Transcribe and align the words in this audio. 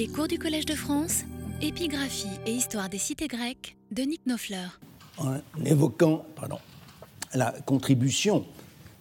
Les 0.00 0.08
cours 0.08 0.28
du 0.28 0.38
Collège 0.38 0.64
de 0.64 0.74
France, 0.74 1.24
épigraphie 1.60 2.40
et 2.46 2.52
histoire 2.52 2.88
des 2.88 2.96
cités 2.96 3.28
grecques 3.28 3.76
de 3.90 4.00
Nick 4.00 4.24
Nofleur. 4.24 4.80
En 5.18 5.34
évoquant 5.62 6.24
pardon, 6.36 6.56
la 7.34 7.52
contribution 7.66 8.46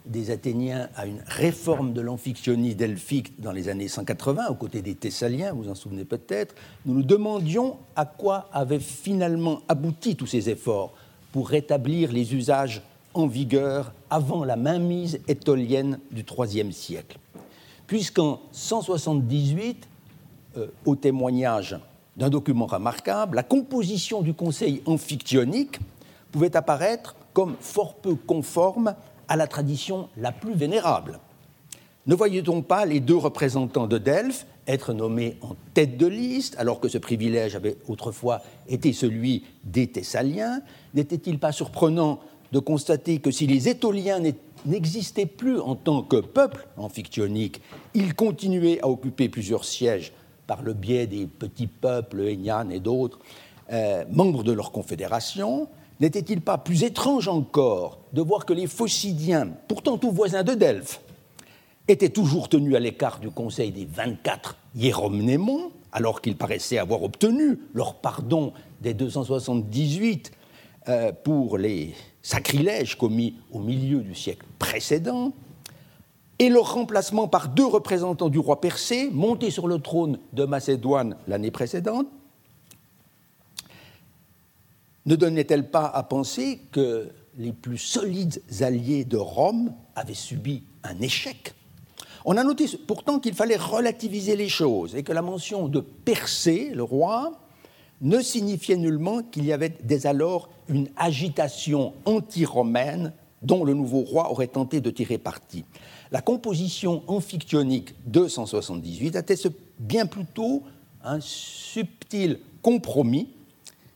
des 0.06 0.30
Athéniens 0.30 0.90
à 0.98 1.06
une 1.06 1.24
réforme 1.26 1.94
de 1.94 2.02
l'amphictyonie 2.02 2.76
delphique 2.76 3.40
dans 3.40 3.54
les 3.54 3.70
années 3.70 3.88
180, 3.88 4.48
aux 4.50 4.56
côtés 4.56 4.82
des 4.82 4.94
Thessaliens, 4.94 5.54
vous 5.54 5.70
en 5.70 5.74
souvenez 5.74 6.04
peut-être, 6.04 6.54
nous 6.86 6.96
nous 6.96 7.04
demandions 7.04 7.78
à 7.96 8.06
quoi 8.06 8.50
avaient 8.52 8.82
finalement 8.82 9.62
abouti 9.70 10.18
tous 10.18 10.28
ces 10.28 10.50
efforts 10.50 10.94
pour 11.32 11.48
rétablir 11.48 12.12
les 12.12 12.36
usages 12.36 12.82
en 13.14 13.26
vigueur 13.26 13.94
avant 14.10 14.44
la 14.44 14.58
mainmise 14.58 15.22
étolienne 15.30 16.00
du 16.12 16.26
IIIe 16.30 16.74
siècle. 16.74 17.20
Puisqu'en 17.88 18.42
178, 18.52 19.86
euh, 19.86 19.89
au 20.86 20.96
témoignage 20.96 21.78
d'un 22.18 22.30
document 22.30 22.66
remarquable, 22.66 23.38
la 23.38 23.44
composition 23.44 24.22
du 24.22 24.34
conseil 24.34 24.82
amphictyonique 24.86 25.80
pouvait 26.32 26.56
apparaître 26.56 27.16
comme 27.34 27.56
fort 27.60 27.96
peu 27.96 28.16
conforme 28.16 28.96
à 29.28 29.36
la 29.36 29.48
tradition 29.48 30.10
la 30.18 30.32
plus 30.32 30.54
vénérable. 30.54 31.20
Ne 32.08 32.16
voyait-on 32.16 32.62
pas 32.62 32.86
les 32.86 33.00
deux 33.00 33.16
représentants 33.16 33.88
de 33.88 33.98
Delphes 33.98 34.46
être 34.68 34.94
nommés 34.94 35.38
en 35.42 35.56
tête 35.74 35.98
de 35.98 36.08
liste, 36.08 36.56
alors 36.58 36.80
que 36.80 36.88
ce 36.88 36.98
privilège 36.98 37.56
avait 37.56 37.78
autrefois 37.88 38.42
été 38.68 38.94
celui 38.94 39.44
des 39.64 39.88
Thessaliens? 39.88 40.62
N'était-il 40.94 41.40
pas 41.40 41.52
surprenant 41.52 42.20
de 42.52 42.60
constater 42.60 43.20
que 43.20 43.32
si 43.32 43.48
les 43.48 43.70
Étoliens 43.70 44.22
n'existaient 44.66 45.26
plus 45.26 45.60
en 45.60 45.76
tant 45.76 46.02
que 46.02 46.18
peuple 46.18 46.68
amphictyonique, 46.78 47.62
ils 47.94 48.16
continuaient 48.16 48.82
à 48.82 48.88
occuper 48.88 49.30
plusieurs 49.30 49.66
sièges 49.66 50.14
par 50.50 50.64
le 50.64 50.74
biais 50.74 51.06
des 51.06 51.28
petits 51.28 51.68
peuples, 51.68 52.22
Aignan 52.22 52.72
et 52.72 52.80
d'autres, 52.80 53.20
euh, 53.72 54.04
membres 54.10 54.44
de 54.44 54.52
leur 54.52 54.72
confédération, 54.72 55.68
n'était-il 56.00 56.42
pas 56.42 56.58
plus 56.58 56.84
étrange 56.84 57.28
encore 57.28 58.00
de 58.14 58.22
voir 58.24 58.48
que 58.48 58.54
les 58.54 58.66
Phocidiens, 58.66 59.50
pourtant 59.68 60.00
tout 60.00 60.10
voisins 60.10 60.42
de 60.42 60.56
Delphes, 60.56 61.02
étaient 61.88 62.10
toujours 62.10 62.50
tenus 62.50 62.76
à 62.76 62.80
l'écart 62.80 63.20
du 63.20 63.30
conseil 63.30 63.72
des 63.72 63.86
24 63.86 64.58
hiéromnémons, 64.76 65.72
alors 65.92 66.20
qu'ils 66.20 66.36
paraissaient 66.36 66.80
avoir 66.80 67.04
obtenu 67.04 67.60
leur 67.76 67.94
pardon 67.94 68.52
des 68.82 68.96
278 68.96 70.32
euh, 70.88 71.12
pour 71.24 71.60
les 71.60 71.94
sacrilèges 72.24 72.98
commis 72.98 73.36
au 73.52 73.60
milieu 73.60 74.00
du 74.00 74.16
siècle 74.16 74.48
précédent, 74.58 75.32
et 76.40 76.50
leur 76.50 76.74
remplacement 76.74 77.28
par 77.28 77.50
deux 77.50 77.66
représentants 77.66 78.30
du 78.30 78.40
roi 78.40 78.62
Persée, 78.62 79.10
montés 79.12 79.52
sur 79.52 79.68
le 79.68 79.80
trône 79.80 80.20
de 80.34 80.46
Macédoine 80.46 81.18
l'année 81.28 81.52
précédente, 81.52 82.08
ne 85.06 85.16
donnait-elle 85.16 85.70
pas 85.70 85.86
à 85.86 86.04
penser 86.04 86.62
que 86.72 87.10
les 87.38 87.52
plus 87.52 87.78
solides 87.78 88.42
alliés 88.62 89.06
de 89.06 89.18
Rome 89.18 89.74
avaient 89.96 90.14
subi 90.14 90.64
un 90.84 91.00
échec? 91.02 91.54
On 92.26 92.38
a 92.38 92.44
noté 92.44 92.66
pourtant 92.86 93.20
qu'il 93.20 93.34
fallait 93.34 93.58
relativiser 93.58 94.36
les 94.36 94.50
choses 94.50 94.96
et 94.96 95.04
que 95.04 95.14
la 95.14 95.22
mention 95.22 95.68
de 95.68 95.80
Persée, 95.80 96.72
le 96.74 96.84
roi, 96.84 97.40
ne 98.02 98.22
signifiait 98.22 98.78
nullement 98.78 99.24
qu'il 99.24 99.46
y 99.46 99.52
avait 99.52 99.76
dès 99.84 100.06
alors 100.06 100.50
une 100.68 100.90
agitation 100.96 101.94
anti-romaine 102.06 103.14
dont 103.42 103.64
le 103.64 103.74
nouveau 103.74 104.02
roi 104.02 104.32
aurait 104.32 104.48
tenté 104.48 104.82
de 104.82 104.90
tirer 104.90 105.18
parti. 105.18 105.66
La 106.12 106.22
composition 106.22 107.04
amphictyonique 107.08 107.94
de 108.06 108.28
178 108.28 109.16
atteste 109.16 109.50
bien 109.78 110.06
plutôt 110.06 110.64
un 111.04 111.20
subtil 111.22 112.40
compromis 112.62 113.30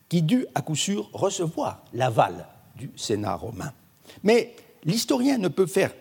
qui 0.10 0.22
dut 0.22 0.46
à 0.54 0.62
coup 0.62 0.76
sûr 0.76 1.10
recevoir 1.12 1.84
l'aval 1.94 2.48
du 2.76 2.92
Sénat 2.96 3.36
romain. 3.36 3.74
Mais 4.22 4.56
l'historien 4.84 5.38
ne 5.38 5.48
peut 5.48 5.66
faire 5.66 5.94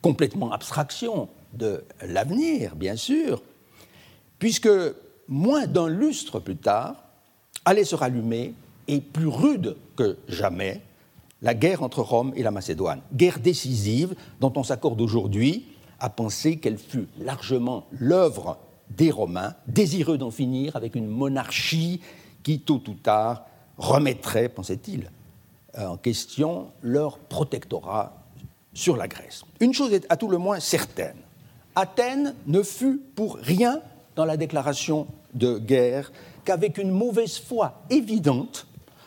complètement 0.00 0.52
abstraction 0.52 1.28
de 1.52 1.84
l'avenir, 2.02 2.74
bien 2.74 2.96
sûr, 2.96 3.42
puisque 4.38 4.70
moins 5.28 5.66
d'un 5.66 5.88
lustre 5.88 6.40
plus 6.40 6.56
tard 6.56 6.96
allait 7.64 7.84
se 7.84 7.94
rallumer, 7.94 8.54
et 8.88 9.00
plus 9.00 9.28
rude 9.28 9.76
que 9.96 10.16
jamais, 10.28 10.82
la 11.42 11.54
guerre 11.54 11.82
entre 11.82 12.00
Rome 12.00 12.32
et 12.36 12.42
la 12.42 12.50
Macédoine. 12.50 13.02
Guerre 13.12 13.40
décisive 13.40 14.14
dont 14.40 14.52
on 14.56 14.62
s'accorde 14.62 15.00
aujourd'hui 15.00 15.66
à 15.98 16.08
penser 16.08 16.56
qu'elle 16.56 16.78
fut 16.78 17.08
largement 17.18 17.86
l'œuvre 17.92 18.58
des 18.96 19.10
Romains, 19.10 19.54
désireux 19.66 20.18
d'en 20.18 20.30
finir 20.30 20.76
avec 20.76 20.94
une 20.94 21.06
monarchie 21.06 22.00
qui, 22.42 22.60
tôt 22.60 22.82
ou 22.88 22.94
tard, 22.94 23.44
remettrait, 23.78 24.48
pensait-il, 24.48 25.10
euh, 25.78 25.86
en 25.86 25.96
question 25.96 26.68
leur 26.82 27.18
protectorat 27.18 28.14
sur 28.74 28.96
la 28.96 29.08
Grèce. 29.08 29.44
Une 29.60 29.72
chose 29.72 29.92
est 29.92 30.06
à 30.08 30.16
tout 30.16 30.28
le 30.28 30.38
moins 30.38 30.60
certaine. 30.60 31.16
Athènes 31.74 32.34
ne 32.46 32.62
fut 32.62 33.00
pour 33.14 33.36
rien 33.36 33.80
dans 34.16 34.24
la 34.24 34.36
déclaration 34.36 35.06
de 35.34 35.58
guerre 35.58 36.12
qu'avec 36.44 36.78
une 36.78 36.90
mauvaise 36.90 37.38
foi 37.38 37.82
évidente, 37.88 38.66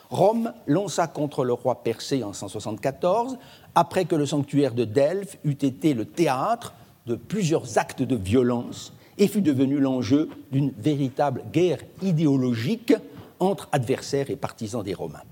Rome 0.10 0.54
lança 0.68 1.08
contre 1.08 1.44
le 1.44 1.54
roi 1.54 1.84
Persée 1.84 2.24
en 2.24 2.34
174, 2.34 3.38
après 3.74 4.06
que 4.06 4.16
le 4.16 4.26
sanctuaire 4.26 4.74
de 4.74 4.86
Delphes 4.86 5.38
eût 5.44 5.52
été 5.52 5.94
le 5.94 6.06
théâtre 6.06 6.74
de 7.06 7.16
plusieurs 7.16 7.78
actes 7.78 8.02
de 8.02 8.16
violence 8.16 8.94
et 9.18 9.28
fut 9.28 9.42
devenu 9.42 9.80
l'enjeu 9.80 10.30
d'une 10.52 10.72
véritable 10.78 11.44
guerre 11.52 11.80
idéologique 12.02 12.94
entre 13.40 13.70
adversaires 13.72 14.30
et 14.30 14.36
partisans 14.36 14.84
des 14.84 14.94
Romains. 14.94 15.24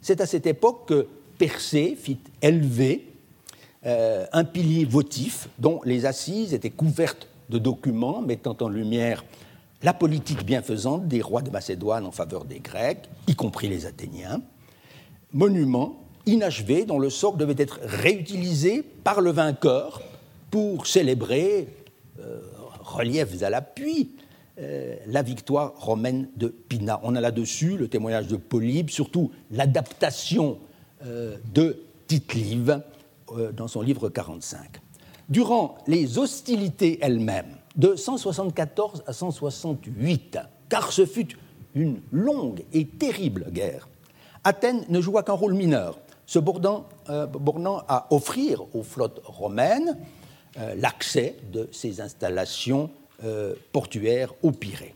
C'est 0.00 0.20
à 0.20 0.26
cette 0.26 0.46
époque 0.46 0.88
que 0.88 1.06
Persée 1.38 1.96
fit 1.96 2.18
élever 2.40 3.08
euh, 3.84 4.26
un 4.32 4.44
pilier 4.44 4.84
votif 4.84 5.48
dont 5.58 5.80
les 5.84 6.06
assises 6.06 6.54
étaient 6.54 6.70
couvertes 6.70 7.28
de 7.48 7.58
documents 7.58 8.20
mettant 8.20 8.56
en 8.60 8.68
lumière 8.68 9.24
la 9.82 9.92
politique 9.92 10.44
bienfaisante 10.44 11.08
des 11.08 11.20
rois 11.20 11.42
de 11.42 11.50
Macédoine 11.50 12.06
en 12.06 12.12
faveur 12.12 12.44
des 12.44 12.60
Grecs, 12.60 13.08
y 13.26 13.34
compris 13.34 13.68
les 13.68 13.86
Athéniens, 13.86 14.42
monument 15.32 16.04
inachevé 16.26 16.84
dont 16.84 16.98
le 16.98 17.10
socle 17.10 17.38
devait 17.38 17.60
être 17.60 17.80
réutilisé 17.82 18.82
par 18.82 19.20
le 19.20 19.30
vainqueur 19.30 20.02
pour 20.50 20.86
célébrer, 20.86 21.68
euh, 22.20 22.40
reliefs 22.80 23.42
à 23.42 23.50
l'appui, 23.50 24.12
euh, 24.60 24.96
la 25.06 25.22
victoire 25.22 25.72
romaine 25.76 26.28
de 26.36 26.48
Pina. 26.48 27.00
On 27.02 27.16
a 27.16 27.20
là-dessus 27.20 27.76
le 27.76 27.88
témoignage 27.88 28.28
de 28.28 28.36
Polybe, 28.36 28.90
surtout 28.90 29.32
l'adaptation 29.50 30.58
euh, 31.06 31.36
de 31.52 31.82
tite 32.06 32.32
dans 33.56 33.66
son 33.66 33.80
livre 33.80 34.10
45. 34.10 34.80
Durant 35.30 35.78
les 35.86 36.18
hostilités 36.18 36.98
elles-mêmes, 37.00 37.56
de 37.76 37.96
174 37.96 39.04
à 39.06 39.12
168, 39.12 40.38
car 40.68 40.92
ce 40.92 41.06
fut 41.06 41.36
une 41.74 42.00
longue 42.10 42.64
et 42.72 42.86
terrible 42.86 43.46
guerre. 43.50 43.88
Athènes 44.44 44.84
ne 44.88 45.00
joua 45.00 45.22
qu'un 45.22 45.32
rôle 45.32 45.54
mineur, 45.54 45.98
se 46.26 46.38
bornant, 46.38 46.86
euh, 47.10 47.26
à 47.88 48.06
offrir 48.10 48.62
aux 48.74 48.82
flottes 48.82 49.20
romaines 49.24 49.96
euh, 50.58 50.74
l'accès 50.76 51.36
de 51.52 51.68
ses 51.72 52.00
installations 52.00 52.90
euh, 53.24 53.54
portuaires 53.72 54.34
au 54.42 54.50
Pirée. 54.50 54.94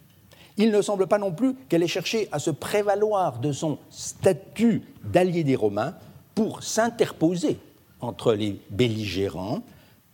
Il 0.58 0.70
ne 0.70 0.82
semble 0.82 1.06
pas 1.06 1.18
non 1.18 1.32
plus 1.32 1.54
qu'elle 1.68 1.82
ait 1.82 1.88
cherché 1.88 2.28
à 2.32 2.38
se 2.38 2.50
prévaloir 2.50 3.38
de 3.38 3.52
son 3.52 3.78
statut 3.90 4.82
d'allié 5.04 5.44
des 5.44 5.56
Romains 5.56 5.94
pour 6.34 6.62
s'interposer 6.62 7.58
entre 8.00 8.32
les 8.32 8.60
belligérants 8.70 9.62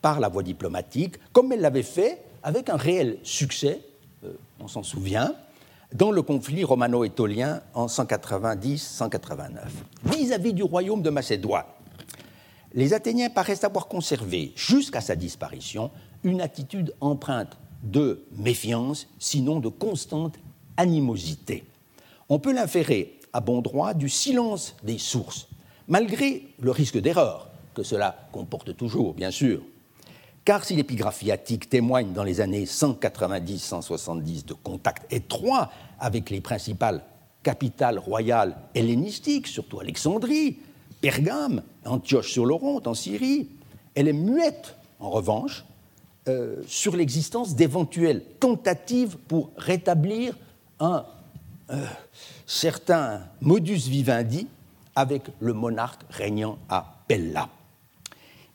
par 0.00 0.20
la 0.20 0.28
voie 0.28 0.42
diplomatique, 0.42 1.14
comme 1.32 1.52
elle 1.52 1.60
l'avait 1.60 1.82
fait 1.82 2.22
avec 2.42 2.68
un 2.68 2.76
réel 2.76 3.18
succès, 3.22 3.80
euh, 4.24 4.32
on 4.60 4.68
s'en 4.68 4.82
souvient, 4.82 5.34
dans 5.94 6.10
le 6.10 6.22
conflit 6.22 6.64
romano-étolien 6.64 7.62
en 7.74 7.86
190-189. 7.86 9.50
Vis-à-vis 10.04 10.54
du 10.54 10.62
royaume 10.62 11.02
de 11.02 11.10
Macédoine, 11.10 11.64
les 12.74 12.94
Athéniens 12.94 13.28
paraissent 13.28 13.64
avoir 13.64 13.86
conservé, 13.88 14.52
jusqu'à 14.56 15.02
sa 15.02 15.14
disparition, 15.14 15.90
une 16.24 16.40
attitude 16.40 16.94
empreinte 17.00 17.58
de 17.82 18.24
méfiance, 18.36 19.08
sinon 19.18 19.60
de 19.60 19.68
constante 19.68 20.36
animosité. 20.76 21.64
On 22.28 22.38
peut 22.38 22.52
l'inférer 22.52 23.18
à 23.32 23.40
bon 23.40 23.60
droit 23.60 23.92
du 23.92 24.08
silence 24.08 24.76
des 24.82 24.98
sources, 24.98 25.48
malgré 25.88 26.48
le 26.60 26.70
risque 26.70 26.98
d'erreur 26.98 27.50
que 27.74 27.82
cela 27.82 28.28
comporte 28.32 28.76
toujours, 28.76 29.14
bien 29.14 29.30
sûr. 29.30 29.62
Car 30.44 30.64
si 30.64 30.74
l'épigraphie 30.74 31.30
attique 31.30 31.68
témoigne 31.68 32.12
dans 32.12 32.24
les 32.24 32.40
années 32.40 32.64
190-170 32.64 34.44
de 34.44 34.54
contacts 34.54 35.12
étroits 35.12 35.70
avec 36.00 36.30
les 36.30 36.40
principales 36.40 37.04
capitales 37.44 37.98
royales 37.98 38.56
hellénistiques, 38.74 39.46
surtout 39.46 39.78
Alexandrie, 39.78 40.58
Pergame, 41.00 41.62
Antioche-sur-l'Oronte 41.84 42.88
en 42.88 42.94
Syrie, 42.94 43.50
elle 43.94 44.08
est 44.08 44.12
muette, 44.12 44.76
en 44.98 45.10
revanche, 45.10 45.64
euh, 46.28 46.62
sur 46.66 46.96
l'existence 46.96 47.54
d'éventuelles 47.54 48.24
tentatives 48.40 49.16
pour 49.16 49.50
rétablir 49.56 50.36
un 50.80 51.04
euh, 51.70 51.84
certain 52.46 53.22
modus 53.40 53.88
vivendi 53.88 54.48
avec 54.96 55.22
le 55.38 55.52
monarque 55.52 56.02
régnant 56.10 56.58
à 56.68 56.98
Pella. 57.06 57.48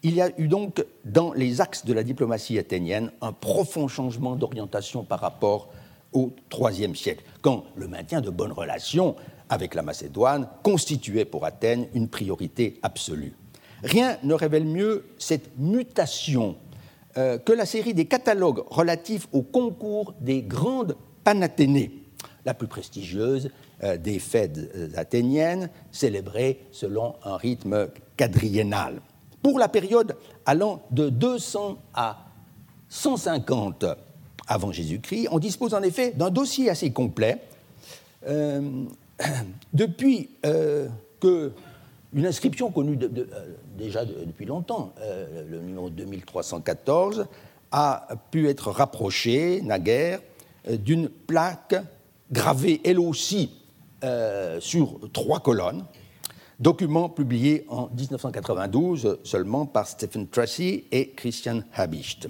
Il 0.04 0.14
y 0.14 0.22
a 0.22 0.30
eu 0.40 0.48
donc 0.48 0.86
dans 1.06 1.34
les 1.34 1.60
axes 1.60 1.86
de 1.86 1.94
la 1.94 2.04
diplomatie 2.04 2.60
athénienne 2.60 3.12
un 3.22 3.34
profond 3.34 3.88
changement 3.88 4.36
d'orientation 4.36 5.04
par 5.04 5.20
rapport 5.20 5.70
au 6.14 6.34
IIIe 6.54 6.96
siècle, 6.96 7.24
quand 7.42 7.66
le 7.76 7.88
maintien 7.88 8.22
de 8.22 8.30
bonnes 8.30 8.52
relations 8.52 9.16
avec 9.50 9.74
la 9.74 9.82
Macédoine 9.82 10.48
constituait 10.64 11.26
pour 11.26 11.46
Athènes 11.46 11.88
une 11.94 12.10
priorité 12.10 12.80
absolue. 12.84 13.34
Rien 13.84 14.18
ne 14.24 14.34
révèle 14.34 14.66
mieux 14.66 15.06
cette 15.18 15.58
mutation 15.58 16.58
euh, 17.18 17.38
que 17.38 17.54
la 17.54 17.66
série 17.66 17.94
des 17.94 18.06
catalogues 18.06 18.64
relatifs 18.70 19.28
au 19.32 19.42
concours 19.42 20.14
des 20.22 20.44
grandes 20.44 20.96
panathénées, 21.24 22.04
la 22.46 22.54
plus 22.54 22.68
prestigieuse 22.68 23.50
euh, 23.84 23.98
des 23.98 24.20
fêtes 24.20 24.60
euh, 24.76 24.90
athéniennes, 24.96 25.70
célébrée 25.92 26.62
selon 26.72 27.16
un 27.24 27.38
rythme 27.38 27.90
quadriennal. 28.16 29.02
Pour 29.48 29.60
la 29.60 29.70
période 29.70 30.18
allant 30.46 30.84
de 30.92 31.08
200 31.08 31.78
à 31.94 32.18
150 32.90 33.86
avant 34.46 34.74
Jésus-Christ, 34.74 35.30
on 35.32 35.40
dispose 35.40 35.74
en 35.74 35.82
effet 35.84 36.12
d'un 36.12 36.30
dossier 36.30 36.70
assez 36.70 36.92
complet. 36.92 37.42
depuis 39.74 40.32
que 41.22 41.54
une 42.14 42.26
inscription 42.26 42.72
connue 42.72 43.00
euh, 43.02 43.26
déjà 43.78 44.04
depuis 44.04 44.44
longtemps, 44.46 44.92
euh, 45.00 45.46
le 45.50 45.60
numéro 45.60 45.90
2314, 45.90 47.28
a 47.72 48.08
pu 48.30 48.50
être 48.50 48.70
rapprochée, 48.70 49.62
naguère, 49.62 50.20
euh, 50.68 50.76
d'une 50.76 51.08
plaque 51.08 51.76
gravée 52.34 52.82
elle 52.84 53.00
aussi 53.00 53.52
sur 54.60 55.00
trois 55.12 55.40
colonnes, 55.40 55.86
document 56.60 57.10
publié 57.10 57.66
en 57.70 57.90
1992 57.96 59.20
seulement 59.24 59.66
par 59.66 59.88
Stephen 59.88 60.28
Tracy 60.28 60.86
et 60.92 61.10
Christian 61.10 61.62
Habicht. 61.74 62.28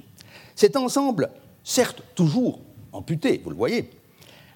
Cet 0.56 0.76
ensemble, 0.76 1.30
certes 1.64 2.02
toujours 2.16 2.60
amputé, 2.92 3.42
vous 3.44 3.52
le 3.52 3.56
voyez, 3.56 3.90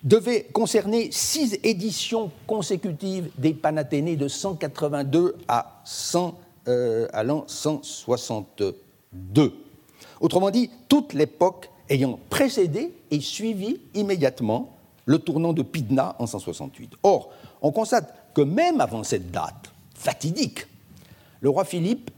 devait 0.04 0.46
concerner 0.46 1.10
six 1.12 1.60
éditions 1.64 2.32
consécutives 2.48 3.30
des 3.38 3.54
Panathénées 3.54 4.16
de 4.16 4.28
182 4.28 5.36
à 5.48 5.82
100, 5.86 6.38
euh, 6.68 7.08
l'an 7.24 7.44
162. 7.48 9.54
Autrement 10.20 10.50
dit, 10.50 10.70
toute 10.90 11.14
l'époque 11.14 11.70
ayant 11.90 12.20
précédé 12.30 12.94
et 13.12 13.20
suivi 13.20 13.80
immédiatement 13.94 14.76
le 15.06 15.20
tournant 15.20 15.54
de 15.54 15.62
Pydna 15.62 16.16
en 16.20 16.28
168. 16.28 16.94
Or, 17.04 17.30
on 17.62 17.72
constate 17.72 18.14
que 18.34 18.42
même 18.42 18.82
avant 18.82 19.04
cette 19.04 19.32
date 19.32 19.72
fatidique, 19.94 20.68
le 21.42 21.50
roi 21.50 21.66
Philippe, 21.66 22.12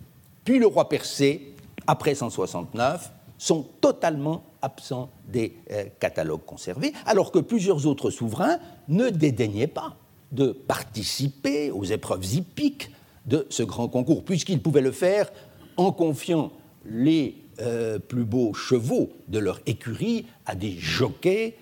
puis 0.44 0.60
le 0.60 0.68
roi 0.68 0.90
Persée, 0.90 1.54
après 1.88 2.16
169, 2.16 3.12
sont 3.38 3.68
totalement 3.82 4.44
absents 4.62 5.10
des 5.28 5.54
euh, 5.72 5.86
catalogues 6.00 6.46
conservés, 6.46 6.94
alors 7.06 7.32
que 7.32 7.40
plusieurs 7.40 7.86
autres 7.88 8.10
souverains 8.10 8.58
ne 8.88 9.10
dédaignaient 9.10 9.68
pas 9.68 9.96
de 10.32 10.52
participer 10.52 11.72
aux 11.72 11.84
épreuves 11.84 12.26
hippiques 12.26 12.90
de 13.26 13.46
ce 13.50 13.64
grand 13.64 13.88
concours, 13.88 14.24
puisqu'ils 14.24 14.62
pouvaient 14.62 14.82
le 14.82 14.92
faire 14.92 15.32
en 15.78 15.92
confiant 15.92 16.52
les 16.86 17.38
euh, 17.62 18.00
plus 18.00 18.26
beaux 18.26 18.54
chevaux 18.54 19.10
de 19.28 19.40
leur 19.40 19.60
écurie 19.66 20.26
à 20.46 20.56
des 20.56 20.78
jockeys 20.78 21.56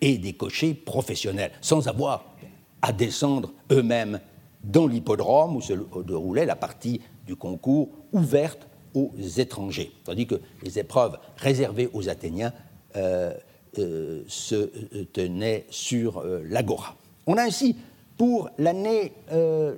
et 0.00 0.18
des 0.18 0.32
cochers 0.32 0.74
professionnels, 0.74 1.52
sans 1.60 1.88
avoir 1.88 2.27
à 2.82 2.92
descendre 2.92 3.52
eux-mêmes 3.70 4.20
dans 4.64 4.86
l'hippodrome 4.86 5.56
où 5.56 5.60
se 5.60 5.72
déroulait 6.02 6.46
la 6.46 6.56
partie 6.56 7.00
du 7.26 7.36
concours 7.36 7.90
ouverte 8.12 8.66
aux 8.94 9.12
étrangers, 9.36 9.92
tandis 10.04 10.26
que 10.26 10.40
les 10.62 10.78
épreuves 10.78 11.18
réservées 11.36 11.90
aux 11.92 12.08
Athéniens 12.08 12.52
euh, 12.96 13.34
euh, 13.78 14.22
se 14.26 14.54
euh, 14.54 15.04
tenaient 15.12 15.66
sur 15.70 16.24
l'agora. 16.44 16.96
On 17.26 17.36
a 17.36 17.42
ainsi, 17.42 17.76
pour 18.16 18.48
l'année 18.58 19.12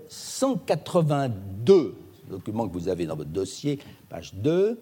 182, 0.08 1.96
document 2.28 2.68
que 2.68 2.72
vous 2.72 2.88
avez 2.88 3.06
dans 3.06 3.16
votre 3.16 3.30
dossier, 3.30 3.80
page 4.08 4.34
2, 4.34 4.80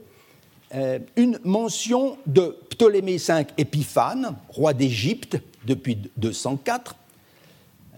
une 1.16 1.38
mention 1.44 2.18
de 2.26 2.54
Ptolémée 2.68 3.16
V 3.16 3.46
Épiphane, 3.56 4.36
roi 4.50 4.74
d'Égypte 4.74 5.38
depuis 5.66 5.96
204, 6.18 6.94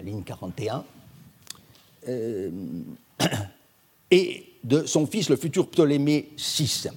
la 0.01 0.07
ligne 0.07 0.23
41, 0.23 0.85
et 4.11 4.47
de 4.65 4.87
son 4.87 5.07
fils, 5.07 5.29
le 5.29 5.37
futur 5.37 5.69
Ptolémée 5.69 6.31
VI. 6.37 6.89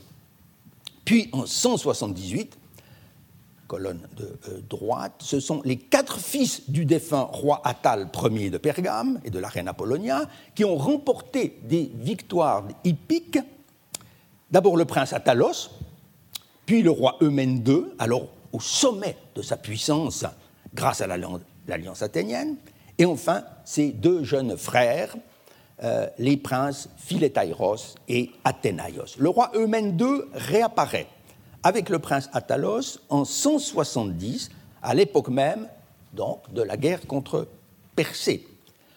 Puis 1.04 1.30
en 1.34 1.46
178, 1.46 2.58
colonne 3.68 4.08
de 4.16 4.38
euh, 4.48 4.62
droite, 4.70 5.16
ce 5.20 5.40
sont 5.40 5.62
les 5.66 5.78
quatre 5.78 6.20
fils 6.20 6.70
du 6.70 6.86
défunt 6.86 7.24
roi 7.24 7.62
Attal 7.66 8.10
Ier 8.32 8.50
de 8.50 8.58
Pergame 8.58 9.20
et 9.26 9.30
de 9.30 9.40
la 9.40 9.50
reine 9.50 9.68
Apollonia 9.68 10.30
qui 10.56 10.64
ont 10.64 10.78
remporté 10.78 11.60
des 11.64 11.92
victoires 11.96 12.66
hippiques. 12.84 13.40
D'abord 14.52 14.78
le 14.78 14.86
prince 14.86 15.12
Attalos, 15.12 15.72
puis 16.66 16.84
le 16.84 16.92
roi 16.92 17.18
Eumène 17.22 17.64
II, 17.68 17.86
alors 18.00 18.28
au 18.54 18.60
sommet 18.60 19.18
de 19.36 19.42
sa 19.42 19.58
puissance 19.58 20.24
grâce 20.74 21.02
à 21.02 21.08
l'alliance 21.08 22.02
athénienne, 22.02 22.58
et 22.98 23.06
enfin 23.06 23.44
ses 23.66 23.92
deux 23.92 24.24
jeunes 24.24 24.58
frères, 24.58 25.16
euh, 25.84 26.08
les 26.18 26.38
princes 26.38 26.90
Philétaïros 26.98 27.96
et 28.08 28.32
Athénaïos. 28.44 29.18
Le 29.18 29.30
roi 29.30 29.52
Eumène 29.56 29.98
II 30.00 30.22
réapparaît 30.34 31.08
avec 31.64 31.90
le 31.90 32.00
prince 32.00 32.30
Attalos 32.34 33.00
en 33.10 33.26
170, 33.26 34.50
à 34.82 34.94
l'époque 34.94 35.30
même 35.30 35.68
donc 36.14 36.52
de 36.54 36.62
la 36.62 36.78
guerre 36.78 37.06
contre 37.08 37.48
Persée, 37.96 38.48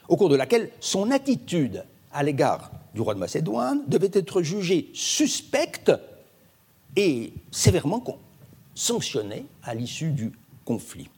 au 0.09 0.17
cours 0.17 0.29
de 0.29 0.37
laquelle 0.37 0.71
son 0.81 1.11
attitude 1.11 1.85
à 2.13 2.23
l'égard 2.23 2.71
du 2.95 3.01
roi 3.01 3.15
de 3.15 3.19
Macédoine 3.19 3.83
devait 3.87 4.11
être 4.13 4.43
jugée 4.43 4.91
suspecte 4.95 5.93
et 6.97 7.33
sévèrement 7.51 8.03
sanctionnée 8.75 9.47
à 9.63 9.75
l'issue 9.75 10.11
du 10.11 10.33
conflit. 10.65 11.09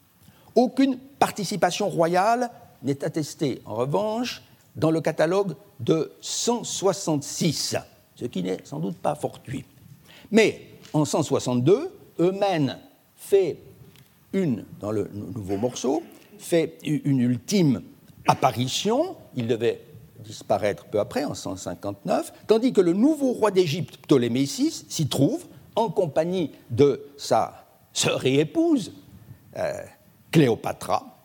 Aucune 0.55 0.99
participation 0.99 1.89
royale 1.89 2.51
n'est 2.83 3.05
attestée 3.05 3.63
en 3.65 3.75
revanche 3.75 4.43
dans 4.77 4.91
le 4.91 5.01
catalogue 5.01 5.55
de 5.81 6.13
166, 6.21 7.77
ce 8.15 8.25
qui 8.27 8.43
n'est 8.43 8.59
sans 8.65 8.79
doute 8.79 8.97
pas 8.97 9.15
fortuit. 9.15 9.65
Mais 10.31 10.67
en 10.93 11.05
162, 11.05 11.91
Eumène 12.21 12.79
fait 13.17 13.59
une, 14.33 14.65
dans 14.81 14.93
le 14.93 15.11
nouveau 15.13 15.57
morceau, 15.57 16.03
fait 16.39 16.79
une 16.85 17.21
ultime 17.21 17.83
apparition, 18.27 19.17
il 19.35 19.47
devait 19.47 19.81
disparaître 20.21 20.85
peu 20.87 21.01
après, 21.01 21.25
en 21.25 21.35
159, 21.35 22.33
tandis 22.47 22.73
que 22.73 22.81
le 22.81 22.93
nouveau 22.93 23.33
roi 23.33 23.51
d'Égypte, 23.51 23.99
Ptolémée 23.99 24.45
VI, 24.45 24.85
s'y 24.89 25.09
trouve 25.09 25.47
en 25.75 25.91
compagnie 25.91 26.53
de 26.71 27.03
sa 27.17 27.67
sœur 27.93 28.25
et 28.27 28.41
épouse, 28.41 28.93
euh, 29.57 29.73
Cléopatra, 30.31 31.18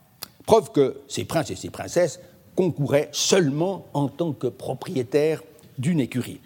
preuve 0.46 0.72
que 0.72 1.02
ces 1.08 1.26
princes 1.26 1.52
et 1.52 1.56
ces 1.56 1.70
princesses 1.70 2.20
concourait 2.56 3.10
seulement 3.12 3.88
en 3.94 4.08
tant 4.08 4.34
que 4.34 4.48
propriétaire 4.48 5.42
d'une 5.78 6.00
écurie. 6.00 6.40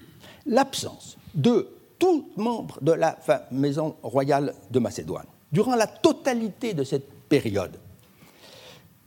L'absence 0.45 1.17
de 1.35 1.67
tout 1.99 2.29
membre 2.37 2.79
de 2.81 2.91
la 2.91 3.17
maison 3.51 3.95
royale 4.03 4.53
de 4.71 4.79
Macédoine 4.79 5.25
durant 5.51 5.75
la 5.75 5.87
totalité 5.87 6.73
de 6.73 6.83
cette 6.83 7.09
période 7.29 7.77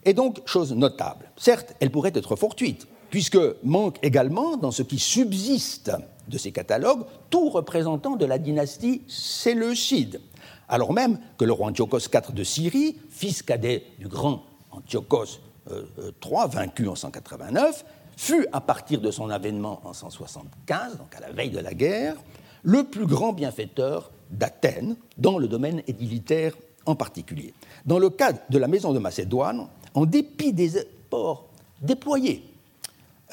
est 0.05 0.15
donc 0.15 0.41
chose 0.47 0.73
notable. 0.73 1.31
Certes, 1.37 1.75
elle 1.81 1.91
pourrait 1.91 2.13
être 2.15 2.37
fortuite, 2.37 2.87
puisque 3.11 3.39
manque 3.63 3.99
également, 4.03 4.57
dans 4.57 4.71
ce 4.71 4.83
qui 4.83 4.99
subsiste 4.99 5.93
de 6.29 6.39
ces 6.39 6.53
catalogues, 6.53 7.05
tout 7.29 7.51
représentant 7.51 8.17
de 8.17 8.25
la 8.25 8.39
dynastie 8.39 9.03
séleucide, 9.09 10.21
alors 10.69 10.93
même 10.93 11.19
que 11.37 11.45
le 11.45 11.53
roi 11.53 11.69
Antiochos 11.69 11.99
IV 11.99 12.33
de 12.33 12.45
Syrie, 12.45 12.97
fils 13.11 13.43
cadet 13.43 13.85
du 13.99 14.09
grand 14.09 14.45
Antiochos 14.81 15.41
III, 15.69 16.49
vaincu 16.49 16.89
en 16.89 16.95
189, 16.95 17.85
fut, 18.17 18.47
à 18.53 18.61
partir 18.61 19.01
de 19.01 19.11
son 19.11 19.31
avènement 19.31 19.81
en 19.85 19.93
175, 19.93 20.99
donc 20.99 21.15
à 21.17 21.21
la 21.21 21.33
veille 21.33 21.51
de 21.51 21.59
la 21.59 21.75
guerre, 21.75 22.17
le 22.63 22.85
plus 22.85 23.07
grand 23.07 23.33
bienfaiteur 23.33 24.11
d'Athènes, 24.31 24.97
dans 25.17 25.39
le 25.39 25.49
domaine 25.49 25.83
édilitaire 25.87 26.55
en 26.87 26.95
particulier. 26.95 27.55
Dans 27.87 27.99
le 27.99 28.11
cas 28.11 28.33
de 28.33 28.59
la 28.59 28.69
maison 28.69 28.93
de 28.93 28.99
Macédoine, 28.99 29.69
en 29.95 30.07
dépit 30.07 30.53
des 30.53 30.77
efforts 30.77 31.49
déployés 31.81 32.45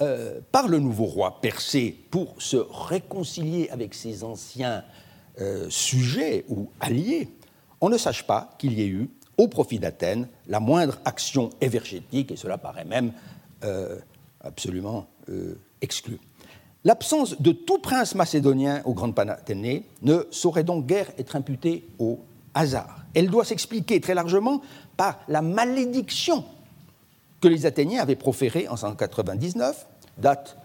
euh, 0.02 0.40
par 0.52 0.68
le 0.68 0.80
nouveau 0.80 1.06
roi 1.06 1.42
Persée 1.42 1.98
pour 2.12 2.42
se 2.42 2.58
réconcilier 2.58 3.70
avec 3.70 3.94
ses 3.94 4.24
anciens 4.24 4.84
euh, 5.42 5.68
sujets 5.70 6.46
ou 6.50 6.70
alliés, 6.80 7.30
on 7.82 7.90
ne 7.90 7.98
sache 7.98 8.26
pas 8.26 8.56
qu'il 8.58 8.74
y 8.74 8.82
ait 8.84 8.88
eu, 8.88 9.10
au 9.38 9.48
profit 9.48 9.80
d'Athènes, 9.80 10.28
la 10.48 10.60
moindre 10.60 11.00
action 11.06 11.50
évergétique, 11.62 12.32
et 12.32 12.36
cela 12.36 12.58
paraît 12.58 12.86
même 12.86 13.12
euh, 13.64 13.98
absolument 14.42 15.08
euh, 15.30 15.56
exclu. 15.82 16.20
L'absence 16.84 17.42
de 17.42 17.52
tout 17.52 17.80
prince 17.80 18.16
macédonien 18.16 18.82
au 18.86 18.94
Grand 18.94 19.12
Panathénées 19.12 19.84
ne 20.02 20.26
saurait 20.32 20.64
donc 20.64 20.86
guère 20.86 21.08
être 21.18 21.36
imputée 21.36 21.86
au 22.00 22.20
hasard. 22.54 23.06
Elle 23.14 23.30
doit 23.30 23.46
s'expliquer 23.46 24.00
très 24.00 24.16
largement 24.16 24.62
par 24.96 25.20
la 25.28 25.42
malédiction 25.42 26.46
que 27.42 27.48
les 27.48 27.66
Athéniens 27.66 28.02
avaient 28.02 28.16
proférée 28.16 28.68
en 28.68 28.78
199, 28.78 29.86
date 30.18 30.58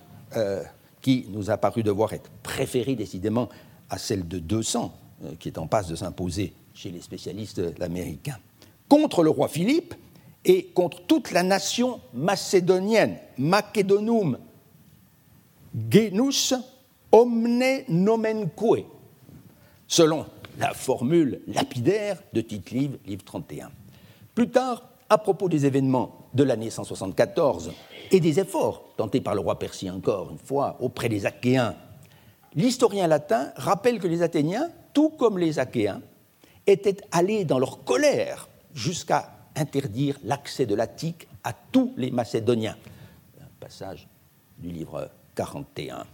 qui 1.03 1.27
nous 1.31 1.51
a 1.51 1.59
paru 1.59 1.83
devoir 1.83 2.15
être 2.15 2.31
préférée 2.43 2.95
décidément 2.95 3.49
à 3.91 3.99
celle 3.99 4.27
de 4.27 4.39
200, 4.39 4.95
euh, 5.25 5.33
qui 5.39 5.49
est 5.49 5.59
en 5.59 5.67
passe 5.67 5.89
de 5.89 5.97
s'imposer 5.97 6.55
chez 6.73 6.91
les 6.91 7.03
spécialistes 7.03 7.61
américains, 7.81 8.39
contre 8.93 9.23
le 9.23 9.31
roi 9.31 9.49
Philippe 9.49 9.95
et 10.45 10.67
contre 10.67 11.01
toute 11.07 11.31
la 11.31 11.43
nation 11.43 12.03
macédonienne, 12.13 13.17
Macedonum 13.39 14.37
genus 15.91 16.53
omne 17.11 17.85
nomenque, 17.89 18.85
selon 19.89 20.27
la 20.59 20.75
formule 20.75 21.41
lapidaire 21.47 22.23
de 22.35 22.43
Tite-Livre, 22.43 22.99
livre 23.07 23.25
31. 23.25 23.71
Plus 24.35 24.51
tard, 24.51 24.91
à 25.09 25.17
propos 25.17 25.49
des 25.49 25.65
événements 25.65 26.29
de 26.35 26.43
l'année 26.45 26.69
174 26.69 27.73
et 28.11 28.21
des 28.21 28.41
efforts 28.41 28.85
tentés 28.99 29.23
par 29.23 29.35
le 29.35 29.41
roi 29.41 29.59
persien 29.59 29.95
encore 29.95 30.33
une 30.33 30.39
fois 30.39 30.77
auprès 30.81 31.09
des 31.09 31.25
Achéens 31.25 31.77
l'historien 32.55 33.07
latin 33.07 33.53
rappelle 33.57 33.99
que 33.99 34.07
les 34.07 34.21
Athéniens, 34.21 34.69
tout 34.93 35.09
comme 35.09 35.39
les 35.39 35.59
Achéens, 35.59 36.03
étaient 36.67 36.99
allés 37.11 37.47
dans 37.47 37.59
leur 37.59 37.85
colère 37.85 38.51
jusqu'à 38.75 39.33
interdire 39.57 40.19
l'accès 40.25 40.67
de 40.67 40.75
l'Attique 40.75 41.29
à 41.45 41.53
tous 41.53 41.93
les 41.97 42.11
Macédoniens. 42.11 42.77
Un 43.41 43.47
passage 43.61 44.09
du 44.59 44.71
livre 44.71 45.11
41. 45.35 46.07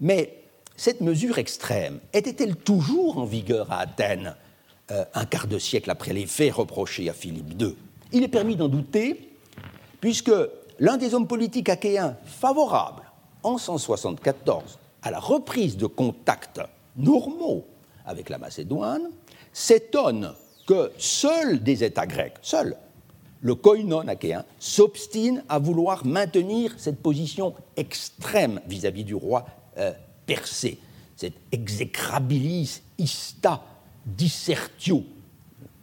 Mais 0.00 0.42
cette 0.76 1.00
mesure 1.00 1.38
extrême 1.38 2.00
était-elle 2.12 2.56
toujours 2.56 3.18
en 3.18 3.24
vigueur 3.24 3.72
à 3.72 3.78
Athènes, 3.78 4.36
euh, 4.90 5.04
un 5.14 5.24
quart 5.24 5.46
de 5.46 5.58
siècle 5.58 5.90
après 5.90 6.12
les 6.12 6.26
faits 6.26 6.52
reprochés 6.52 7.08
à 7.08 7.12
Philippe 7.12 7.60
II 7.60 7.74
Il 8.12 8.22
est 8.22 8.28
permis 8.28 8.56
d'en 8.56 8.68
douter, 8.68 9.32
puisque 10.00 10.32
l'un 10.78 10.96
des 10.96 11.14
hommes 11.14 11.26
politiques 11.26 11.68
achéens 11.68 12.16
favorables 12.24 13.10
en 13.42 13.58
174 13.58 14.78
à 15.02 15.10
la 15.10 15.18
reprise 15.18 15.76
de 15.76 15.86
contacts 15.86 16.60
normaux 16.96 17.66
avec 18.04 18.28
la 18.28 18.38
Macédoine, 18.38 19.10
s'étonne 19.52 20.34
que 20.66 20.92
seuls 20.98 21.62
des 21.62 21.84
États 21.84 22.06
grecs, 22.06 22.36
seul 22.42 22.76
le 23.40 23.54
koinon 23.54 24.08
achéen, 24.08 24.44
s'obstine 24.58 25.44
à 25.48 25.58
vouloir 25.58 26.04
maintenir 26.04 26.74
cette 26.78 27.00
position 27.00 27.54
extrême 27.76 28.60
vis-à-vis 28.66 29.04
du 29.04 29.14
roi 29.14 29.46
euh, 29.78 29.92
persé, 30.26 30.78
cet 31.14 31.34
execrabilis 31.52 32.82
ista 32.98 33.62
dissertio, 34.04 35.04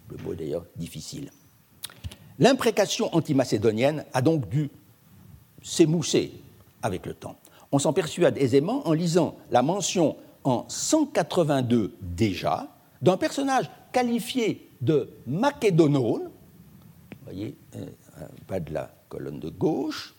le 0.09 0.17
mot 0.23 0.35
d'ailleurs 0.35 0.65
difficile. 0.75 1.31
L'imprécation 2.39 3.15
antimacédonienne 3.15 4.03
a 4.13 4.21
donc 4.21 4.49
dû 4.49 4.69
s'émousser 5.61 6.33
avec 6.81 7.05
le 7.05 7.13
temps. 7.13 7.37
On 7.71 7.79
s'en 7.79 7.93
persuade 7.93 8.37
aisément 8.37 8.87
en 8.87 8.93
lisant 8.93 9.37
la 9.51 9.61
mention 9.61 10.17
en 10.43 10.65
182 10.67 11.95
déjà 12.01 12.67
d'un 13.01 13.17
personnage 13.17 13.69
qualifié 13.91 14.69
de 14.83 15.09
Macédonone, 15.27 16.23
vous 16.23 17.23
voyez, 17.23 17.55
euh, 17.75 17.85
bas 18.47 18.59
de 18.59 18.73
la 18.73 18.93
colonne 19.07 19.39
de 19.39 19.49
gauche, 19.49 20.13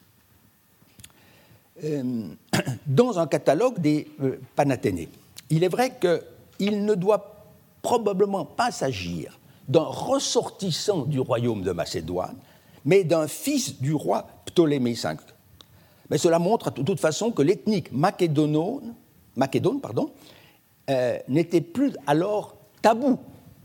euh, 1.85 2.29
dans 2.87 3.19
un 3.19 3.27
catalogue 3.27 3.79
des 3.79 4.09
euh, 4.23 4.39
Panathénées. 4.57 5.09
Il 5.51 5.65
est 5.65 5.69
vrai 5.69 5.99
qu'il 6.01 6.85
ne 6.85 6.95
doit 6.95 7.45
probablement 7.83 8.45
pas 8.45 8.71
s'agir 8.71 9.39
d'un 9.69 9.85
ressortissant 9.85 11.03
du 11.05 11.21
royaume 11.21 11.63
de 11.63 11.73
Macédoine, 11.73 12.37
mais 12.85 13.05
d'un 13.05 13.29
fils 13.29 13.81
du 13.81 13.95
roi 13.95 14.27
Ptolémée 14.47 14.95
V, 14.95 15.17
mais 16.11 16.19
cela 16.19 16.39
montre 16.39 16.71
de 16.71 16.83
toute 16.83 17.01
façon 17.01 17.31
que 17.33 17.43
l'ethnique 17.43 17.91
macédone, 17.93 18.95
pardon, 19.81 20.11
euh, 20.91 21.19
n'était 21.29 21.61
plus 21.61 21.93
alors 22.07 22.57
tabou 22.83 23.19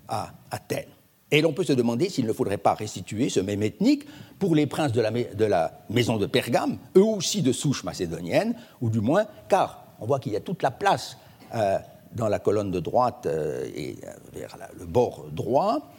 à 0.07 0.31
Athènes. 0.51 0.89
Et 1.31 1.41
l'on 1.41 1.53
peut 1.53 1.63
se 1.63 1.73
demander 1.73 2.09
s'il 2.09 2.25
ne 2.25 2.33
faudrait 2.33 2.57
pas 2.57 2.73
restituer 2.73 3.29
ce 3.29 3.39
même 3.39 3.61
ethnique 3.61 4.05
pour 4.39 4.55
les 4.55 4.65
princes 4.65 4.91
de 4.91 5.01
la, 5.45 5.71
maison 5.89 6.17
de 6.17 6.25
Pergame, 6.25 6.77
eux 6.95 7.03
aussi 7.03 7.41
de 7.41 7.51
souche 7.51 7.83
macédonienne, 7.83 8.55
ou 8.81 8.89
du 8.89 8.99
moins, 8.99 9.25
car 9.47 9.85
on 9.99 10.05
voit 10.05 10.19
qu'il 10.19 10.31
y 10.31 10.35
a 10.35 10.39
toute 10.39 10.63
la 10.63 10.71
place 10.71 11.17
euh, 11.53 11.77
dans 12.15 12.27
la 12.27 12.39
colonne 12.39 12.71
de 12.71 12.79
droite 12.79 13.27
euh, 13.27 13.69
et 13.75 13.97
vers 14.33 14.57
le 14.79 14.85
bord 14.85 15.25
droit, 15.31 15.91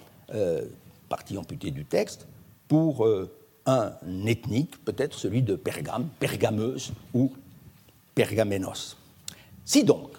partie 1.09 1.37
amputée 1.37 1.73
du 1.73 1.85
texte, 1.85 2.27
pour 2.69 3.05
un 3.67 3.93
ethnique, 4.27 4.85
peut-être 4.85 5.19
celui 5.19 5.43
de 5.43 5.57
Pergame, 5.57 6.09
Pergameuse 6.21 6.93
ou 7.15 7.33
Pergamenos. 8.15 8.97
Si 9.65 9.85
donc, 9.85 10.11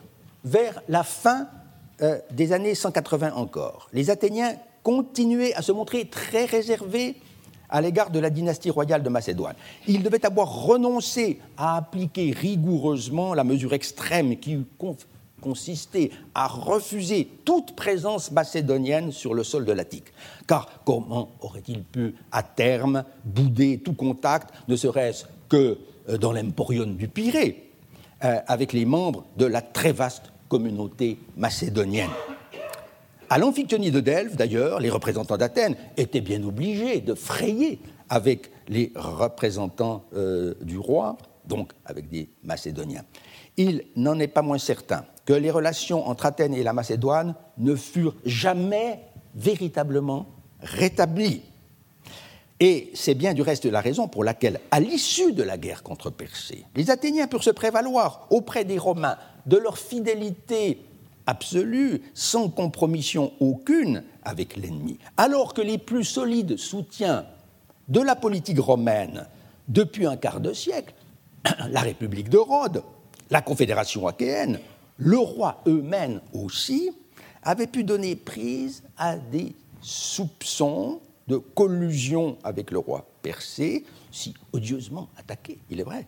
vers 0.44 0.82
la 0.90 1.04
fin 1.04 1.48
euh, 2.02 2.20
des 2.32 2.54
années 2.54 2.76
180 2.76 3.34
encore, 3.34 3.90
les 3.94 4.10
Athéniens 4.10 4.56
continuaient 4.84 5.54
à 5.54 5.62
se 5.62 5.72
montrer 5.72 6.06
très 6.06 6.46
réservés 6.46 7.16
à 7.70 7.82
l'égard 7.82 8.12
de 8.12 8.20
la 8.20 8.30
dynastie 8.30 8.70
royale 8.70 9.02
de 9.02 9.10
Macédoine. 9.10 9.56
Ils 9.88 10.04
devaient 10.04 10.26
avoir 10.26 10.66
renoncé 10.66 11.40
à 11.58 11.78
appliquer 11.78 12.32
rigoureusement 12.32 13.34
la 13.34 13.44
mesure 13.44 13.74
extrême 13.74 14.38
qui 14.38 14.66
consistait 15.42 16.12
à 16.36 16.48
refuser 16.48 17.28
toute 17.46 17.76
présence 17.76 18.32
macédonienne 18.32 19.12
sur 19.12 19.34
le 19.34 19.44
sol 19.44 19.66
de 19.66 19.72
l'Attique. 19.72 20.14
Car 20.48 20.84
comment 20.86 21.32
aurait-il 21.42 21.84
pu, 21.84 22.14
à 22.32 22.44
terme, 22.44 23.04
bouder 23.24 23.80
tout 23.80 23.94
contact, 23.94 24.54
ne 24.68 24.76
serait-ce 24.76 25.26
que 25.50 25.78
euh, 26.10 26.18
dans 26.18 26.34
l'emporion 26.34 26.86
du 26.86 27.08
Pirée, 27.08 27.72
euh, 28.24 28.40
avec 28.48 28.74
les 28.74 28.86
membres 28.86 29.26
de 29.38 29.46
la 29.46 29.62
très 29.62 29.92
vaste 29.92 30.32
communauté 30.52 31.18
macédonienne 31.38 32.10
À 33.30 33.38
l'amphictyonie 33.38 33.90
de 33.90 34.02
Delphes, 34.02 34.36
d'ailleurs, 34.36 34.82
les 34.82 34.90
représentants 34.90 35.38
d'Athènes 35.38 35.78
étaient 35.96 36.20
bien 36.20 36.44
obligés 36.44 37.00
de 37.00 37.14
frayer 37.14 37.80
avec 38.10 38.52
les 38.68 38.92
représentants 38.94 40.04
euh, 40.14 40.54
du 40.62 40.78
roi, 40.78 41.16
donc 41.46 41.72
avec 41.86 42.10
des 42.10 42.28
Macédoniens. 42.44 43.06
Il 43.56 43.86
n'en 43.96 44.20
est 44.20 44.28
pas 44.28 44.42
moins 44.42 44.58
certain 44.58 45.06
que 45.24 45.32
les 45.32 45.52
relations 45.52 46.06
entre 46.06 46.26
Athènes 46.26 46.54
et 46.54 46.64
la 46.64 46.74
Macédoine 46.74 47.34
ne 47.58 47.74
furent 47.74 48.18
jamais 48.26 49.00
véritablement 49.34 50.26
rétablies. 50.60 51.44
Et 52.60 52.92
c'est 52.94 53.16
bien 53.16 53.34
du 53.34 53.42
reste 53.42 53.66
la 53.66 53.82
raison 53.82 54.08
pour 54.10 54.26
laquelle, 54.26 54.60
à 54.70 54.80
l'issue 54.80 55.32
de 55.32 55.42
la 55.44 55.58
guerre 55.58 55.82
contre 55.82 56.12
Persée, 56.12 56.66
les 56.76 56.92
Athéniens 56.92 57.28
purent 57.28 57.44
se 57.44 57.50
prévaloir 57.50 58.28
auprès 58.30 58.66
des 58.66 58.78
Romains 58.78 59.18
de 59.46 59.58
leur 59.58 59.78
fidélité 59.78 60.82
absolue, 61.26 62.02
sans 62.14 62.50
compromission 62.50 63.32
aucune 63.40 64.04
avec 64.24 64.56
l'ennemi, 64.56 64.98
alors 65.18 65.54
que 65.54 65.62
les 65.62 65.78
plus 65.78 66.04
solides 66.04 66.58
soutiens 66.58 67.26
de 67.88 68.02
la 68.02 68.16
politique 68.16 68.60
romaine 68.60 69.28
depuis 69.68 70.06
un 70.06 70.18
quart 70.18 70.40
de 70.40 70.54
siècle, 70.54 70.94
la 71.70 71.82
République 71.82 72.30
de 72.30 72.38
Rhodes, 72.38 72.84
la 73.30 73.42
Confédération 73.42 74.08
achéenne, 74.08 74.60
le 74.98 75.18
roi 75.18 75.62
eux-mêmes 75.68 76.22
aussi, 76.34 76.92
avaient 77.44 77.68
pu 77.68 77.84
donner 77.84 78.16
prise 78.16 78.84
à 78.98 79.18
des 79.18 79.56
soupçons 79.82 81.00
de 81.28 81.38
collusion 81.38 82.38
avec 82.44 82.72
le 82.72 82.80
roi 82.80 83.08
Persée, 83.22 83.86
si 84.12 84.34
odieusement 84.52 85.08
attaqué, 85.18 85.60
il 85.70 85.80
est 85.80 85.84
vrai, 85.84 86.08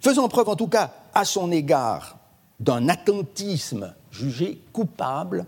faisant 0.00 0.28
preuve 0.28 0.48
en 0.48 0.56
tout 0.56 0.68
cas 0.68 0.92
à 1.14 1.24
son 1.24 1.50
égard 1.50 2.17
d'un 2.60 2.88
attentisme 2.88 3.94
jugé 4.10 4.60
coupable 4.72 5.46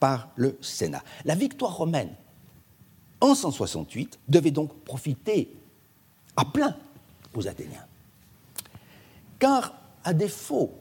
par 0.00 0.28
le 0.36 0.56
Sénat. 0.60 1.02
La 1.24 1.34
victoire 1.34 1.76
romaine 1.76 2.10
en 3.20 3.34
168 3.34 4.18
devait 4.28 4.50
donc 4.50 4.72
profiter 4.84 5.56
à 6.36 6.44
plein 6.44 6.76
aux 7.34 7.46
Athéniens. 7.46 7.84
Car, 9.38 9.74
à 10.04 10.12
défaut 10.12 10.72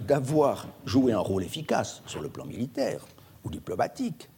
d'avoir 0.00 0.66
joué 0.86 1.12
un 1.12 1.18
rôle 1.18 1.44
efficace 1.44 2.02
sur 2.06 2.22
le 2.22 2.28
plan 2.28 2.44
militaire 2.44 3.06
ou 3.44 3.50
diplomatique, 3.50 4.28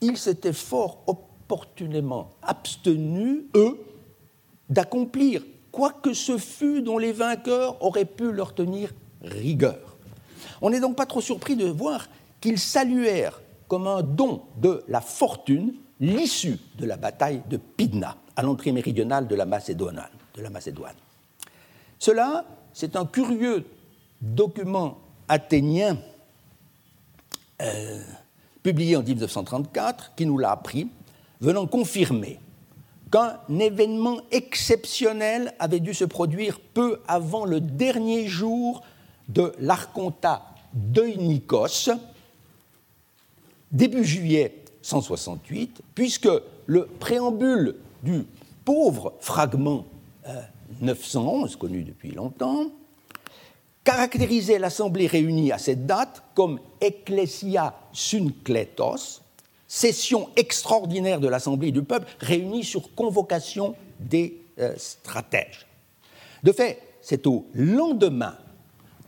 ils 0.00 0.16
s'étaient 0.16 0.54
fort 0.54 1.02
opportunément 1.06 2.30
abstenus, 2.42 3.44
eux, 3.54 3.78
d'accomplir 4.68 5.42
quoi 5.72 5.92
que 5.92 6.14
ce 6.14 6.38
fût 6.38 6.82
dont 6.82 6.98
les 6.98 7.12
vainqueurs 7.12 7.82
auraient 7.84 8.04
pu 8.04 8.32
leur 8.32 8.54
tenir 8.54 8.92
rigueur. 9.22 9.89
On 10.60 10.70
n'est 10.70 10.80
donc 10.80 10.96
pas 10.96 11.06
trop 11.06 11.20
surpris 11.20 11.56
de 11.56 11.66
voir 11.66 12.08
qu'ils 12.40 12.58
saluèrent 12.58 13.40
comme 13.68 13.86
un 13.86 14.02
don 14.02 14.42
de 14.60 14.82
la 14.88 15.00
fortune 15.00 15.74
l'issue 16.00 16.58
de 16.78 16.86
la 16.86 16.96
bataille 16.96 17.42
de 17.48 17.58
Pydna, 17.58 18.16
à 18.34 18.42
l'entrée 18.42 18.72
méridionale 18.72 19.28
de 19.28 19.34
la 19.34 19.44
Macédoine. 19.44 20.00
Cela, 21.98 22.46
c'est 22.72 22.96
un 22.96 23.04
curieux 23.04 23.66
document 24.22 24.98
athénien 25.28 25.98
euh, 27.60 28.00
publié 28.62 28.96
en 28.96 29.02
1934 29.02 30.14
qui 30.16 30.26
nous 30.26 30.38
l'a 30.38 30.52
appris, 30.52 30.88
venant 31.40 31.66
confirmer 31.66 32.40
qu'un 33.12 33.38
événement 33.58 34.20
exceptionnel 34.30 35.54
avait 35.58 35.80
dû 35.80 35.94
se 35.94 36.04
produire 36.04 36.60
peu 36.60 37.00
avant 37.08 37.44
le 37.44 37.60
dernier 37.60 38.26
jour 38.26 38.82
de 39.32 39.52
l'Arconta 39.60 40.44
d'Oinikos, 40.72 41.90
début 43.70 44.04
juillet 44.04 44.54
168, 44.82 45.82
puisque 45.94 46.28
le 46.66 46.86
préambule 46.86 47.76
du 48.02 48.24
pauvre 48.64 49.14
fragment 49.20 49.84
911, 50.80 51.54
euh, 51.54 51.58
connu 51.58 51.82
depuis 51.82 52.12
longtemps, 52.12 52.66
caractérisait 53.84 54.58
l'Assemblée 54.58 55.06
réunie 55.06 55.52
à 55.52 55.58
cette 55.58 55.86
date 55.86 56.22
comme 56.34 56.60
Ecclesia 56.80 57.74
Synkletos, 57.92 59.20
session 59.66 60.30
extraordinaire 60.36 61.20
de 61.20 61.28
l'Assemblée 61.28 61.72
du 61.72 61.82
peuple 61.82 62.06
réunie 62.18 62.64
sur 62.64 62.94
convocation 62.94 63.74
des 64.00 64.42
euh, 64.58 64.74
stratèges. 64.76 65.66
De 66.42 66.52
fait, 66.52 66.80
c'est 67.00 67.26
au 67.26 67.46
lendemain 67.54 68.36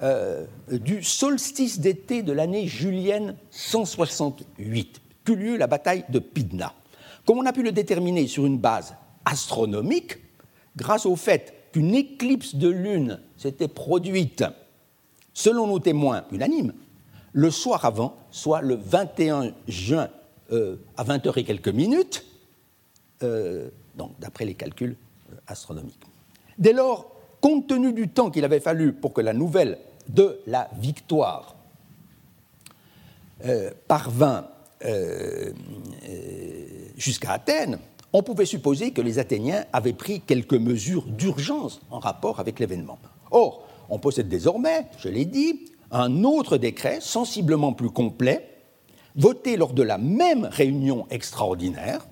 euh, 0.03 0.47
du 0.71 1.03
solstice 1.03 1.81
d'été 1.81 2.23
de 2.23 2.33
l'année 2.33 2.67
julienne 2.67 3.37
168 3.51 5.01
qu'eut 5.25 5.37
lieu 5.37 5.57
la 5.57 5.67
bataille 5.67 6.05
de 6.09 6.19
Pydna. 6.19 6.73
Comme 7.25 7.39
on 7.39 7.47
a 7.47 7.53
pu 7.53 7.63
le 7.63 7.73
déterminer 7.73 8.27
sur 8.27 8.47
une 8.47 8.59
base 8.59 8.95
astronomique, 9.25 10.19
grâce 10.77 11.07
au 11.07 11.17
fait 11.17 11.55
qu'une 11.73 11.95
éclipse 11.95 12.57
de 12.57 12.69
lune 12.69 13.21
s'était 13.37 13.69
produite, 13.69 14.45
selon 15.33 15.67
nos 15.67 15.79
témoins 15.79 16.25
unanimes, 16.33 16.73
le 17.33 17.51
soir 17.51 17.85
avant, 17.85 18.17
soit 18.31 18.61
le 18.61 18.75
21 18.75 19.53
juin 19.69 20.09
euh, 20.51 20.77
à 20.97 21.05
20h 21.05 21.39
et 21.39 21.45
quelques 21.45 21.69
minutes, 21.69 22.25
euh, 23.23 23.69
donc 23.97 24.19
d'après 24.19 24.45
les 24.45 24.55
calculs 24.55 24.97
astronomiques. 25.47 26.03
Dès 26.59 26.73
lors, 26.73 27.12
compte 27.43 27.67
tenu 27.67 27.93
du 27.93 28.09
temps 28.09 28.31
qu'il 28.31 28.45
avait 28.45 28.61
fallu 28.61 28.95
pour 28.95 29.13
que 29.13 29.21
la 29.21 29.35
nouvelle 29.35 29.77
de 30.09 30.41
la 30.47 30.71
victoire 30.79 31.57
parvint 33.89 34.47
jusqu'à 36.97 37.33
Athènes, 37.33 37.79
on 38.15 38.23
pouvait 38.23 38.47
supposer 38.47 38.93
que 38.93 39.01
les 39.01 39.19
Athéniens 39.19 39.65
avaient 39.73 39.93
pris 39.93 40.21
quelques 40.21 40.55
mesures 40.55 41.05
d'urgence 41.07 41.81
en 41.91 41.99
rapport 41.99 42.41
avec 42.41 42.61
l'événement. 42.61 42.99
Or, 43.31 43.67
on 43.89 43.99
possède 43.99 44.29
désormais, 44.29 44.87
je 44.99 45.09
l'ai 45.09 45.25
dit, 45.25 45.73
un 45.91 46.25
autre 46.25 46.57
décret 46.57 47.01
sensiblement 47.01 47.73
plus 47.73 47.91
complet, 47.91 48.49
voté 49.17 49.57
lors 49.57 49.73
de 49.73 49.83
la 49.83 49.99
même 49.99 50.45
réunion 50.45 51.07
extraordinaire, 51.11 52.07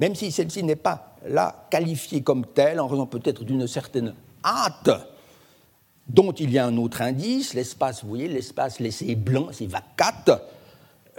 même 0.00 0.14
si 0.14 0.32
celle-ci 0.32 0.62
n'est 0.64 0.76
pas 0.76 1.16
là 1.28 1.66
qualifiée 1.70 2.22
comme 2.22 2.44
telle, 2.46 2.80
en 2.80 2.88
raison 2.88 3.06
peut-être 3.06 3.44
d'une 3.44 3.66
certaine 3.66 4.14
hâte, 4.44 4.90
dont 6.08 6.32
il 6.32 6.50
y 6.50 6.58
a 6.58 6.66
un 6.66 6.76
autre 6.76 7.02
indice, 7.02 7.54
l'espace, 7.54 8.02
vous 8.02 8.08
voyez, 8.08 8.28
l'espace 8.28 8.80
laissé 8.80 9.14
blanc, 9.14 9.48
c'est 9.52 9.66
vacate, 9.66 10.30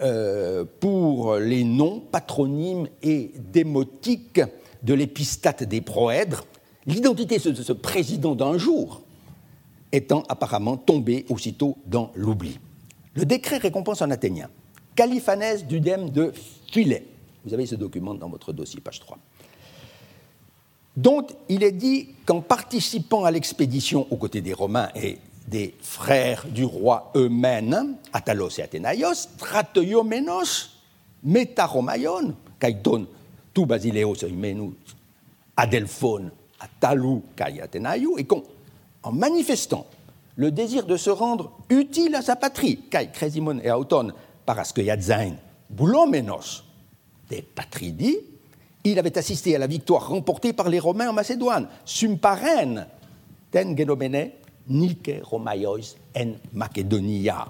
euh, 0.02 0.66
pour 0.80 1.36
les 1.36 1.64
noms, 1.64 2.00
patronymes 2.00 2.88
et 3.02 3.32
démotiques 3.38 4.42
de 4.82 4.94
l'épistate 4.94 5.64
des 5.64 5.82
proèdres, 5.82 6.46
l'identité 6.86 7.38
de 7.38 7.62
ce 7.62 7.74
président 7.74 8.36
d'un 8.36 8.58
jour 8.58 9.04
étant 9.92 10.24
apparemment 10.28 10.76
tombée 10.76 11.26
aussitôt 11.30 11.78
dans 11.86 12.12
l'oubli. 12.16 12.60
Le 13.14 13.26
décret 13.26 13.58
récompense 13.58 14.02
un 14.02 14.10
Athénien, 14.10 14.50
Caliphanès 14.96 15.66
d'Udème 15.66 16.10
de 16.10 16.34
Philae. 16.72 17.04
Vous 17.46 17.54
avez 17.54 17.66
ce 17.66 17.76
document 17.76 18.16
dans 18.16 18.30
votre 18.30 18.52
dossier, 18.52 18.82
page 18.82 19.00
3. 19.00 19.18
Dont 20.96 21.26
il 21.50 21.64
est 21.64 21.72
dit 21.72 22.10
qu'en 22.26 22.42
participant 22.42 23.24
à 23.26 23.32
l'expédition 23.32 24.08
aux 24.12 24.18
côtés 24.18 24.42
des 24.42 24.54
Romains 24.54 24.90
et 24.96 25.18
des 25.48 25.76
frères 25.82 26.46
du 26.48 26.64
roi 26.66 27.12
Eumène, 27.16 27.96
Atalos 28.14 28.60
et 28.60 28.64
Athénaïos, 28.64 29.14
Stratiomenos, 29.14 30.70
Metaromaion, 31.24 32.36
Kaiton, 32.60 33.08
tout 33.54 33.66
Basileos 33.66 34.24
Eumenus, 34.24 34.74
Adelphone, 35.58 36.32
Atalou, 36.60 37.24
Kai 37.36 37.62
Athénaïou, 37.62 38.18
et 38.18 38.26
qu'en 38.26 38.44
manifestant 39.12 39.86
le 40.36 40.52
désir 40.52 40.86
de 40.86 40.98
se 40.98 41.10
rendre 41.10 41.52
utile 41.70 42.16
à 42.16 42.22
sa 42.22 42.36
patrie, 42.36 42.78
Kai 42.90 43.10
Crésimon 43.12 43.60
et 43.60 43.72
Auton, 43.72 44.12
Paraskeyadzain, 44.46 45.34
Boulomenos, 45.70 46.64
des 47.30 47.42
Patridi, 47.42 48.18
il 48.84 49.00
avait 49.00 49.18
assisté 49.18 49.56
à 49.56 49.60
la 49.60 49.68
victoire 49.68 50.10
remportée 50.10 50.54
par 50.54 50.70
les 50.70 50.80
Romains 50.80 51.10
en 51.10 51.14
Macédoine, 51.14 51.68
Sumparen, 51.86 52.88
ten 53.52 53.78
genomene, 53.78 54.32
Romaios 55.24 55.96
en 56.18 56.34
Macedonia, 56.54 57.48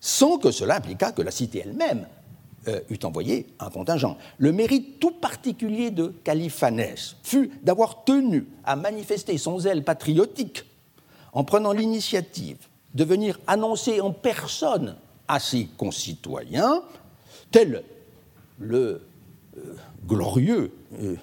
sans 0.00 0.38
que 0.38 0.50
cela 0.50 0.76
impliquât 0.76 1.12
que 1.12 1.22
la 1.22 1.30
cité 1.30 1.62
elle-même 1.64 2.06
euh, 2.68 2.80
eût 2.88 2.98
envoyé 3.04 3.46
un 3.60 3.70
contingent. 3.70 4.16
Le 4.38 4.52
mérite 4.52 4.98
tout 4.98 5.10
particulier 5.10 5.90
de 5.90 6.14
Caliphanès 6.24 7.16
fut 7.22 7.50
d'avoir 7.62 8.04
tenu 8.04 8.46
à 8.64 8.76
manifester 8.76 9.36
son 9.38 9.58
zèle 9.58 9.84
patriotique 9.84 10.64
en 11.32 11.44
prenant 11.44 11.72
l'initiative 11.72 12.68
de 12.94 13.04
venir 13.04 13.38
annoncer 13.46 14.00
en 14.00 14.12
personne 14.12 14.96
à 15.26 15.40
ses 15.40 15.66
concitoyens, 15.76 16.82
tel 17.50 17.82
le 18.58 19.02
glorieux 20.06 20.72
euh, 21.00 21.16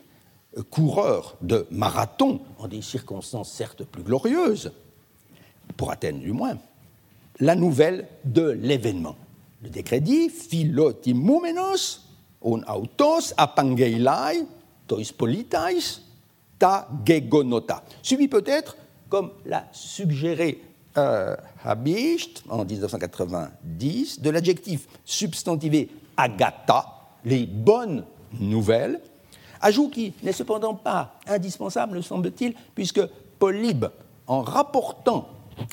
coureur 0.70 1.38
de 1.42 1.66
marathon, 1.72 2.42
en 2.60 2.68
des 2.68 2.82
circonstances 2.82 3.52
certes 3.52 3.84
plus 3.86 4.04
glorieuses, 4.04 4.72
pour 5.78 5.92
Athènes 5.92 6.20
du 6.20 6.34
moins, 6.34 6.58
la 7.40 7.56
nouvelle 7.56 8.08
de 8.26 8.50
l'événement. 8.50 9.16
Le 9.64 9.70
décret 9.70 10.02
dit 10.02 10.30
Philotimomenos, 10.30 12.02
on 12.42 12.62
autos 12.64 13.34
apangeilai, 13.38 14.46
tois 14.88 15.02
politais, 15.18 16.02
ta 16.60 16.90
gegonota. 17.06 17.84
Suivi 18.02 18.28
peut-être, 18.28 18.76
comme 19.10 19.32
l'a 19.46 19.68
suggéré 19.72 20.62
euh, 20.98 21.36
Habicht 21.64 22.44
en 22.50 22.66
1990, 22.66 24.22
de 24.22 24.30
l'adjectif 24.30 24.88
substantivé 25.06 25.90
agata, 26.18 26.86
les 27.24 27.46
bonnes 27.46 28.04
nouvelles, 28.40 29.02
ajout 29.62 29.90
qui 29.90 30.14
n'est 30.24 30.32
cependant 30.32 30.74
pas 30.74 31.20
indispensable, 31.28 32.04
semble-t-il, 32.04 32.54
puisque 32.76 33.02
Polybe, 33.40 33.86
en 34.28 34.42
rapportant 34.42 35.28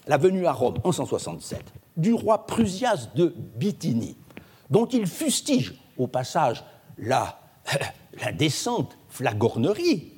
la 0.07 0.17
venue 0.17 0.47
à 0.47 0.53
Rome 0.53 0.79
en 0.85 0.93
167 0.93 1.63
du 1.97 2.15
roi 2.15 2.47
Prusias 2.47 3.09
de 3.15 3.35
Bithynie, 3.57 4.17
dont 4.71 4.87
il 4.87 5.07
fustige 5.07 5.75
au 5.97 6.07
passage 6.07 6.65
la, 6.97 7.41
la 8.23 8.33
flagornerie, 9.09 10.13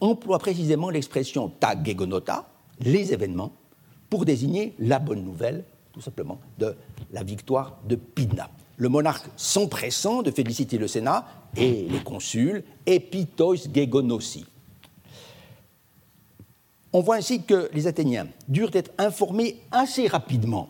emploie 0.00 0.38
précisément 0.38 0.90
l'expression 0.90 1.48
ta 1.48 1.74
gegonota, 1.82 2.48
les 2.80 3.12
événements, 3.12 3.52
pour 4.10 4.24
désigner 4.24 4.74
la 4.78 4.98
bonne 4.98 5.24
nouvelle, 5.24 5.64
tout 5.92 6.00
simplement, 6.00 6.38
de 6.58 6.76
la 7.12 7.22
victoire 7.22 7.78
de 7.86 7.96
Pydna. 7.96 8.50
Le 8.76 8.90
monarque 8.90 9.26
s'empressant 9.36 10.22
de 10.22 10.30
féliciter 10.30 10.76
le 10.76 10.86
Sénat 10.86 11.26
et 11.56 11.86
les 11.88 12.00
consuls, 12.00 12.64
Epitois 12.86 13.56
Gegonosi. 13.72 14.44
On 16.92 17.00
voit 17.00 17.16
ainsi 17.16 17.42
que 17.42 17.68
les 17.72 17.86
Athéniens 17.86 18.28
durent 18.48 18.74
être 18.74 18.90
informés 18.98 19.56
assez 19.70 20.06
rapidement, 20.06 20.68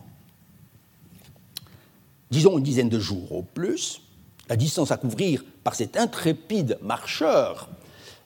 disons 2.30 2.58
une 2.58 2.64
dizaine 2.64 2.88
de 2.88 2.98
jours 2.98 3.32
au 3.32 3.42
plus, 3.42 4.00
la 4.48 4.56
distance 4.56 4.90
à 4.90 4.96
couvrir 4.96 5.44
par 5.64 5.74
cet 5.74 5.96
intrépide 5.96 6.78
marcheur 6.82 7.68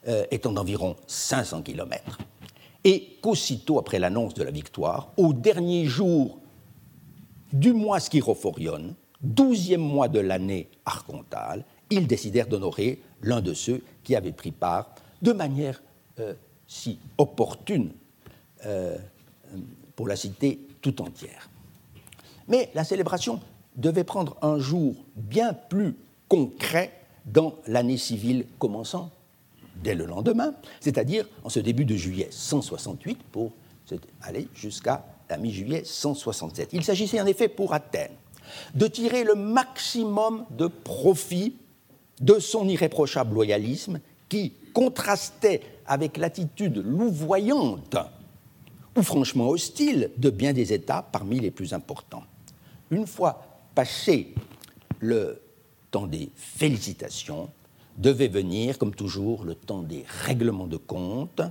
euh, 0.08 0.24
étant 0.30 0.52
d'environ 0.52 0.96
500 1.06 1.62
km 1.62 2.18
et 2.84 3.18
qu'aussitôt 3.20 3.78
après 3.78 3.98
l'annonce 3.98 4.34
de 4.34 4.42
la 4.42 4.50
victoire, 4.50 5.12
au 5.16 5.32
dernier 5.32 5.84
jour 5.84 6.38
du 7.52 7.72
mois 7.72 8.00
Schirophorion, 8.00 8.94
douzième 9.20 9.82
mois 9.82 10.08
de 10.08 10.20
l'année 10.20 10.70
archontale, 10.86 11.64
ils 11.90 12.06
décidèrent 12.06 12.46
d'honorer 12.46 13.00
l'un 13.22 13.40
de 13.40 13.52
ceux 13.52 13.82
qui 14.04 14.16
avaient 14.16 14.32
pris 14.32 14.52
part 14.52 14.94
de 15.22 15.32
manière 15.32 15.82
euh, 16.18 16.34
si 16.66 16.98
opportune 17.18 17.92
euh, 18.64 18.96
pour 19.96 20.08
la 20.08 20.16
cité 20.16 20.60
tout 20.80 21.02
entière. 21.02 21.50
Mais 22.48 22.70
la 22.74 22.84
célébration 22.84 23.40
devait 23.76 24.04
prendre 24.04 24.36
un 24.42 24.58
jour 24.58 24.94
bien 25.16 25.52
plus 25.52 25.96
concret 26.28 26.92
dans 27.26 27.54
l'année 27.66 27.98
civile 27.98 28.46
commençant 28.58 29.10
dès 29.82 29.94
le 29.94 30.06
lendemain, 30.06 30.54
c'est-à-dire 30.80 31.26
en 31.44 31.48
ce 31.48 31.60
début 31.60 31.84
de 31.84 31.96
juillet 31.96 32.28
168 32.30 33.18
pour 33.32 33.52
aller 34.22 34.48
jusqu'à 34.54 35.04
la 35.28 35.36
mi-juillet 35.36 35.82
167. 35.84 36.70
Il 36.72 36.84
s'agissait 36.84 37.20
en 37.20 37.26
effet 37.26 37.48
pour 37.48 37.72
Athènes 37.72 38.12
de 38.74 38.86
tirer 38.86 39.24
le 39.24 39.34
maximum 39.34 40.44
de 40.50 40.66
profit 40.66 41.56
de 42.20 42.38
son 42.38 42.68
irréprochable 42.68 43.34
loyalisme 43.34 44.00
qui 44.28 44.52
contrastait 44.72 45.62
avec 45.86 46.16
l'attitude 46.16 46.76
louvoyante 46.76 47.96
ou 48.96 49.02
franchement 49.02 49.48
hostile 49.48 50.10
de 50.16 50.30
bien 50.30 50.52
des 50.52 50.72
États 50.72 51.02
parmi 51.02 51.40
les 51.40 51.50
plus 51.50 51.72
importants. 51.72 52.24
Une 52.90 53.06
fois 53.06 53.42
passé 53.74 54.34
le 55.00 55.40
temps 55.90 56.06
des 56.06 56.30
félicitations, 56.34 57.50
devait 57.96 58.28
venir, 58.28 58.78
comme 58.78 58.94
toujours, 58.94 59.44
le 59.44 59.54
temps 59.54 59.82
des 59.82 60.04
règlements 60.24 60.66
de 60.66 60.76
compte 60.76 61.42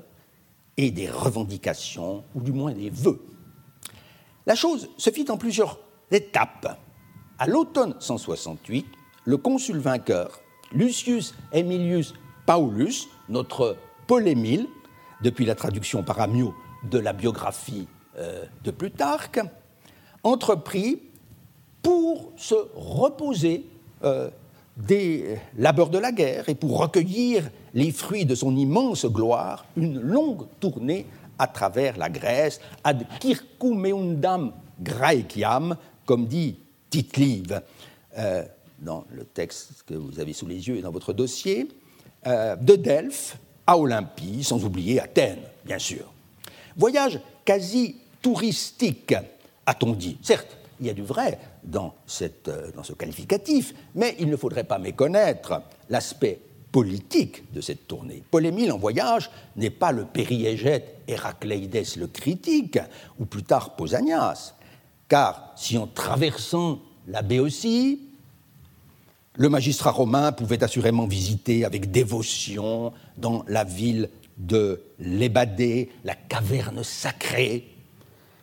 et 0.77 0.91
des 0.91 1.09
revendications, 1.09 2.23
ou 2.33 2.41
du 2.41 2.51
moins 2.51 2.71
des 2.71 2.89
vœux. 2.89 3.21
La 4.45 4.55
chose 4.55 4.89
se 4.97 5.09
fit 5.09 5.29
en 5.29 5.37
plusieurs 5.37 5.79
étapes. 6.11 6.79
À 7.37 7.47
l'automne 7.47 7.95
168, 7.99 8.85
le 9.25 9.37
consul 9.37 9.77
vainqueur, 9.77 10.41
Lucius 10.71 11.33
Aemilius 11.51 12.13
Paulus, 12.45 13.07
notre 13.27 13.77
polémile, 14.07 14.67
depuis 15.21 15.45
la 15.45 15.55
traduction 15.55 16.03
par 16.03 16.19
Amio 16.21 16.53
de 16.89 16.99
la 16.99 17.13
biographie 17.13 17.87
euh, 18.17 18.45
de 18.63 18.71
Plutarque, 18.71 19.39
entreprit 20.23 21.01
pour 21.81 22.31
se 22.37 22.55
reposer 22.75 23.65
euh, 24.03 24.29
des 24.77 25.37
labeurs 25.57 25.89
de 25.89 25.97
la 25.97 26.11
guerre 26.11 26.49
et 26.49 26.55
pour 26.55 26.79
recueillir 26.79 27.49
les 27.73 27.91
fruits 27.91 28.25
de 28.25 28.35
son 28.35 28.55
immense 28.55 29.05
gloire, 29.05 29.65
une 29.75 29.99
longue 29.99 30.47
tournée 30.59 31.05
à 31.37 31.47
travers 31.47 31.97
la 31.97 32.09
Grèce, 32.09 32.59
ad 32.83 33.05
circumeundam 33.21 34.53
Graeciam, 34.81 35.75
comme 36.05 36.25
dit 36.25 36.57
tite 36.89 37.53
euh, 38.17 38.43
dans 38.81 39.05
le 39.11 39.23
texte 39.23 39.83
que 39.85 39.93
vous 39.93 40.19
avez 40.19 40.33
sous 40.33 40.47
les 40.47 40.67
yeux 40.67 40.77
et 40.77 40.81
dans 40.81 40.91
votre 40.91 41.13
dossier, 41.13 41.67
euh, 42.27 42.55
de 42.55 42.75
Delphes 42.75 43.37
à 43.65 43.77
Olympie, 43.77 44.43
sans 44.43 44.63
oublier 44.65 44.99
Athènes, 44.99 45.43
bien 45.65 45.79
sûr. 45.79 46.11
Voyage 46.75 47.19
quasi 47.45 47.97
touristique, 48.21 49.13
a-t-on 49.65 49.93
dit. 49.93 50.17
Certes, 50.21 50.57
il 50.79 50.87
y 50.87 50.89
a 50.89 50.93
du 50.93 51.03
vrai 51.03 51.39
euh, 51.75 52.71
dans 52.75 52.83
ce 52.83 52.93
qualificatif, 52.93 53.73
mais 53.95 54.15
il 54.19 54.29
ne 54.29 54.37
faudrait 54.37 54.63
pas 54.63 54.79
méconnaître 54.79 55.61
l'aspect 55.89 56.39
politique 56.71 57.51
de 57.53 57.61
cette 57.61 57.87
tournée. 57.87 58.23
Polémile 58.29 58.71
en 58.71 58.77
voyage 58.77 59.29
n'est 59.55 59.69
pas 59.69 59.91
le 59.91 60.05
périégète 60.05 61.01
Héracléides 61.07 61.97
le 61.97 62.07
critique, 62.07 62.79
ou 63.19 63.25
plus 63.25 63.43
tard 63.43 63.75
Pausanias, 63.75 64.53
car 65.07 65.53
si 65.55 65.77
en 65.77 65.87
traversant 65.87 66.79
la 67.07 67.21
Béotie, 67.23 68.08
le 69.35 69.49
magistrat 69.49 69.91
romain 69.91 70.31
pouvait 70.31 70.63
assurément 70.63 71.07
visiter 71.07 71.65
avec 71.65 71.91
dévotion 71.91 72.93
dans 73.17 73.43
la 73.47 73.63
ville 73.63 74.09
de 74.37 74.81
l'Ébadé, 74.99 75.89
la 76.03 76.15
caverne 76.15 76.83
sacrée 76.83 77.67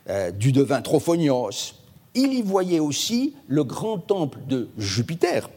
euh, 0.08 0.30
du 0.30 0.52
devin 0.52 0.82
Trophonios, 0.82 1.74
il 2.14 2.32
y 2.32 2.42
voyait 2.42 2.80
aussi 2.80 3.34
le 3.46 3.64
grand 3.64 3.98
temple 3.98 4.38
de 4.46 4.68
Jupiter, 4.78 5.50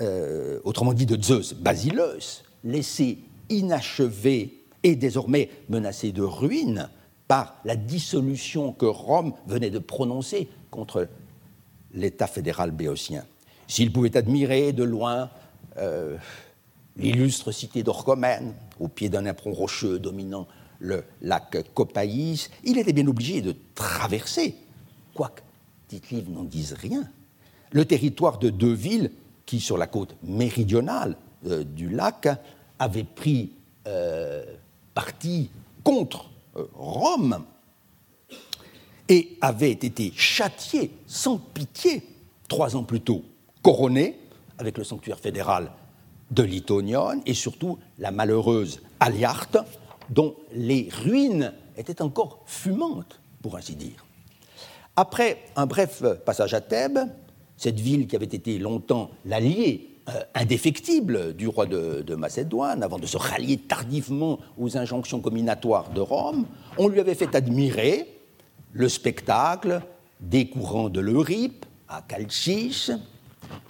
euh, 0.00 0.60
autrement 0.64 0.92
dit 0.92 1.06
de 1.06 1.20
Zeus, 1.20 1.54
Basileus, 1.54 2.44
laissé 2.64 3.18
inachevé 3.48 4.64
et 4.82 4.96
désormais 4.96 5.50
menacé 5.68 6.12
de 6.12 6.22
ruine 6.22 6.88
par 7.28 7.56
la 7.64 7.76
dissolution 7.76 8.72
que 8.72 8.86
Rome 8.86 9.32
venait 9.46 9.70
de 9.70 9.78
prononcer 9.78 10.48
contre 10.70 11.08
l'État 11.92 12.26
fédéral 12.26 12.70
béotien. 12.70 13.24
S'il 13.68 13.92
pouvait 13.92 14.16
admirer 14.16 14.72
de 14.72 14.82
loin 14.82 15.30
euh, 15.76 16.16
l'illustre 16.96 17.52
cité 17.52 17.82
d'Orchomène, 17.82 18.54
au 18.80 18.88
pied 18.88 19.10
d'un 19.10 19.26
éperon 19.26 19.52
rocheux 19.52 19.98
dominant 19.98 20.48
le 20.80 21.04
lac 21.20 21.56
Copaïs, 21.74 22.50
il 22.64 22.78
était 22.78 22.92
bien 22.92 23.06
obligé 23.06 23.42
de 23.42 23.54
traverser. 23.74 24.56
Quoique 25.14 25.42
Tite-Livre 25.88 26.30
n'en 26.30 26.44
dise 26.44 26.72
rien, 26.72 27.08
le 27.70 27.84
territoire 27.84 28.38
de 28.38 28.48
deux 28.48 28.72
villes 28.72 29.10
qui, 29.44 29.60
sur 29.60 29.76
la 29.76 29.86
côte 29.86 30.16
méridionale 30.22 31.16
euh, 31.46 31.62
du 31.62 31.90
lac, 31.90 32.28
avaient 32.78 33.04
pris 33.04 33.52
euh, 33.86 34.44
parti 34.94 35.50
contre 35.84 36.30
Rome 36.74 37.44
et 39.08 39.36
avaient 39.40 39.70
été 39.72 40.12
châtiés 40.16 40.90
sans 41.06 41.38
pitié 41.38 42.02
trois 42.48 42.76
ans 42.76 42.82
plus 42.82 43.00
tôt, 43.00 43.24
couronnés 43.62 44.18
avec 44.58 44.78
le 44.78 44.84
sanctuaire 44.84 45.18
fédéral 45.18 45.70
de 46.30 46.42
Litonion 46.42 47.22
et 47.26 47.34
surtout 47.34 47.78
la 47.98 48.10
malheureuse 48.10 48.80
Aliarte, 49.00 49.58
dont 50.10 50.36
les 50.52 50.88
ruines 51.02 51.52
étaient 51.76 52.02
encore 52.02 52.42
fumantes, 52.46 53.20
pour 53.42 53.56
ainsi 53.56 53.74
dire. 53.76 54.04
Après 54.96 55.38
un 55.56 55.66
bref 55.66 56.02
passage 56.24 56.54
à 56.54 56.60
Thèbes, 56.60 56.98
cette 57.56 57.78
ville 57.78 58.06
qui 58.06 58.16
avait 58.16 58.24
été 58.24 58.58
longtemps 58.58 59.10
l'allié 59.24 59.98
euh, 60.08 60.22
indéfectible 60.34 61.34
du 61.34 61.48
roi 61.48 61.66
de, 61.66 62.14
Macédoine, 62.14 62.82
avant 62.82 62.98
de 62.98 63.06
se 63.06 63.18
rallier 63.18 63.58
tardivement 63.58 64.38
aux 64.56 64.78
injonctions 64.78 65.20
combinatoires 65.20 65.90
de 65.90 66.00
Rome, 66.00 66.46
on 66.78 66.88
lui 66.88 66.98
avait 66.98 67.14
fait 67.14 67.34
admirer 67.34 68.08
le 68.72 68.88
spectacle 68.88 69.82
des 70.20 70.48
courants 70.48 70.88
de 70.88 71.00
l'Eurype 71.00 71.66
à 71.88 72.00
Calcis, 72.00 72.90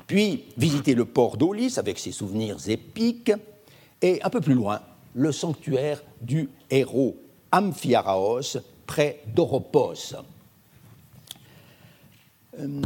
puis 0.06 0.44
visiter 0.56 0.94
le 0.94 1.04
port 1.04 1.36
d'Aulis 1.36 1.74
avec 1.78 1.98
ses 1.98 2.12
souvenirs 2.12 2.68
épiques, 2.68 3.32
et 4.00 4.22
un 4.22 4.30
peu 4.30 4.40
plus 4.40 4.54
loin, 4.54 4.80
le 5.14 5.32
sanctuaire 5.32 6.02
du 6.20 6.48
héros 6.70 7.16
Amphiaraos 7.52 8.58
près 8.86 9.22
d'Oropos, 9.34 10.14
euh, 12.58 12.82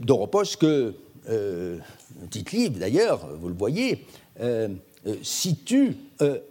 d'Oropos 0.00 0.56
que 0.58 0.94
euh, 1.28 1.78
Tite-Livre, 2.30 2.78
d'ailleurs, 2.78 3.26
vous 3.36 3.48
le 3.48 3.54
voyez, 3.54 4.06
euh, 4.40 4.68
euh, 5.06 5.16
situe 5.22 5.96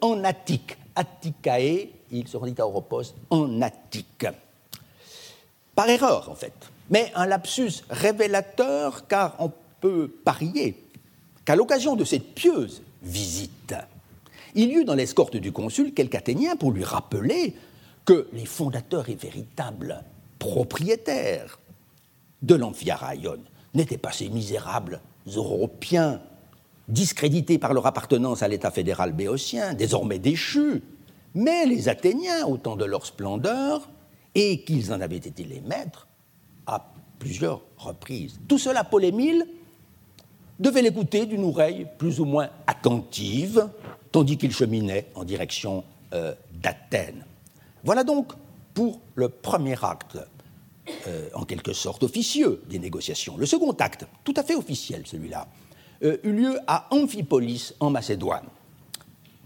en 0.02 0.24
Attique. 0.24 0.78
Atticae, 0.96 1.90
il 2.12 2.28
se 2.28 2.38
rendit 2.38 2.60
à 2.60 2.68
Oropos 2.68 3.04
en 3.30 3.62
Attique. 3.62 4.26
Par 5.74 5.90
erreur, 5.90 6.30
en 6.30 6.36
fait, 6.36 6.54
mais 6.92 7.12
un 7.16 7.26
lapsus 7.26 7.84
révélateur, 7.90 9.08
car 9.08 9.36
on 9.40 9.52
peut 9.80 10.12
parier 10.24 10.78
qu'à 11.44 11.56
l'occasion 11.56 11.96
de 11.96 12.04
cette 12.04 12.36
pieuse 12.36 12.84
visite, 13.02 13.74
il 14.54 14.70
y 14.70 14.76
eut 14.76 14.86
dans 14.86 14.94
l'escorte 14.94 15.38
du 15.38 15.52
consul 15.52 15.94
quelques 15.94 16.16
Athéniens 16.16 16.58
pour 16.58 16.72
lui 16.72 16.84
rappeler 16.84 17.56
que 18.06 18.28
les 18.34 18.46
fondateurs 18.46 19.10
et 19.10 19.16
véritables 19.16 20.04
propriétaires 20.38 21.60
de 22.42 22.56
l'Amphiaraïon 22.56 23.38
n'étaient 23.74 23.98
pas 23.98 24.12
ces 24.12 24.30
misérables 24.30 25.00
Européens, 25.34 26.20
discrédités 26.88 27.58
par 27.58 27.74
leur 27.74 27.86
appartenance 27.86 28.44
à 28.44 28.48
l'État 28.48 28.72
fédéral 28.72 29.14
béotien, 29.14 29.74
désormais 29.74 30.20
déchus, 30.20 30.82
mais 31.36 31.66
les 31.66 31.88
Athéniens 31.88 32.46
au 32.48 32.58
temps 32.58 32.76
de 32.76 32.86
leur 32.86 33.06
splendeur, 33.06 33.88
et 34.36 34.64
qu'ils 34.64 34.92
en 34.92 35.00
avaient 35.00 35.18
été 35.18 35.44
les 35.44 35.62
maîtres 35.62 36.08
à 36.66 36.92
plusieurs 37.20 37.62
reprises. 37.78 38.40
Tout 38.48 38.58
cela, 38.58 38.84
Paul-Émile 38.84 39.46
devait 40.62 40.82
l'écouter 40.82 41.26
d'une 41.26 41.44
oreille 41.44 41.88
plus 41.98 42.20
ou 42.20 42.26
moins 42.26 42.50
attentive, 42.68 43.68
tandis 44.12 44.38
qu'il 44.38 44.52
cheminait 44.54 45.08
en 45.16 45.24
direction 45.24 45.84
euh, 46.14 46.34
d'Athènes. 46.54 47.26
Voilà 47.84 48.04
donc 48.04 48.34
pour 48.74 49.00
le 49.16 49.30
premier 49.30 49.76
acte, 49.84 50.20
euh, 51.08 51.30
en 51.34 51.46
quelque 51.46 51.74
sorte 51.74 52.04
officieux 52.04 52.62
des 52.70 52.80
négociations. 52.80 53.38
Le 53.38 53.46
second 53.46 53.72
acte, 53.72 54.06
tout 54.24 54.34
à 54.38 54.44
fait 54.44 54.56
officiel 54.56 55.04
celui-là, 55.06 55.48
euh, 56.04 56.18
eut 56.24 56.34
lieu 56.34 56.60
à 56.68 56.88
Amphipolis 56.92 57.74
en 57.80 57.90
Macédoine, 57.90 58.48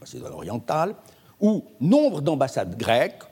Macédoine 0.01 0.33
orientale, 0.33 0.95
où 1.39 1.63
nombre 1.79 2.21
d'ambassades 2.21 2.77
grecques 2.77 3.23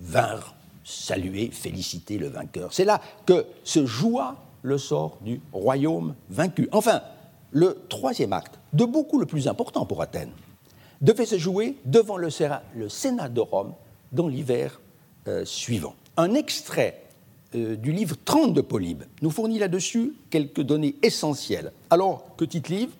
vinrent 0.00 0.55
saluer, 0.86 1.50
féliciter 1.50 2.16
le 2.16 2.28
vainqueur. 2.28 2.72
C'est 2.72 2.84
là 2.84 3.00
que 3.26 3.44
se 3.64 3.84
joua 3.84 4.36
le 4.62 4.78
sort 4.78 5.18
du 5.20 5.40
royaume 5.52 6.14
vaincu. 6.30 6.68
Enfin, 6.70 7.02
le 7.50 7.84
troisième 7.88 8.32
acte, 8.32 8.58
de 8.72 8.84
beaucoup 8.84 9.18
le 9.18 9.26
plus 9.26 9.48
important 9.48 9.84
pour 9.84 10.00
Athènes, 10.00 10.30
devait 11.00 11.26
se 11.26 11.38
jouer 11.38 11.76
devant 11.84 12.16
le 12.16 12.30
Sénat 12.30 13.28
de 13.28 13.40
Rome 13.40 13.74
dans 14.12 14.28
l'hiver 14.28 14.80
euh, 15.26 15.44
suivant. 15.44 15.94
Un 16.16 16.34
extrait 16.34 17.02
euh, 17.56 17.74
du 17.74 17.90
livre 17.90 18.16
30 18.24 18.54
de 18.54 18.60
Polybe 18.60 19.02
nous 19.22 19.30
fournit 19.30 19.58
là-dessus 19.58 20.14
quelques 20.30 20.62
données 20.62 20.94
essentielles. 21.02 21.72
Alors 21.90 22.36
que 22.36 22.44
Tite-Livre 22.44 22.92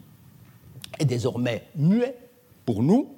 est 0.99 1.05
désormais 1.05 1.69
muet 1.77 2.17
pour 2.65 2.83
nous, 2.83 3.15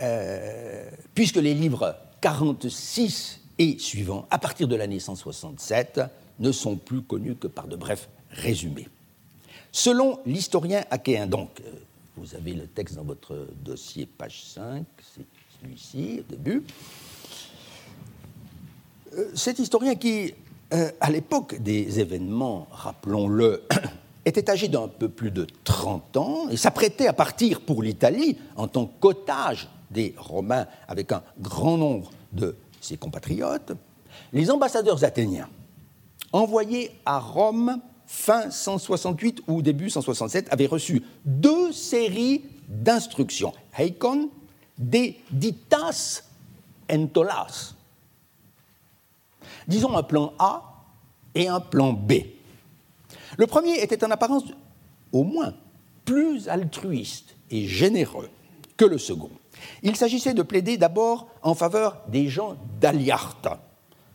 euh, 0.00 0.90
puisque 1.14 1.36
les 1.36 1.54
livres 1.54 1.94
46 2.20 3.41
et 3.62 3.78
suivants, 3.78 4.26
à 4.30 4.38
partir 4.38 4.66
de 4.66 4.74
l'année 4.74 4.98
167, 4.98 6.00
ne 6.40 6.50
sont 6.50 6.76
plus 6.76 7.02
connus 7.02 7.36
que 7.36 7.46
par 7.46 7.68
de 7.68 7.76
brefs 7.76 8.08
résumés. 8.30 8.88
Selon 9.70 10.18
l'historien 10.26 10.84
achéen, 10.90 11.28
donc, 11.28 11.60
euh, 11.60 11.70
vous 12.16 12.34
avez 12.34 12.54
le 12.54 12.66
texte 12.66 12.96
dans 12.96 13.04
votre 13.04 13.46
dossier, 13.64 14.06
page 14.06 14.42
5, 14.44 14.84
c'est 15.14 15.24
celui-ci, 15.60 16.20
au 16.20 16.32
début, 16.32 16.64
euh, 19.16 19.30
cet 19.34 19.60
historien 19.60 19.94
qui, 19.94 20.34
euh, 20.72 20.90
à 21.00 21.10
l'époque 21.10 21.62
des 21.62 22.00
événements, 22.00 22.66
rappelons-le, 22.72 23.62
était 24.24 24.50
âgé 24.50 24.66
d'un 24.66 24.88
peu 24.88 25.08
plus 25.08 25.30
de 25.30 25.46
30 25.62 26.16
ans 26.16 26.48
et 26.50 26.56
s'apprêtait 26.56 27.06
à 27.06 27.12
partir 27.12 27.60
pour 27.60 27.82
l'Italie 27.82 28.36
en 28.56 28.66
tant 28.66 28.86
qu'otage 28.86 29.68
des 29.90 30.14
Romains 30.16 30.66
avec 30.88 31.12
un 31.12 31.22
grand 31.40 31.76
nombre 31.76 32.10
de 32.32 32.56
ses 32.82 32.96
compatriotes, 32.96 33.72
les 34.32 34.50
ambassadeurs 34.50 35.04
athéniens 35.04 35.48
envoyés 36.32 36.90
à 37.06 37.18
Rome 37.18 37.80
fin 38.06 38.50
168 38.50 39.42
ou 39.46 39.62
début 39.62 39.88
167 39.88 40.52
avaient 40.52 40.66
reçu 40.66 41.02
deux 41.24 41.72
séries 41.72 42.44
d'instructions, 42.68 43.52
Heikon, 43.78 44.30
des 44.78 45.18
ditas 45.30 46.22
entolas, 46.90 47.74
disons 49.66 49.96
un 49.96 50.02
plan 50.02 50.34
A 50.38 50.84
et 51.34 51.48
un 51.48 51.60
plan 51.60 51.92
B. 51.92 52.12
Le 53.38 53.46
premier 53.46 53.82
était 53.82 54.04
en 54.04 54.10
apparence 54.10 54.44
au 55.12 55.24
moins 55.24 55.54
plus 56.04 56.48
altruiste 56.48 57.36
et 57.50 57.66
généreux 57.66 58.28
que 58.76 58.84
le 58.84 58.98
second. 58.98 59.30
Il 59.82 59.96
s'agissait 59.96 60.34
de 60.34 60.42
plaider 60.42 60.76
d'abord 60.76 61.28
en 61.42 61.54
faveur 61.54 62.02
des 62.08 62.28
gens 62.28 62.56
d'Aliarta, 62.80 63.60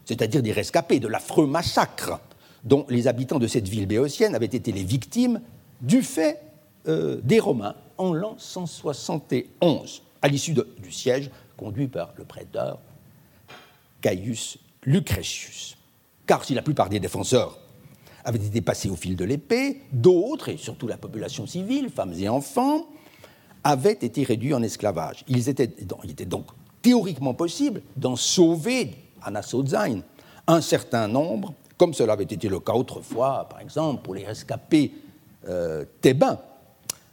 c'est-à-dire 0.05 0.41
des 0.41 0.51
rescapés 0.51 0.99
de 0.99 1.07
l'affreux 1.07 1.47
massacre 1.47 2.19
dont 2.63 2.85
les 2.89 3.07
habitants 3.07 3.39
de 3.39 3.47
cette 3.47 3.67
ville 3.67 3.87
béotienne 3.87 4.35
avaient 4.35 4.45
été 4.45 4.71
les 4.71 4.83
victimes 4.83 5.41
du 5.81 6.01
fait 6.01 6.41
euh, 6.87 7.19
des 7.23 7.39
Romains 7.39 7.75
en 7.97 8.13
l'an 8.13 8.35
171, 8.37 10.03
à 10.21 10.27
l'issue 10.27 10.53
du 10.53 10.91
siège 10.91 11.31
conduit 11.55 11.87
par 11.87 12.13
le 12.17 12.23
prêteur 12.23 12.79
Caius 14.01 14.59
Lucretius. 14.83 15.77
Car 16.25 16.43
si 16.43 16.53
la 16.53 16.61
plupart 16.61 16.89
des 16.89 16.99
défenseurs 16.99 17.59
avaient 18.23 18.45
été 18.45 18.61
passés 18.61 18.89
au 18.89 18.95
fil 18.95 19.15
de 19.15 19.23
l'épée, 19.25 19.81
d'autres, 19.91 20.49
et 20.49 20.57
surtout 20.57 20.87
la 20.87 20.97
population 20.97 21.47
civile, 21.47 21.89
femmes 21.89 22.13
et 22.13 22.29
enfants, 22.29 22.87
avaient 23.63 23.97
été 24.01 24.23
réduits 24.23 24.53
en 24.53 24.63
esclavage. 24.63 25.23
Il 25.27 25.47
était, 25.47 25.67
donc 26.25 26.45
théoriquement 26.81 27.33
possible 27.33 27.81
d'en 27.95 28.15
sauver, 28.15 28.91
Anasodzain, 29.21 30.01
un 30.47 30.61
certain 30.61 31.07
nombre, 31.07 31.53
comme 31.77 31.93
cela 31.93 32.13
avait 32.13 32.23
été 32.23 32.47
le 32.47 32.59
cas 32.59 32.73
autrefois, 32.73 33.47
par 33.49 33.59
exemple, 33.59 34.01
pour 34.03 34.15
les 34.15 34.25
rescapés 34.25 34.91
euh, 35.47 35.85
thébains, 36.01 36.39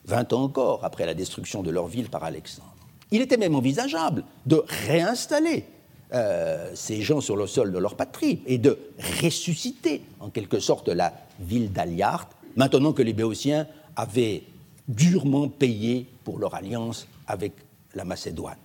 20 0.07 0.33
ans 0.33 0.42
encore 0.42 0.85
après 0.85 1.07
la 1.07 1.14
destruction 1.14 1.62
de 1.62 1.70
leur 1.70 1.87
ville 1.87 2.09
par 2.09 2.24
Alexandre. 2.24 2.74
Il 3.11 3.20
était 3.20 3.37
même 3.37 3.54
envisageable 3.54 4.24
de 4.46 4.64
réinstaller 4.87 5.64
euh, 6.12 6.70
ces 6.74 7.00
gens 7.02 7.20
sur 7.20 7.37
le 7.37 7.46
sol 7.46 7.72
de 7.72 7.78
leur 7.78 7.96
patrie 7.96 8.40
et 8.46 8.59
de 8.59 8.78
ressusciter 9.22 10.02
en 10.20 10.30
quelque 10.30 10.61
sorte 10.61 10.88
la 10.88 11.12
ville 11.40 11.72
d'Aliart, 11.72 12.28
maintenant 12.57 12.92
que 12.92 13.02
les 13.02 13.12
Béotiens 13.12 13.66
avaient 13.96 14.44
durement 14.88 15.49
payé 15.49 16.07
pour 16.25 16.38
leur 16.38 16.55
alliance 16.55 17.07
avec 17.27 17.53
la 17.94 18.05
Macédoine. 18.05 18.59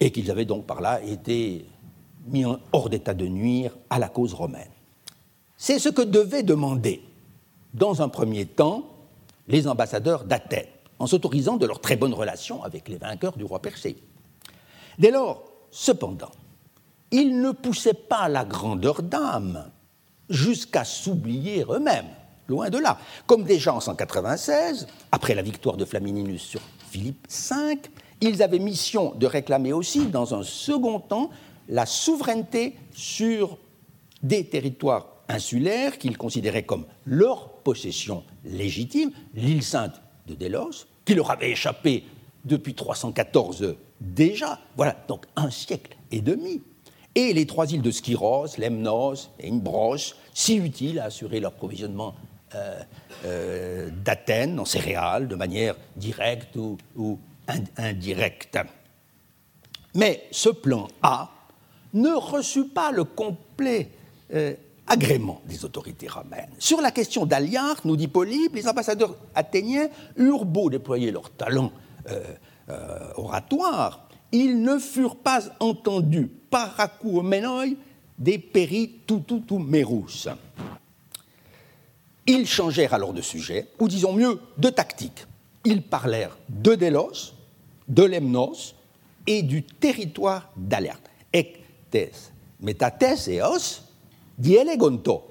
Et 0.00 0.10
qu'ils 0.10 0.30
avaient 0.30 0.44
donc 0.44 0.66
par 0.66 0.80
là 0.80 1.02
été 1.02 1.66
mis 2.26 2.44
hors 2.72 2.88
d'état 2.88 3.14
de 3.14 3.26
nuire 3.26 3.76
à 3.90 3.98
la 3.98 4.08
cause 4.08 4.34
romaine. 4.34 4.70
C'est 5.56 5.78
ce 5.78 5.88
que 5.88 6.02
devaient 6.02 6.42
demander, 6.42 7.02
dans 7.74 8.02
un 8.02 8.08
premier 8.08 8.46
temps, 8.46 8.84
les 9.48 9.66
ambassadeurs 9.68 10.24
d'Athènes, 10.24 10.66
en 10.98 11.06
s'autorisant 11.06 11.56
de 11.56 11.66
leurs 11.66 11.80
très 11.80 11.96
bonnes 11.96 12.14
relations 12.14 12.62
avec 12.62 12.88
les 12.88 12.96
vainqueurs 12.96 13.36
du 13.36 13.44
roi 13.44 13.60
Persée. 13.60 13.96
Dès 14.98 15.10
lors, 15.10 15.44
cependant, 15.70 16.30
ils 17.10 17.40
ne 17.40 17.50
poussaient 17.50 17.94
pas 17.94 18.28
la 18.28 18.44
grandeur 18.44 19.02
d'âme 19.02 19.70
jusqu'à 20.28 20.84
s'oublier 20.84 21.64
eux-mêmes, 21.68 22.10
loin 22.52 22.70
de 22.70 22.78
là. 22.78 22.98
Comme 23.26 23.44
déjà 23.44 23.74
en 23.74 23.80
196, 23.80 24.86
après 25.10 25.34
la 25.34 25.42
victoire 25.42 25.76
de 25.76 25.84
Flamininus 25.84 26.42
sur 26.42 26.60
Philippe 26.90 27.26
V, 27.28 27.78
ils 28.20 28.42
avaient 28.42 28.58
mission 28.60 29.14
de 29.16 29.26
réclamer 29.26 29.72
aussi, 29.72 30.06
dans 30.06 30.34
un 30.34 30.44
second 30.44 31.00
temps, 31.00 31.30
la 31.68 31.86
souveraineté 31.86 32.76
sur 32.92 33.58
des 34.22 34.44
territoires 34.44 35.06
insulaires 35.28 35.98
qu'ils 35.98 36.18
considéraient 36.18 36.64
comme 36.64 36.84
leur 37.06 37.48
possession 37.64 38.22
légitime, 38.44 39.10
l'île 39.34 39.62
sainte 39.64 40.00
de 40.26 40.34
Délos, 40.34 40.86
qui 41.04 41.14
leur 41.14 41.30
avait 41.30 41.50
échappé 41.50 42.04
depuis 42.44 42.74
314 42.74 43.76
déjà, 44.00 44.58
voilà, 44.76 44.96
donc 45.08 45.24
un 45.36 45.50
siècle 45.50 45.96
et 46.10 46.20
demi. 46.20 46.62
Et 47.14 47.32
les 47.32 47.46
trois 47.46 47.70
îles 47.72 47.82
de 47.82 47.90
Skyros, 47.90 48.56
Lemnos 48.58 49.30
et 49.38 49.50
Imbros, 49.50 50.14
si 50.32 50.56
utiles 50.56 50.98
à 50.98 51.04
assurer 51.04 51.40
l'approvisionnement 51.40 52.14
euh, 52.14 52.31
euh, 53.24 53.88
d'Athènes 54.04 54.58
en 54.58 54.64
céréales 54.64 55.28
de 55.28 55.34
manière 55.36 55.76
directe 55.96 56.56
ou, 56.56 57.18
indirecte. 57.76 58.58
Mais 59.94 60.26
ce 60.30 60.48
plan 60.48 60.88
A 61.02 61.30
ne 61.94 62.10
reçut 62.10 62.68
pas 62.68 62.90
le 62.90 63.04
complet 63.04 63.90
euh, 64.34 64.54
agrément 64.86 65.40
des 65.46 65.64
autorités 65.64 66.08
romaines. 66.08 66.50
Sur 66.58 66.80
la 66.80 66.90
question 66.90 67.26
d'Aliar, 67.26 67.76
nous 67.84 67.96
dit 67.96 68.08
Polybe, 68.08 68.54
les 68.54 68.66
ambassadeurs 68.66 69.16
athéniens 69.34 69.88
eurent 70.16 70.44
beau 70.44 70.70
déployer 70.70 71.10
leur 71.10 71.30
talent 71.30 71.70
euh, 72.10 72.22
oratoire, 73.16 74.08
ils 74.32 74.62
ne 74.62 74.78
furent 74.78 75.16
pas 75.16 75.42
entendus 75.60 76.30
par 76.50 76.74
Menoi 77.04 77.66
des 78.18 78.38
péri 78.38 79.00
Mérous. 79.50 80.28
Ils 82.26 82.46
changèrent 82.46 82.94
alors 82.94 83.12
de 83.12 83.20
sujet, 83.20 83.68
ou 83.78 83.88
disons 83.88 84.12
mieux, 84.12 84.40
de 84.58 84.68
tactique. 84.68 85.26
Ils 85.64 85.82
parlèrent 85.82 86.36
de 86.48 86.74
Délos, 86.74 87.34
de 87.88 88.04
Lemnos 88.04 88.74
et 89.26 89.42
du 89.42 89.62
territoire 89.62 90.50
d'Alerte. 90.56 91.10
Ectes 91.32 92.32
metates 92.60 93.28
eos 93.28 93.82
dielegonto 94.38 95.24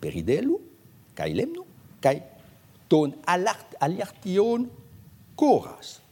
peridelu 0.00 0.56
kai 1.14 1.46
kai 2.00 2.22
ton 2.88 3.12
aliartion 3.80 4.66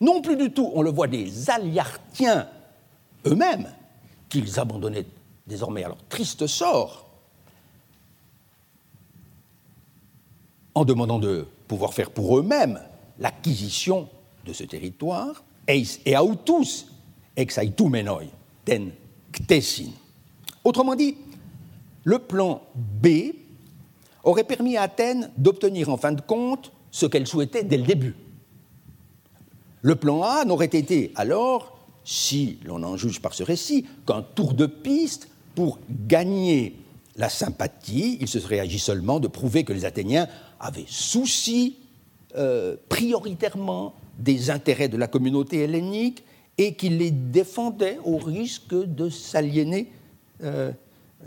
non 0.00 0.20
plus 0.20 0.36
du 0.36 0.50
tout, 0.52 0.70
on 0.74 0.82
le 0.82 0.90
voit, 0.90 1.06
des 1.06 1.48
Aliartiens 1.50 2.48
eux-mêmes, 3.26 3.72
qu'ils 4.28 4.58
abandonnaient 4.58 5.06
désormais 5.46 5.84
à 5.84 5.88
leur 5.88 6.04
triste 6.08 6.46
sort, 6.46 7.06
en 10.74 10.84
demandant 10.84 11.18
de 11.18 11.46
pouvoir 11.68 11.94
faire 11.94 12.10
pour 12.10 12.38
eux-mêmes 12.38 12.80
l'acquisition 13.18 14.08
de 14.46 14.52
ce 14.52 14.64
territoire, 14.64 15.44
eis 15.68 16.00
et 16.04 16.16
autus 16.16 16.86
exaitumenoi 17.36 18.24
ten 18.64 18.90
ctesin. 19.32 19.90
Autrement 20.64 20.94
dit, 20.94 21.16
le 22.04 22.18
plan 22.18 22.62
B 22.74 23.34
aurait 24.24 24.44
permis 24.44 24.76
à 24.76 24.82
Athènes 24.82 25.30
d'obtenir 25.36 25.88
en 25.88 25.96
fin 25.96 26.12
de 26.12 26.20
compte 26.20 26.72
ce 26.90 27.06
qu'elle 27.06 27.26
souhaitait 27.26 27.64
dès 27.64 27.78
le 27.78 27.84
début, 27.84 28.14
le 29.82 29.96
plan 29.96 30.22
A 30.22 30.44
n'aurait 30.44 30.66
été 30.66 31.12
alors, 31.16 31.76
si 32.04 32.58
l'on 32.64 32.84
en 32.84 32.96
juge 32.96 33.20
par 33.20 33.34
ce 33.34 33.42
récit, 33.42 33.86
qu'un 34.06 34.22
tour 34.22 34.54
de 34.54 34.66
piste 34.66 35.28
pour 35.56 35.78
gagner 36.06 36.76
la 37.16 37.28
sympathie. 37.28 38.16
Il 38.20 38.28
se 38.28 38.38
serait 38.38 38.60
agi 38.60 38.78
seulement 38.78 39.18
de 39.18 39.26
prouver 39.26 39.64
que 39.64 39.72
les 39.72 39.84
Athéniens 39.84 40.28
avaient 40.62 40.86
souci 40.86 41.76
euh, 42.36 42.76
prioritairement 42.88 43.94
des 44.18 44.50
intérêts 44.50 44.88
de 44.88 44.96
la 44.96 45.08
communauté 45.08 45.58
hellénique 45.58 46.24
et 46.56 46.74
qu'ils 46.74 46.96
les 46.96 47.10
défendaient 47.10 47.98
au 48.04 48.16
risque 48.16 48.74
de 48.74 49.10
s'aliéner 49.10 49.92
euh, 50.42 50.72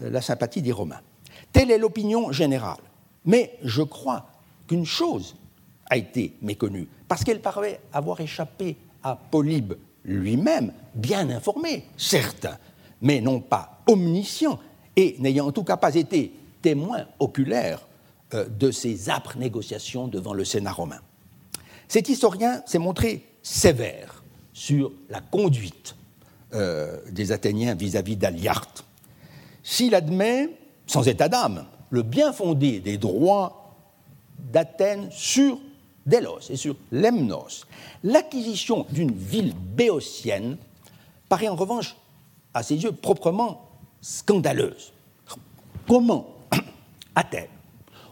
la 0.01 0.21
sympathie 0.21 0.61
des 0.61 0.71
Romains. 0.71 1.01
Telle 1.51 1.69
est 1.69 1.77
l'opinion 1.77 2.31
générale. 2.31 2.79
Mais 3.25 3.57
je 3.63 3.81
crois 3.81 4.27
qu'une 4.67 4.85
chose 4.85 5.35
a 5.89 5.97
été 5.97 6.33
méconnue, 6.41 6.87
parce 7.07 7.23
qu'elle 7.23 7.41
paraît 7.41 7.79
avoir 7.93 8.21
échappé 8.21 8.77
à 9.03 9.15
Polybe 9.15 9.73
lui-même, 10.03 10.73
bien 10.93 11.29
informé, 11.29 11.85
certes, 11.97 12.47
mais 13.01 13.21
non 13.21 13.39
pas 13.39 13.81
omniscient, 13.87 14.59
et 14.95 15.15
n'ayant 15.19 15.47
en 15.47 15.51
tout 15.51 15.63
cas 15.63 15.77
pas 15.77 15.93
été 15.93 16.31
témoin 16.61 17.05
oculaire 17.19 17.85
de 18.43 18.71
ces 18.71 19.09
âpres 19.09 19.37
négociations 19.37 20.07
devant 20.07 20.33
le 20.33 20.43
Sénat 20.43 20.71
romain. 20.71 20.99
Cet 21.87 22.09
historien 22.09 22.61
s'est 22.65 22.79
montré 22.79 23.25
sévère 23.41 24.23
sur 24.53 24.91
la 25.09 25.21
conduite 25.21 25.95
euh, 26.53 26.99
des 27.11 27.31
Athéniens 27.31 27.75
vis-à-vis 27.75 28.15
d'Aliarte. 28.15 28.85
S'il 29.63 29.93
admet, 29.93 30.49
sans 30.87 31.07
état 31.07 31.27
d'âme, 31.27 31.65
le 31.89 32.01
bien 32.01 32.33
fondé 32.33 32.79
des 32.79 32.97
droits 32.97 33.73
d'Athènes 34.39 35.09
sur 35.11 35.59
Délos 36.05 36.49
et 36.49 36.55
sur 36.55 36.75
Lemnos, 36.91 37.65
l'acquisition 38.03 38.85
d'une 38.91 39.11
ville 39.11 39.53
béotienne 39.53 40.57
paraît 41.29 41.47
en 41.47 41.55
revanche, 41.55 41.95
à 42.53 42.63
ses 42.63 42.75
yeux, 42.75 42.91
proprement 42.91 43.69
scandaleuse. 44.01 44.93
Comment 45.87 46.27
Athènes, 47.15 47.47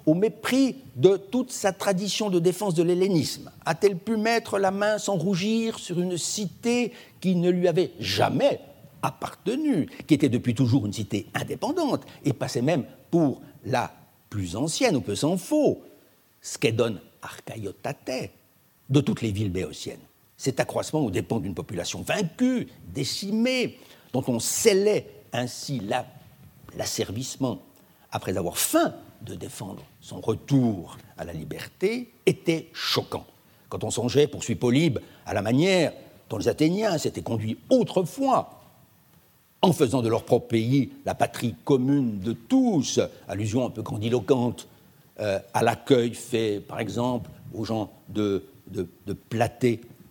au 0.06 0.14
mépris 0.14 0.76
de 0.96 1.18
toute 1.18 1.52
sa 1.52 1.72
tradition 1.72 2.30
de 2.30 2.40
défense 2.40 2.74
de 2.74 2.84
l'hellénisme, 2.84 3.52
a-t-elle 3.66 3.98
pu 3.98 4.18
mettre 4.18 4.60
la 4.60 4.72
main 4.72 4.98
sans 4.98 5.16
rougir 5.16 5.80
sur 5.80 6.00
une 6.02 6.18
cité 6.18 6.92
qui 7.22 7.36
ne 7.36 7.50
lui 7.50 7.68
avait 7.68 7.92
jamais 8.00 8.60
appartenu, 9.02 9.90
qui 10.08 10.14
était 10.14 10.30
depuis 10.30 10.56
toujours 10.56 10.86
une 10.86 10.94
cité 10.94 11.28
indépendante 11.34 12.04
et 12.26 12.34
passait 12.34 12.62
même 12.62 12.86
pour 13.12 13.42
la 13.66 13.92
plus 14.30 14.56
ancienne, 14.56 14.96
on 14.96 15.02
peut 15.02 15.16
s'en 15.16 15.38
faux, 15.38 15.82
Skedon 16.42 16.98
archaiotate, 17.22 18.32
de 18.90 19.00
toutes 19.00 19.22
les 19.22 19.32
villes 19.32 19.52
béotiennes. 19.52 20.00
Cet 20.38 20.60
accroissement 20.60 21.00
au 21.02 21.12
dépend 21.12 21.40
d'une 21.40 21.54
population 21.54 22.02
vaincue, 22.02 22.68
décimée, 22.94 23.78
dont 24.12 24.24
on 24.28 24.40
scellait 24.40 25.08
ainsi 25.32 25.82
l'asservissement 26.76 27.62
après 28.12 28.38
avoir 28.38 28.58
faim 28.58 28.94
de 29.26 29.36
défendre 29.36 29.84
son 30.02 30.20
retour 30.20 30.98
à 31.18 31.26
la 31.26 31.34
liberté, 31.34 32.12
était 32.26 32.70
choquant. 32.74 33.26
Quand 33.70 33.84
on 33.84 33.92
songeait, 33.92 34.28
poursuit 34.28 34.56
Polybe, 34.56 35.00
à 35.26 35.34
la 35.34 35.42
manière 35.42 35.94
dont 36.30 36.38
les 36.38 36.48
Athéniens 36.48 36.98
s'étaient 36.98 37.22
conduits 37.22 37.58
autrefois, 37.70 38.62
en 39.62 39.72
faisant 39.72 40.02
de 40.02 40.10
leur 40.10 40.26
propre 40.26 40.48
pays 40.48 40.92
la 41.06 41.16
patrie 41.16 41.56
commune 41.64 42.20
de 42.20 42.34
tous, 42.34 43.00
allusion 43.28 43.66
un 43.66 43.70
peu 43.70 43.82
grandiloquente 43.82 44.68
euh, 45.20 45.40
à 45.54 45.64
l'accueil 45.64 46.14
fait, 46.14 46.60
par 46.60 46.80
exemple, 46.80 47.30
aux 47.54 47.64
gens 47.64 47.92
de, 48.10 48.44
de, 48.68 48.88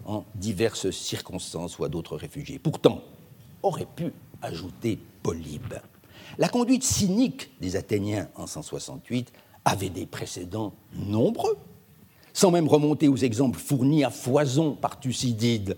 en 0.04 0.24
diverses 0.34 0.90
circonstances 0.90 1.78
ou 1.78 1.84
à 1.84 1.88
d'autres 1.88 2.16
réfugiés. 2.16 2.58
Pourtant, 2.58 3.02
aurait 3.62 3.86
pu 3.86 4.12
ajouter 4.40 4.98
Polybe. 5.22 5.74
La 6.38 6.48
conduite 6.48 6.82
cynique 6.82 7.50
des 7.60 7.76
Athéniens 7.76 8.28
en 8.36 8.46
168 8.46 9.32
avait 9.64 9.90
des 9.90 10.06
précédents 10.06 10.72
nombreux, 10.94 11.56
sans 12.32 12.50
même 12.50 12.68
remonter 12.68 13.08
aux 13.08 13.16
exemples 13.16 13.58
fournis 13.58 14.02
à 14.04 14.10
foison 14.10 14.74
par 14.74 14.98
Thucydide. 14.98 15.76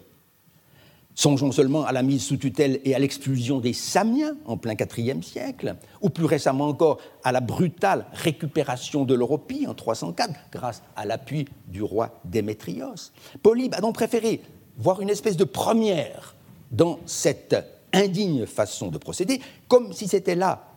Songeons 1.17 1.53
seulement 1.53 1.85
à 1.85 1.93
la 1.93 2.03
mise 2.03 2.25
sous 2.25 2.37
tutelle 2.37 2.81
et 2.85 2.95
à 2.95 2.99
l'expulsion 2.99 3.61
des 3.61 3.73
Samiens 3.73 4.37
en 4.47 4.57
plein 4.57 4.75
IVe 4.75 5.23
siècle, 5.23 5.77
ou 6.01 6.11
plus 6.11 6.25
récemment 6.25 6.69
encore 6.69 6.99
à 7.23 7.31
la 7.31 7.41
brutale 7.41 8.07
récupération 8.13 9.05
de 9.05 9.15
l'Europie 9.15 9.67
en 9.69 9.75
304 9.75 10.33
grâce 10.51 10.83
à 10.97 11.05
l'appui 11.05 11.47
du 11.69 11.83
roi 11.83 12.21
Démétrios. 12.25 13.13
Polybe 13.43 13.75
a 13.75 13.81
donc 13.81 13.95
préféré 13.95 14.41
voir 14.77 15.01
une 15.01 15.11
espèce 15.11 15.37
de 15.37 15.45
première 15.45 16.35
dans 16.73 16.99
cette 17.07 17.55
indigne 17.95 18.45
façon 18.47 18.89
de 18.89 18.99
procéder, 18.99 19.41
comme 19.69 19.93
si 19.93 20.09
c'était 20.09 20.35
là 20.35 20.69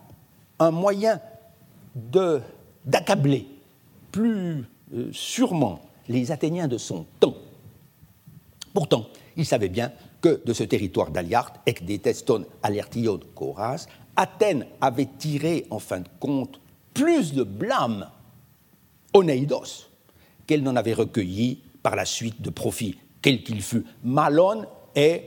un 0.58 0.70
moyen 0.70 1.20
d'accabler 2.84 3.46
plus 4.12 4.64
euh, 4.94 5.10
sûrement 5.12 5.80
les 6.08 6.32
Athéniens 6.32 6.68
de 6.68 6.78
son 6.78 7.04
temps. 7.20 7.34
Pourtant, 8.72 9.06
il 9.36 9.44
savait 9.44 9.68
bien 9.68 9.92
que 10.20 10.40
de 10.44 10.52
ce 10.52 10.64
territoire 10.64 11.10
d'Aliart, 11.10 11.52
ec 11.66 11.84
deteston 11.84 12.44
alertion 12.62 13.20
coras, 13.34 13.86
Athènes 14.16 14.66
avait 14.80 15.08
tiré 15.18 15.66
en 15.70 15.78
fin 15.78 16.00
de 16.00 16.08
compte 16.18 16.60
plus 16.92 17.34
de 17.34 17.44
blâme 17.44 18.08
Onéidos 19.12 19.88
qu'elle 20.46 20.62
n'en 20.62 20.76
avait 20.76 20.94
recueilli 20.94 21.62
par 21.82 21.94
la 21.94 22.04
suite 22.04 22.42
de 22.42 22.50
profit, 22.50 22.98
quel 23.22 23.44
qu'il 23.44 23.62
fût. 23.62 23.84
Malon 24.02 24.64
et 24.96 25.22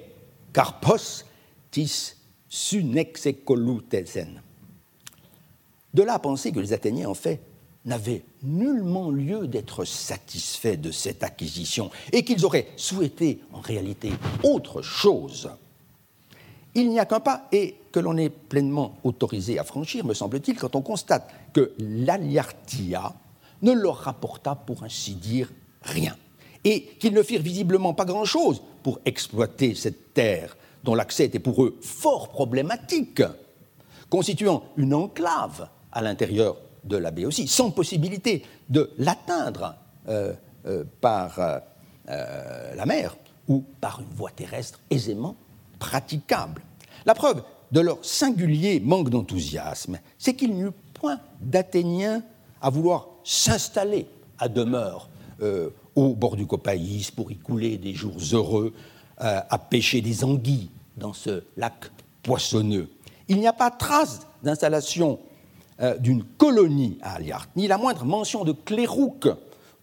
Carpos 0.52 1.24
De 5.94 6.04
là 6.04 6.14
à 6.14 6.20
penser 6.20 6.52
que 6.52 6.60
les 6.60 6.74
Athéniens, 6.74 7.10
en 7.10 7.14
fait, 7.14 7.42
n'avaient 7.86 8.24
nullement 8.44 9.10
lieu 9.10 9.48
d'être 9.48 9.86
satisfaits 9.86 10.78
de 10.78 10.92
cette 10.92 11.24
acquisition 11.24 11.90
et 12.12 12.24
qu'ils 12.24 12.46
auraient 12.46 12.68
souhaité 12.76 13.40
en 13.54 13.60
réalité 13.60 14.12
autre 14.44 14.82
chose. 14.82 15.50
Il 16.76 16.90
n'y 16.90 17.00
a 17.00 17.06
qu'un 17.06 17.20
pas 17.20 17.48
et 17.52 17.76
que 17.92 18.00
l'on 18.00 18.18
est 18.18 18.30
pleinement 18.30 18.98
autorisé 19.04 19.60
à 19.60 19.64
franchir, 19.64 20.06
me 20.06 20.14
semble-t-il, 20.14 20.58
quand 20.58 20.76
on 20.76 20.82
constate 20.82 21.30
que 21.54 21.74
l'Aliartia 21.80 23.14
ne 23.62 23.74
leur 23.74 23.98
rapporta 23.98 24.56
pour 24.56 24.84
ainsi 24.84 25.16
dire 25.16 25.52
rien 25.82 26.16
et 26.64 26.84
qu'ils 27.00 27.14
ne 27.14 27.24
firent 27.24 27.42
visiblement 27.42 27.94
pas 27.94 28.06
grand-chose 28.06 28.62
pour 28.84 29.00
exploiter 29.06 29.76
cette 29.76 30.14
terre 30.14 30.56
dont 30.84 30.96
l'accès 30.96 31.26
était 31.26 31.40
pour 31.40 31.64
eux 31.64 31.78
fort 31.82 32.30
problématique, 32.30 33.22
constituant 34.10 34.64
une 34.78 34.94
enclave 34.94 35.70
à 35.92 36.02
l'intérieur 36.02 36.58
de 36.84 36.98
la 36.98 37.12
baie 37.12 37.26
sans 37.32 37.72
possibilité 37.72 38.44
de 38.70 38.92
l'atteindre 38.98 39.76
euh, 40.08 40.34
euh, 40.66 40.84
par 41.00 41.40
euh, 41.40 42.76
la 42.76 42.86
mer 42.86 43.16
ou 43.48 43.64
par 43.80 44.02
une 44.02 44.16
voie 44.16 44.32
terrestre 44.32 44.80
aisément 44.90 45.36
praticable. 45.80 46.62
La 47.06 47.14
preuve 47.14 47.44
de 47.72 47.80
leur 47.80 48.04
singulier 48.04 48.80
manque 48.80 49.10
d'enthousiasme, 49.10 50.00
c'est 50.18 50.36
qu'il 50.36 50.54
n'y 50.54 50.62
eut 50.62 50.72
point 50.94 51.20
d'Athéniens 51.40 52.24
à 52.62 52.70
vouloir 52.70 53.08
s'installer 53.24 54.08
à 54.38 54.48
demeure 54.48 55.10
au 55.96 56.14
bord 56.14 56.36
du 56.36 56.46
Copaïs 56.46 57.10
pour 57.10 57.32
y 57.32 57.38
couler 57.38 57.80
des 57.80 57.94
jours 57.94 58.18
heureux, 58.34 58.74
à 59.22 59.58
pêcher 59.60 60.02
des 60.02 60.24
anguilles 60.24 60.70
dans 60.98 61.14
ce 61.14 61.44
lac 61.58 61.92
poissonneux. 62.24 62.90
Il 63.28 63.40
n'y 63.40 63.48
a 63.48 63.54
pas 63.54 63.72
trace 63.72 64.28
d'installation 64.44 65.20
euh, 65.82 65.98
d'une 65.98 66.24
colonie 66.24 66.98
à 67.02 67.16
Aliart, 67.16 67.48
ni 67.56 67.68
la 67.68 67.78
moindre 67.78 68.06
mention 68.06 68.44
de 68.44 68.52
clérouque 68.52 69.30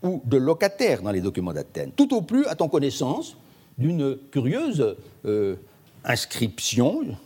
ou 0.02 0.22
de 0.24 0.36
locataire 0.36 1.02
dans 1.02 1.10
les 1.10 1.20
documents 1.20 1.52
d'Athènes. 1.52 1.92
Tout 1.92 2.14
au 2.14 2.22
plus, 2.22 2.46
a-t-on 2.46 2.68
connaissance 2.68 3.36
d'une 3.78 4.16
curieuse 4.30 4.96
euh, 5.24 5.56
inscription 6.04 7.16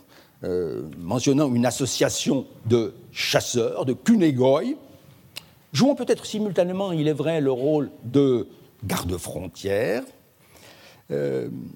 euh, 0.43 0.83
mentionnant 0.97 1.53
une 1.53 1.65
association 1.65 2.45
de 2.65 2.93
chasseurs, 3.11 3.85
de 3.85 3.93
cunégoi, 3.93 4.63
jouant 5.71 5.95
peut-être 5.95 6.25
simultanément, 6.25 6.91
il 6.91 7.07
est 7.07 7.13
vrai, 7.13 7.41
le 7.41 7.51
rôle 7.51 7.91
de 8.03 8.47
garde-frontière, 8.85 10.03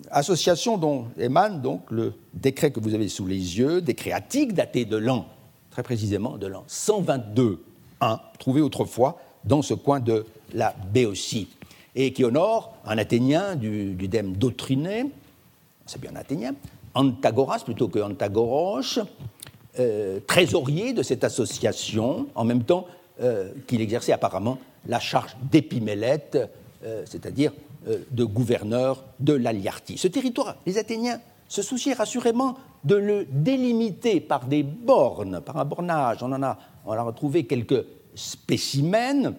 association 0.10 0.78
dont 0.78 1.06
émane 1.20 1.62
donc 1.62 1.92
le 1.92 2.14
décret 2.34 2.72
que 2.72 2.80
vous 2.80 2.96
avez 2.96 3.08
sous 3.08 3.28
les 3.28 3.60
yeux, 3.60 3.82
décret 3.82 4.12
attique 4.12 4.54
daté 4.54 4.86
de 4.86 4.98
l'an 4.98 5.28
très 5.70 5.84
précisément 5.84 6.38
de 6.38 6.48
l'an 6.48 6.64
122 6.66 7.64
trouvé 8.40 8.62
autrefois 8.62 9.20
dans 9.44 9.62
ce 9.62 9.74
coin 9.74 10.00
de 10.00 10.26
la 10.54 10.76
Béotie, 10.94 11.48
et 11.96 12.14
qui 12.14 12.24
honore 12.24 12.76
un 12.86 12.98
Athénien 12.98 13.56
du, 13.56 13.96
dème 14.08 14.36
d'Autriné, 14.36 15.06
c'est 15.86 16.00
bien 16.00 16.12
un 16.14 16.18
Athénien, 16.18 16.54
Antagoras 16.94 17.60
plutôt 17.64 17.88
que 17.88 18.00
Antagoros, 18.00 19.00
euh, 19.80 20.20
trésorier 20.26 20.94
de 20.94 21.04
cette 21.04 21.24
association, 21.24 22.28
en 22.36 22.44
même 22.44 22.64
temps 22.64 22.88
euh, 23.22 23.52
qu'il 23.68 23.82
exerçait 23.82 24.12
apparemment 24.12 24.58
la 24.88 25.00
charge 25.00 25.36
d'épimélète, 25.52 26.38
euh, 26.84 27.04
c'est-à-dire 27.06 27.52
de 28.12 28.24
gouverneur 28.24 29.04
de 29.20 29.34
l'Aliartie. 29.34 29.98
Ce 29.98 30.08
territoire, 30.08 30.58
les 30.66 30.78
Athéniens 30.78 31.20
se 31.48 31.62
soucier 31.62 31.94
assurément 32.00 32.58
de 32.84 32.96
le 32.96 33.28
délimiter 33.30 34.20
par 34.20 34.46
des 34.46 34.64
bornes, 34.64 35.42
par 35.42 35.58
un 35.58 35.66
bornage. 35.66 36.24
On 36.24 36.32
en 36.32 36.44
a, 36.44 36.58
retrouvé 36.86 37.46
quelques 37.46 37.86
spécimens 38.16 39.34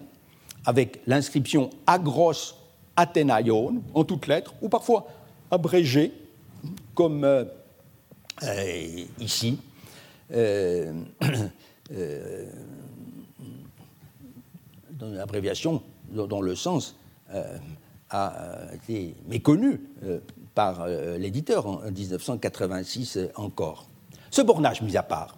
avec 0.65 1.01
l'inscription 1.07 1.69
Agros 1.87 2.55
Athénaion 2.95 3.81
en 3.93 4.03
toutes 4.03 4.27
lettres, 4.27 4.53
ou 4.61 4.69
parfois 4.69 5.07
abrégé, 5.51 6.11
comme 6.93 7.23
euh, 7.23 7.45
euh, 8.43 9.05
ici. 9.19 9.57
Euh, 10.31 10.93
dans 14.91 15.07
une 15.07 15.17
abréviation 15.17 15.81
dont 16.11 16.41
le 16.41 16.55
sens 16.55 16.95
a 18.09 18.33
été 18.73 19.15
méconnu 19.27 19.81
par 20.55 20.81
euh, 20.81 21.17
l'éditeur 21.17 21.67
en 21.67 21.91
1986 21.91 23.19
encore. 23.35 23.87
Ce 24.31 24.41
bornage 24.41 24.81
mis 24.81 24.97
à 24.97 25.03
part, 25.03 25.37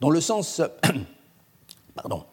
dans 0.00 0.10
le 0.10 0.20
sens. 0.20 0.62
pardon, 1.94 2.24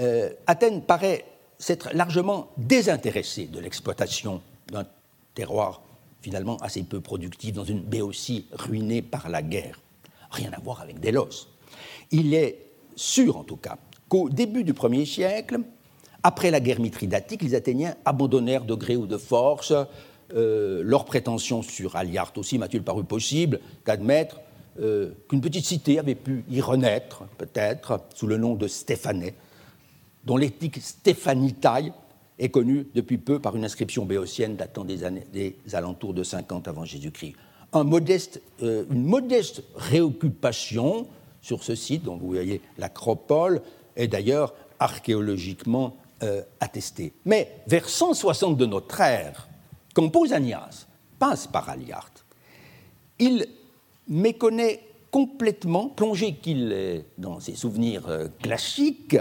euh, 0.00 0.30
Athènes 0.46 0.82
paraît 0.82 1.24
s'être 1.58 1.90
largement 1.92 2.48
désintéressée 2.56 3.46
de 3.46 3.60
l'exploitation 3.60 4.40
d'un 4.72 4.86
terroir 5.34 5.82
finalement 6.22 6.56
assez 6.58 6.82
peu 6.82 7.00
productif 7.00 7.52
dans 7.52 7.64
une 7.64 7.82
Béotie 7.82 8.46
ruinée 8.52 9.02
par 9.02 9.28
la 9.28 9.42
guerre. 9.42 9.80
Rien 10.30 10.52
à 10.52 10.60
voir 10.60 10.80
avec 10.80 11.00
Délos. 11.00 11.48
Il 12.10 12.34
est 12.34 12.66
sûr, 12.94 13.36
en 13.36 13.44
tout 13.44 13.56
cas, 13.56 13.76
qu'au 14.08 14.28
début 14.28 14.64
du 14.64 14.72
1er 14.72 15.06
siècle, 15.06 15.60
après 16.22 16.50
la 16.50 16.60
guerre 16.60 16.80
mithridatique, 16.80 17.42
les 17.42 17.54
Athéniens 17.54 17.94
abandonnèrent 18.04 18.64
de 18.64 18.74
gré 18.74 18.96
ou 18.96 19.06
de 19.06 19.16
force 19.16 19.72
euh, 20.34 20.82
leurs 20.84 21.04
prétentions 21.04 21.62
sur 21.62 21.96
Aliarte. 21.96 22.38
Aussi 22.38 22.58
m'a-t-il 22.58 22.82
paru 22.82 23.04
possible 23.04 23.60
d'admettre 23.86 24.40
euh, 24.80 25.10
qu'une 25.28 25.40
petite 25.40 25.64
cité 25.64 25.98
avait 25.98 26.14
pu 26.14 26.44
y 26.48 26.60
renaître, 26.60 27.24
peut-être, 27.38 28.00
sous 28.14 28.26
le 28.26 28.36
nom 28.36 28.54
de 28.54 28.68
Stéphanais, 28.68 29.34
dont 30.24 30.36
l'éthique 30.36 30.80
stéphanitaille 30.80 31.92
est 32.38 32.50
connue 32.50 32.86
depuis 32.94 33.18
peu 33.18 33.38
par 33.38 33.56
une 33.56 33.64
inscription 33.64 34.06
béotienne 34.06 34.56
datant 34.56 34.84
des, 34.84 35.04
années, 35.04 35.26
des 35.32 35.56
alentours 35.72 36.14
de 36.14 36.22
50 36.22 36.68
avant 36.68 36.84
Jésus-Christ. 36.84 37.34
Euh, 37.74 38.84
une 38.90 39.04
modeste 39.04 39.62
réoccupation 39.76 41.06
sur 41.42 41.62
ce 41.62 41.74
site, 41.74 42.04
dont 42.04 42.16
vous 42.16 42.28
voyez 42.28 42.60
l'acropole, 42.78 43.62
est 43.96 44.08
d'ailleurs 44.08 44.54
archéologiquement 44.78 45.96
euh, 46.22 46.42
attestée. 46.60 47.12
Mais 47.24 47.62
vers 47.66 47.88
160 47.88 48.56
de 48.56 48.66
notre 48.66 49.00
ère, 49.00 49.48
quand 49.94 50.08
Pausanias 50.08 50.86
passe 51.18 51.46
par 51.46 51.68
Aliarte, 51.68 52.24
il 53.18 53.46
méconnaît 54.08 54.80
complètement, 55.10 55.88
plongé 55.88 56.34
qu'il 56.34 56.72
est 56.72 57.04
dans 57.18 57.40
ses 57.40 57.54
souvenirs 57.54 58.08
euh, 58.08 58.28
classiques, 58.42 59.16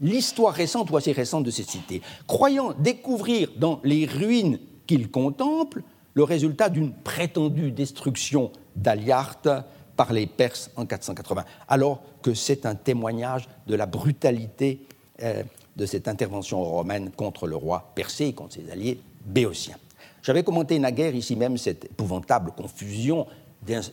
l'histoire 0.00 0.54
récente 0.54 0.90
ou 0.90 0.96
assez 0.96 1.12
récente 1.12 1.44
de 1.44 1.50
cette 1.50 1.70
cité, 1.70 2.02
croyant 2.26 2.72
découvrir 2.72 3.50
dans 3.56 3.80
les 3.84 4.06
ruines 4.06 4.58
qu'il 4.86 5.10
contemple 5.10 5.82
le 6.14 6.24
résultat 6.24 6.68
d'une 6.68 6.92
prétendue 6.92 7.70
destruction 7.70 8.50
d'Aliarte 8.74 9.48
par 9.96 10.12
les 10.12 10.26
Perses 10.26 10.70
en 10.76 10.86
480, 10.86 11.44
alors 11.68 12.02
que 12.22 12.34
c'est 12.34 12.66
un 12.66 12.74
témoignage 12.74 13.48
de 13.66 13.74
la 13.74 13.86
brutalité 13.86 14.80
euh, 15.22 15.42
de 15.78 15.86
cette 15.86 16.08
intervention 16.08 16.62
romaine 16.62 17.10
contre 17.12 17.46
le 17.46 17.56
roi 17.56 17.92
persé 17.94 18.26
et 18.26 18.32
contre 18.34 18.54
ses 18.54 18.70
alliés 18.70 19.00
béotiens. 19.24 19.76
J'avais 20.22 20.42
commenté 20.42 20.78
naguère 20.78 21.14
ici 21.14 21.36
même 21.36 21.56
cette 21.56 21.86
épouvantable 21.86 22.50
confusion 22.50 23.26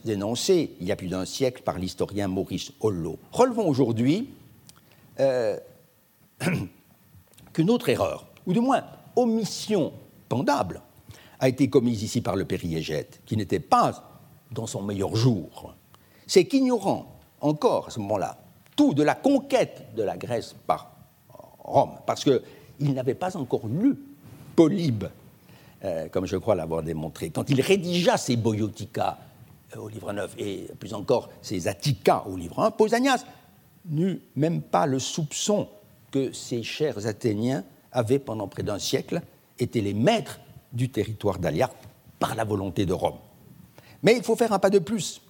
dénoncée 0.03 0.75
il 0.81 0.87
y 0.87 0.91
a 0.91 0.95
plus 0.95 1.07
d'un 1.07 1.25
siècle 1.25 1.61
par 1.63 1.77
l'historien 1.77 2.27
Maurice 2.27 2.71
Hollo. 2.81 3.19
Relevons 3.31 3.67
aujourd'hui 3.67 4.31
euh, 5.19 5.57
qu'une 7.53 7.69
autre 7.69 7.89
erreur, 7.89 8.27
ou 8.45 8.53
du 8.53 8.59
moins 8.59 8.83
omission 9.15 9.93
pendable, 10.27 10.81
a 11.39 11.49
été 11.49 11.69
commise 11.69 12.01
ici 12.03 12.21
par 12.21 12.35
le 12.35 12.45
périégète, 12.45 13.21
qui 13.25 13.37
n'était 13.37 13.59
pas 13.59 14.21
dans 14.51 14.67
son 14.67 14.81
meilleur 14.81 15.15
jour. 15.15 15.75
C'est 16.25 16.45
qu'ignorant 16.45 17.19
encore 17.41 17.87
à 17.87 17.91
ce 17.91 17.99
moment-là 17.99 18.39
tout 18.75 18.93
de 18.93 19.03
la 19.03 19.15
conquête 19.15 19.93
de 19.95 20.03
la 20.03 20.17
Grèce 20.17 20.55
par 20.65 20.94
Rome, 21.65 21.91
parce 22.05 22.23
qu'il 22.23 22.93
n'avait 22.93 23.15
pas 23.15 23.35
encore 23.37 23.67
lu 23.67 23.97
Polybe, 24.55 25.05
euh, 25.83 26.07
comme 26.09 26.25
je 26.25 26.37
crois 26.37 26.55
l'avoir 26.55 26.83
démontré. 26.83 27.29
Quand 27.29 27.49
il 27.49 27.59
rédigea 27.59 28.17
ses 28.17 28.37
Boiotica 28.37 29.17
euh, 29.75 29.79
au 29.79 29.89
livre 29.89 30.13
9 30.13 30.35
et 30.37 30.67
plus 30.79 30.93
encore 30.93 31.29
ses 31.41 31.67
Attica 31.67 32.23
au 32.27 32.37
livre 32.37 32.59
1, 32.59 32.71
Pausanias 32.71 33.25
n'eut 33.89 34.21
même 34.35 34.61
pas 34.61 34.85
le 34.85 34.99
soupçon 34.99 35.67
que 36.11 36.31
ces 36.31 36.63
chers 36.63 37.05
Athéniens 37.07 37.63
avaient 37.91 38.19
pendant 38.19 38.47
près 38.47 38.63
d'un 38.63 38.79
siècle 38.79 39.21
été 39.59 39.81
les 39.81 39.93
maîtres 39.93 40.39
du 40.71 40.89
territoire 40.89 41.39
d'Aliarte 41.39 41.75
par 42.19 42.35
la 42.35 42.43
volonté 42.43 42.85
de 42.85 42.93
Rome. 42.93 43.17
Mais 44.03 44.15
il 44.15 44.23
faut 44.23 44.35
faire 44.35 44.53
un 44.53 44.59
pas 44.59 44.69
de 44.69 44.79
plus 44.79 45.21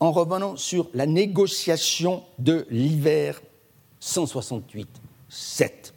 en 0.00 0.12
revenant 0.12 0.56
sur 0.56 0.88
la 0.92 1.06
négociation 1.06 2.24
de 2.38 2.66
l'hiver 2.70 3.40
168-7. 5.34 5.92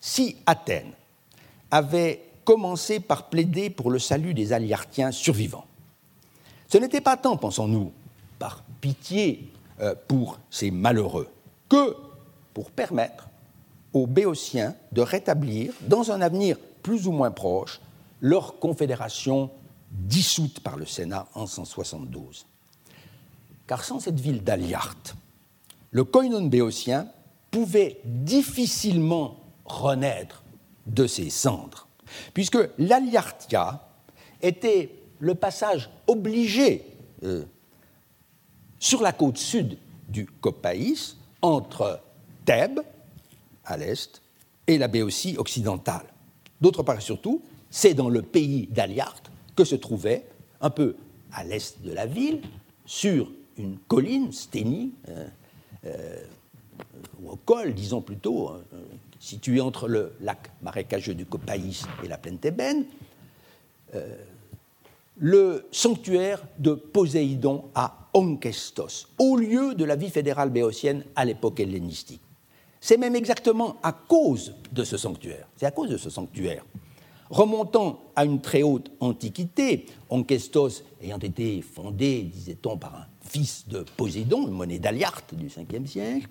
Si 0.00 0.36
Athènes 0.46 0.92
avait 1.70 2.22
commencé 2.44 3.00
par 3.00 3.28
plaider 3.28 3.70
pour 3.70 3.90
le 3.90 3.98
salut 3.98 4.34
des 4.34 4.52
Aliartiens 4.52 5.12
survivants, 5.12 5.66
ce 6.68 6.78
n'était 6.78 7.00
pas 7.00 7.16
tant, 7.16 7.36
pensons-nous, 7.36 7.92
par 8.38 8.64
pitié 8.80 9.50
euh, 9.80 9.94
pour 10.08 10.38
ces 10.50 10.70
malheureux, 10.70 11.28
que 11.68 11.96
pour 12.52 12.70
permettre 12.70 13.28
aux 13.92 14.06
Béotiens 14.06 14.74
de 14.92 15.00
rétablir, 15.00 15.72
dans 15.82 16.10
un 16.10 16.20
avenir 16.20 16.58
plus 16.82 17.06
ou 17.06 17.12
moins 17.12 17.30
proche, 17.30 17.80
leur 18.20 18.58
confédération 18.58 19.50
dissoute 19.90 20.60
par 20.60 20.76
le 20.76 20.84
Sénat 20.84 21.28
en 21.34 21.46
172. 21.46 22.46
Car 23.66 23.84
sans 23.84 24.00
cette 24.00 24.20
ville 24.20 24.42
d'Aliarte, 24.42 25.14
le 25.92 26.04
koinon 26.04 26.46
béotien 26.46 27.06
pouvait 27.54 28.00
difficilement 28.04 29.36
renaître 29.64 30.42
de 30.88 31.06
ses 31.06 31.30
cendres, 31.30 31.86
puisque 32.32 32.58
l'Aliartia 32.78 33.88
était 34.42 34.90
le 35.20 35.36
passage 35.36 35.88
obligé 36.08 36.84
euh, 37.22 37.44
sur 38.80 39.02
la 39.02 39.12
côte 39.12 39.38
sud 39.38 39.78
du 40.08 40.26
Copaïs 40.26 41.16
entre 41.42 42.00
Thèbes, 42.44 42.80
à 43.64 43.76
l'est, 43.76 44.20
et 44.66 44.76
la 44.76 44.88
Béotie 44.88 45.36
occidentale. 45.38 46.06
D'autre 46.60 46.82
part, 46.82 47.00
surtout, 47.00 47.40
c'est 47.70 47.94
dans 47.94 48.08
le 48.08 48.22
pays 48.22 48.66
d'Aliarte 48.66 49.30
que 49.54 49.62
se 49.62 49.76
trouvait, 49.76 50.26
un 50.60 50.70
peu 50.70 50.96
à 51.32 51.44
l'est 51.44 51.80
de 51.82 51.92
la 51.92 52.06
ville, 52.06 52.40
sur 52.84 53.30
une 53.58 53.78
colline, 53.78 54.32
Sténie, 54.32 54.92
euh, 55.08 55.28
euh, 55.84 56.24
ou 57.20 57.30
au 57.30 57.36
col, 57.36 57.74
disons 57.74 58.00
plutôt, 58.00 58.50
euh, 58.50 58.78
situé 59.20 59.60
entre 59.60 59.88
le 59.88 60.12
lac 60.20 60.50
marécageux 60.62 61.14
du 61.14 61.26
Copaïs 61.26 61.84
et 62.02 62.08
la 62.08 62.18
plaine 62.18 62.38
thébaine, 62.38 62.84
le 65.16 65.66
sanctuaire 65.70 66.42
de 66.58 66.74
Poséidon 66.74 67.66
à 67.74 68.08
Onkestos, 68.14 69.08
au 69.18 69.36
lieu 69.36 69.74
de 69.74 69.84
la 69.84 69.96
vie 69.96 70.10
fédérale 70.10 70.50
béotienne 70.50 71.04
à 71.14 71.24
l'époque 71.24 71.60
hellénistique. 71.60 72.20
C'est 72.80 72.96
même 72.96 73.16
exactement 73.16 73.76
à 73.82 73.92
cause 73.92 74.54
de 74.72 74.84
ce 74.84 74.96
sanctuaire, 74.96 75.48
c'est 75.56 75.66
à 75.66 75.70
cause 75.70 75.88
de 75.88 75.96
ce 75.96 76.10
sanctuaire, 76.10 76.64
remontant 77.30 78.00
à 78.14 78.24
une 78.24 78.40
très 78.40 78.62
haute 78.62 78.90
antiquité, 79.00 79.86
Onkestos 80.10 80.82
ayant 81.02 81.18
été 81.18 81.62
fondé, 81.62 82.22
disait-on, 82.22 82.76
par 82.76 82.94
un 82.94 83.06
fils 83.22 83.66
de 83.68 83.84
Poséidon, 83.96 84.46
une 84.48 84.54
monnaie 84.54 84.78
d'Aliarte 84.78 85.34
du 85.34 85.46
5e 85.46 85.86
siècle, 85.86 86.28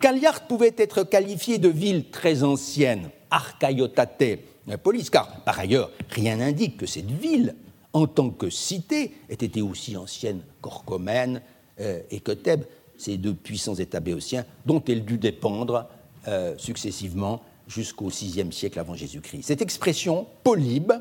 qu'Aliarte 0.00 0.48
pouvait 0.48 0.74
être 0.76 1.02
qualifiée 1.02 1.58
de 1.58 1.68
ville 1.68 2.10
très 2.10 2.42
ancienne, 2.42 3.10
archaiotate 3.30 4.40
polis, 4.82 5.08
car 5.08 5.40
par 5.44 5.58
ailleurs, 5.58 5.90
rien 6.10 6.36
n'indique 6.36 6.76
que 6.76 6.86
cette 6.86 7.10
ville, 7.10 7.54
en 7.92 8.06
tant 8.06 8.30
que 8.30 8.50
cité, 8.50 9.14
ait 9.30 9.34
été 9.34 9.62
aussi 9.62 9.96
ancienne 9.96 10.40
qu'Orchomène 10.60 11.40
euh, 11.80 12.00
et 12.10 12.20
que 12.20 12.32
Thèbes 12.32 12.64
ces 12.98 13.16
deux 13.16 13.32
puissants 13.32 13.76
États 13.76 14.00
béotiens, 14.00 14.44
dont 14.66 14.82
elle 14.86 15.04
dut 15.04 15.16
dépendre 15.16 15.88
euh, 16.26 16.54
successivement 16.58 17.40
jusqu'au 17.68 18.08
VIe 18.08 18.52
siècle 18.52 18.78
avant 18.78 18.94
Jésus-Christ. 18.94 19.44
Cette 19.44 19.62
expression, 19.62 20.26
polybe, 20.42 20.92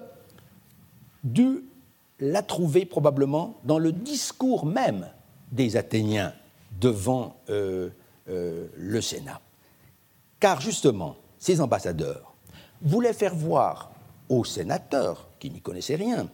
dut 1.24 1.64
la 2.20 2.43
trouver 2.43 2.86
probablement 2.86 3.60
dans 3.66 3.80
le 3.80 3.91
discours 3.91 4.66
même 4.66 5.10
des 5.52 5.76
Athéniens 5.76 6.34
devant 6.80 7.38
euh, 7.50 7.89
euh, 8.30 8.68
le 8.76 9.02
Sénat. 9.02 9.42
Car 10.40 10.62
justement, 10.62 11.16
ces 11.40 11.62
ambassadeurs 11.62 12.34
voulaient 12.82 13.14
faire 13.14 13.36
voir 13.36 13.92
aux 14.30 14.44
sénateurs, 14.44 15.28
qui 15.40 15.50
n'y 15.50 15.62
connaissaient 15.62 15.96
rien, 15.96 16.30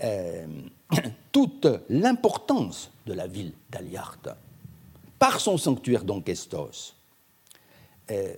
toute 1.32 1.68
l'importance 1.88 2.90
de 3.06 3.12
la 3.12 3.26
ville 3.26 3.52
d'Aliarte 3.70 4.30
par 5.20 5.38
son 5.38 5.58
sanctuaire 5.58 6.02
d'Onkestos 6.02 6.94
euh, 8.10 8.34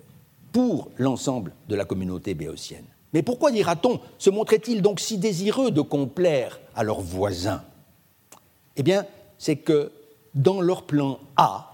pour 0.51 0.91
l'ensemble 0.99 1.53
de 1.69 1.77
la 1.77 1.87
communauté 1.87 2.35
béotienne. 2.35 2.85
Mais 3.15 3.23
pourquoi, 3.23 3.53
dira-t-on, 3.53 4.01
se 4.19 4.29
montraient-ils 4.29 4.83
donc 4.83 5.01
si 5.01 5.17
désireux 5.17 5.71
de 5.71 5.81
complaire 5.81 6.61
à 6.75 6.83
leurs 6.83 7.01
voisins? 7.01 7.63
Eh 8.77 8.83
bien, 8.83 9.07
c'est 9.39 9.57
que 9.57 9.93
dans 10.35 10.61
leur 10.61 10.83
plan 10.85 11.21
A, 11.37 11.72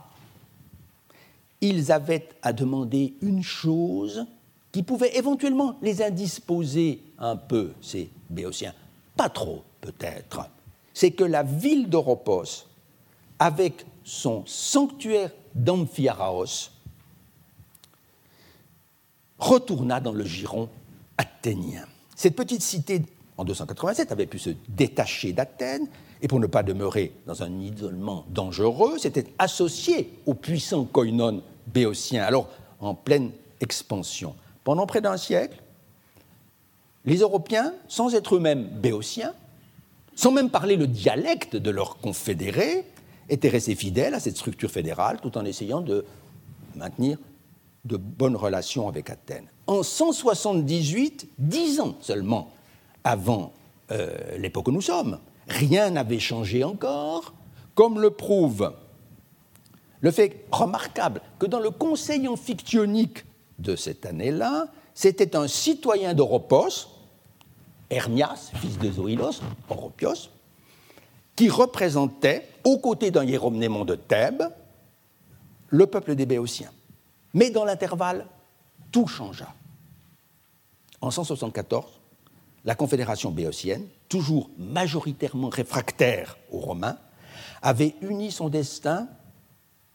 ils 1.60 1.90
avaient 1.92 2.28
à 2.42 2.52
demander 2.52 3.14
une 3.20 3.42
chose 3.42 4.26
qui 4.72 4.82
pouvait 4.82 5.16
éventuellement 5.16 5.76
les 5.82 6.02
indisposer 6.02 7.02
un 7.18 7.36
peu, 7.36 7.72
ces 7.80 8.10
Béotiens. 8.30 8.74
Pas 9.16 9.28
trop, 9.28 9.64
peut-être. 9.80 10.48
C'est 10.94 11.10
que 11.10 11.24
la 11.24 11.42
ville 11.42 11.88
d'Oropos 11.88 12.66
avec 13.38 13.86
son 14.04 14.44
sanctuaire 14.46 15.30
d'Amphiaraos, 15.54 16.70
retourna 19.38 20.00
dans 20.00 20.12
le 20.12 20.24
giron 20.24 20.68
athénien. 21.16 21.84
Cette 22.16 22.34
petite 22.34 22.62
cité, 22.62 23.02
en 23.36 23.44
287, 23.44 24.10
avait 24.10 24.26
pu 24.26 24.38
se 24.38 24.50
détacher 24.68 25.32
d'Athènes 25.32 25.86
et 26.20 26.28
pour 26.28 26.40
ne 26.40 26.46
pas 26.46 26.62
demeurer 26.62 27.12
dans 27.26 27.42
un 27.42 27.60
isolement 27.60 28.24
dangereux, 28.28 28.98
s'était 28.98 29.26
associée 29.38 30.12
au 30.26 30.34
puissant 30.34 30.84
koinon 30.84 31.42
béotien, 31.66 32.24
alors 32.24 32.48
en 32.80 32.94
pleine 32.94 33.30
expansion. 33.60 34.34
Pendant 34.64 34.86
près 34.86 35.00
d'un 35.00 35.16
siècle, 35.16 35.62
les 37.04 37.18
Européens, 37.18 37.72
sans 37.88 38.14
être 38.14 38.36
eux-mêmes 38.36 38.64
béotiens, 38.64 39.34
sans 40.14 40.32
même 40.32 40.50
parler 40.50 40.76
le 40.76 40.86
dialecte 40.86 41.56
de 41.56 41.70
leurs 41.70 41.98
confédérés, 41.98 42.84
étaient 43.28 43.48
restés 43.48 43.74
fidèles 43.74 44.14
à 44.14 44.20
cette 44.20 44.36
structure 44.36 44.70
fédérale 44.70 45.18
tout 45.20 45.38
en 45.38 45.44
essayant 45.44 45.80
de 45.80 46.04
maintenir 46.74 47.18
de 47.84 47.96
bonnes 47.96 48.36
relations 48.36 48.88
avec 48.88 49.10
Athènes. 49.10 49.46
En 49.66 49.82
178, 49.82 51.28
dix 51.38 51.80
ans 51.80 51.96
seulement 52.00 52.50
avant 53.04 53.52
euh, 53.90 54.36
l'époque 54.38 54.68
où 54.68 54.72
nous 54.72 54.82
sommes, 54.82 55.18
rien 55.48 55.90
n'avait 55.90 56.18
changé 56.18 56.64
encore, 56.64 57.34
comme 57.74 58.00
le 58.00 58.10
prouve 58.10 58.72
le 60.00 60.10
fait 60.10 60.44
remarquable 60.50 61.20
que 61.38 61.46
dans 61.46 61.60
le 61.60 61.70
conseil 61.70 62.28
amphictyonique 62.28 63.24
de 63.58 63.76
cette 63.76 64.06
année-là, 64.06 64.68
c'était 64.94 65.36
un 65.36 65.48
citoyen 65.48 66.14
d'Oropos, 66.14 66.88
Hermias, 67.90 68.50
fils 68.54 68.78
de 68.78 68.90
Zoïlos, 68.90 69.40
Oropios, 69.68 70.30
qui 71.34 71.48
représentait, 71.48 72.48
aux 72.64 72.78
côtés 72.78 73.10
d'un 73.10 73.24
hiéromnémon 73.24 73.84
de 73.84 73.94
Thèbes, 73.94 74.44
le 75.68 75.86
peuple 75.86 76.14
des 76.14 76.26
Béotiens. 76.26 76.72
Mais 77.34 77.50
dans 77.50 77.64
l'intervalle, 77.64 78.26
tout 78.90 79.06
changea. 79.06 79.52
En 81.00 81.10
174, 81.10 82.00
la 82.64 82.74
Confédération 82.74 83.30
béotienne, 83.30 83.86
toujours 84.08 84.50
majoritairement 84.58 85.48
réfractaire 85.48 86.38
aux 86.50 86.60
Romains, 86.60 86.98
avait 87.62 87.94
uni 88.02 88.30
son 88.30 88.48
destin 88.48 89.08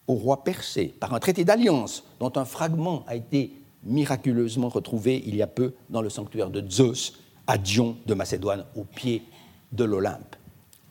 au 0.08 0.16
roi 0.16 0.44
persé 0.44 0.88
par 1.00 1.14
un 1.14 1.20
traité 1.20 1.46
d'alliance 1.46 2.04
dont 2.20 2.34
un 2.36 2.46
fragment 2.46 3.04
a 3.08 3.16
été 3.16 3.54
miraculeusement 3.84 4.70
retrouvé 4.70 5.24
il 5.26 5.36
y 5.36 5.42
a 5.42 5.48
peu 5.48 5.74
dans 5.90 6.02
le 6.02 6.10
sanctuaire 6.10 6.50
de 6.50 6.64
Zeus 6.70 7.14
à 7.48 7.58
Dion 7.58 7.98
de 8.06 8.14
Macédoine 8.14 8.66
au 8.76 8.84
pied 8.84 9.24
de 9.72 9.84
l'Olympe. 9.84 10.36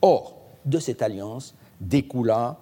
Or, 0.01 0.35
de 0.65 0.79
cette 0.79 1.01
alliance 1.01 1.55
découla 1.79 2.57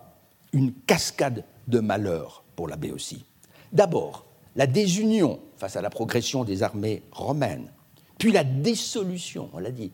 une 0.54 0.74
cascade 0.74 1.44
de 1.68 1.80
malheurs 1.80 2.44
pour 2.56 2.68
la 2.68 2.78
Béotie. 2.78 3.26
D'abord, 3.72 4.26
la 4.56 4.68
désunion 4.68 5.40
face 5.58 5.76
à 5.76 5.82
la 5.82 5.90
progression 5.90 6.44
des 6.44 6.64
armées 6.64 7.04
romaines, 7.12 7.72
puis 8.18 8.32
la 8.32 8.44
dissolution, 8.44 9.50
on 9.54 9.60
l'a 9.60 9.72
dit, 9.72 9.92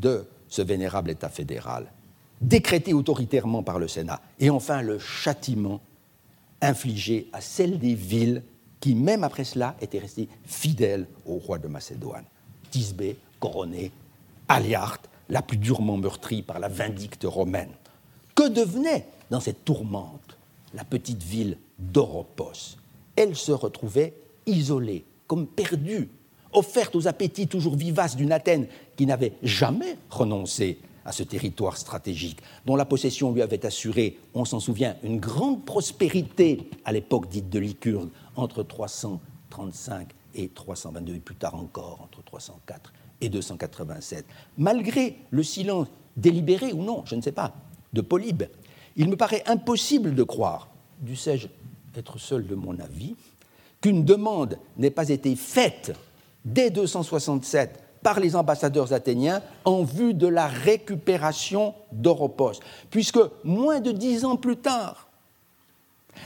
de 0.00 0.26
ce 0.48 0.62
vénérable 0.62 1.10
État 1.10 1.28
fédéral, 1.28 1.92
décrété 2.40 2.92
autoritairement 2.92 3.62
par 3.62 3.78
le 3.78 3.88
Sénat, 3.88 4.20
et 4.38 4.50
enfin 4.50 4.82
le 4.82 4.98
châtiment 4.98 5.80
infligé 6.62 7.28
à 7.32 7.40
celles 7.40 7.78
des 7.78 7.94
villes 7.94 8.42
qui, 8.80 8.94
même 8.94 9.24
après 9.24 9.44
cela, 9.44 9.76
étaient 9.80 9.98
restées 9.98 10.28
fidèles 10.44 11.06
au 11.26 11.34
roi 11.34 11.58
de 11.58 11.68
Macédoine. 11.68 12.24
Tisbé, 12.70 13.18
Coroné, 13.38 13.92
Aliarte, 14.48 15.08
la 15.28 15.42
plus 15.42 15.58
durement 15.58 15.96
meurtrie 15.96 16.42
par 16.42 16.58
la 16.58 16.68
vindicte 16.68 17.24
romaine. 17.24 17.70
Que 18.34 18.48
devenait, 18.48 19.06
dans 19.30 19.40
cette 19.40 19.64
tourmente, 19.64 20.36
la 20.74 20.84
petite 20.84 21.22
ville 21.22 21.58
d'Oropos? 21.78 22.76
Elle 23.16 23.36
se 23.36 23.52
retrouvait 23.52 24.14
isolée, 24.46 25.04
comme 25.26 25.46
perdue, 25.46 26.08
offerte 26.52 26.96
aux 26.96 27.08
appétits 27.08 27.46
toujours 27.46 27.76
vivaces 27.76 28.16
d'une 28.16 28.32
Athènes 28.32 28.66
qui 28.96 29.06
n'avait 29.06 29.32
jamais 29.42 29.96
renoncé 30.10 30.78
à 31.04 31.12
ce 31.12 31.22
territoire 31.22 31.76
stratégique, 31.76 32.40
dont 32.66 32.76
la 32.76 32.84
possession 32.84 33.32
lui 33.32 33.42
avait 33.42 33.64
assuré, 33.64 34.18
on 34.34 34.44
s'en 34.44 34.60
souvient, 34.60 34.96
une 35.02 35.18
grande 35.18 35.64
prospérité 35.64 36.68
à 36.84 36.92
l'époque 36.92 37.28
dite 37.28 37.48
de 37.48 37.58
Lycurgue, 37.58 38.10
entre 38.36 38.62
335 38.62 40.08
et 40.34 40.48
322, 40.48 41.14
et 41.14 41.20
plus 41.20 41.34
tard 41.34 41.54
encore 41.54 42.00
entre 42.02 42.22
304 42.22 42.92
et 43.20 43.28
287. 43.28 44.26
Malgré 44.58 45.16
le 45.30 45.42
silence 45.42 45.88
délibéré 46.16 46.72
ou 46.72 46.82
non, 46.82 47.02
je 47.06 47.16
ne 47.16 47.22
sais 47.22 47.32
pas, 47.32 47.54
de 47.92 48.00
Polybe, 48.00 48.44
il 48.96 49.08
me 49.08 49.16
paraît 49.16 49.42
impossible 49.46 50.14
de 50.14 50.22
croire, 50.22 50.68
dussé-je 51.00 51.48
être 51.96 52.18
seul 52.18 52.46
de 52.46 52.54
mon 52.54 52.78
avis, 52.78 53.16
qu'une 53.80 54.04
demande 54.04 54.58
n'ait 54.76 54.90
pas 54.90 55.08
été 55.08 55.34
faite 55.34 55.92
dès 56.44 56.70
267 56.70 57.82
par 58.02 58.18
les 58.20 58.34
ambassadeurs 58.34 58.92
athéniens 58.92 59.42
en 59.64 59.82
vue 59.82 60.14
de 60.14 60.26
la 60.26 60.46
récupération 60.46 61.74
d'Oropos, 61.92 62.60
puisque 62.90 63.20
moins 63.44 63.80
de 63.80 63.92
dix 63.92 64.24
ans 64.24 64.36
plus 64.36 64.56
tard, 64.56 65.08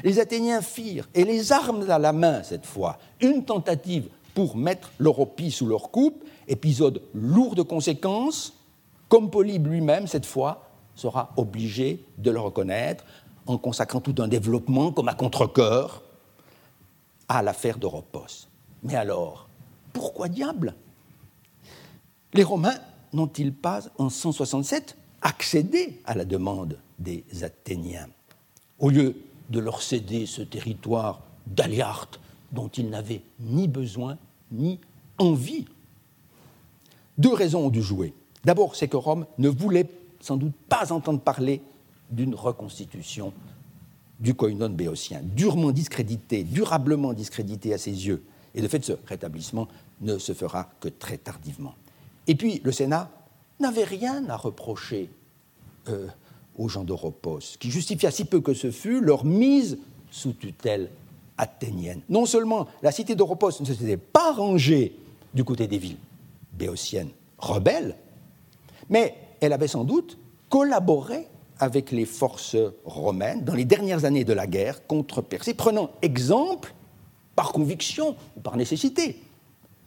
les 0.02 0.18
Athéniens 0.18 0.62
firent, 0.62 1.08
et 1.14 1.24
les 1.24 1.52
armes 1.52 1.88
à 1.90 1.98
la 1.98 2.12
main 2.12 2.42
cette 2.42 2.66
fois, 2.66 2.98
une 3.20 3.44
tentative 3.44 4.08
pour 4.34 4.56
mettre 4.56 4.90
l'Europie 4.98 5.50
sous 5.50 5.66
leur 5.66 5.90
coupe, 5.90 6.24
épisode 6.48 7.02
lourd 7.14 7.54
de 7.54 7.62
conséquences, 7.62 8.54
comme 9.08 9.30
Polybe 9.30 9.68
lui-même 9.68 10.06
cette 10.06 10.26
fois 10.26 10.68
sera 10.96 11.32
obligé 11.36 12.04
de 12.18 12.30
le 12.30 12.40
reconnaître 12.40 13.04
en 13.46 13.58
consacrant 13.58 14.00
tout 14.00 14.14
un 14.18 14.28
développement 14.28 14.92
comme 14.92 15.08
à 15.08 15.14
contre-coeur 15.14 16.02
à 17.28 17.42
l'affaire 17.42 17.78
d'Oropos. 17.78 18.48
Mais 18.82 18.94
alors, 18.94 19.43
pourquoi 19.94 20.28
diable 20.28 20.74
les 22.34 22.42
Romains 22.42 22.76
n'ont-ils 23.12 23.52
pas, 23.52 23.80
en 23.96 24.10
167, 24.10 24.96
accédé 25.22 26.00
à 26.04 26.14
la 26.14 26.24
demande 26.24 26.78
des 26.98 27.24
Athéniens 27.42 28.08
Au 28.80 28.90
lieu 28.90 29.16
de 29.50 29.60
leur 29.60 29.80
céder 29.82 30.26
ce 30.26 30.42
territoire 30.42 31.22
d'Aliarte 31.46 32.18
dont 32.50 32.68
ils 32.68 32.90
n'avaient 32.90 33.22
ni 33.38 33.68
besoin 33.68 34.18
ni 34.50 34.80
envie? 35.18 35.64
Deux 37.16 37.32
raisons 37.32 37.66
ont 37.66 37.70
dû 37.70 37.82
jouer. 37.82 38.12
D'abord, 38.44 38.74
c'est 38.74 38.88
que 38.88 38.96
Rome 38.96 39.26
ne 39.38 39.48
voulait 39.48 39.88
sans 40.20 40.36
doute 40.36 40.54
pas 40.68 40.92
entendre 40.92 41.20
parler 41.20 41.62
d'une 42.10 42.34
reconstitution 42.34 43.32
du 44.18 44.34
koinon 44.34 44.70
béotien, 44.70 45.20
durement 45.22 45.70
discrédité, 45.70 46.42
durablement 46.42 47.12
discrédité 47.12 47.74
à 47.74 47.78
ses 47.78 48.06
yeux. 48.06 48.24
Et 48.54 48.62
de 48.62 48.68
fait, 48.68 48.84
ce 48.84 48.92
rétablissement 49.06 49.68
ne 50.00 50.18
se 50.18 50.32
fera 50.32 50.70
que 50.80 50.88
très 50.88 51.18
tardivement. 51.18 51.74
Et 52.26 52.34
puis 52.34 52.60
le 52.64 52.72
Sénat 52.72 53.10
n'avait 53.60 53.84
rien 53.84 54.28
à 54.28 54.36
reprocher 54.36 55.10
euh, 55.88 56.06
aux 56.56 56.68
gens 56.68 56.84
d'Europos, 56.84 57.40
qui 57.58 57.70
justifia 57.70 58.10
si 58.10 58.24
peu 58.24 58.40
que 58.40 58.54
ce 58.54 58.70
fût 58.70 59.00
leur 59.00 59.24
mise 59.24 59.78
sous 60.10 60.32
tutelle 60.32 60.88
athénienne. 61.36 62.00
Non 62.08 62.26
seulement 62.26 62.68
la 62.82 62.92
cité 62.92 63.14
d'Europos 63.14 63.60
ne 63.60 63.64
s'était 63.64 63.96
pas 63.96 64.32
rangée 64.32 64.96
du 65.34 65.42
côté 65.42 65.66
des 65.66 65.78
villes 65.78 65.98
béotiennes 66.52 67.10
rebelles, 67.38 67.96
mais 68.88 69.14
elle 69.40 69.52
avait 69.52 69.68
sans 69.68 69.84
doute 69.84 70.16
collaboré 70.48 71.26
avec 71.58 71.90
les 71.90 72.04
forces 72.04 72.56
romaines 72.84 73.44
dans 73.44 73.54
les 73.54 73.64
dernières 73.64 74.04
années 74.04 74.24
de 74.24 74.32
la 74.32 74.46
guerre 74.46 74.86
contre 74.86 75.22
Persée, 75.22 75.54
prenant 75.54 75.90
exemple 76.02 76.74
par 77.34 77.52
conviction 77.52 78.16
ou 78.36 78.40
par 78.40 78.56
nécessité 78.56 79.20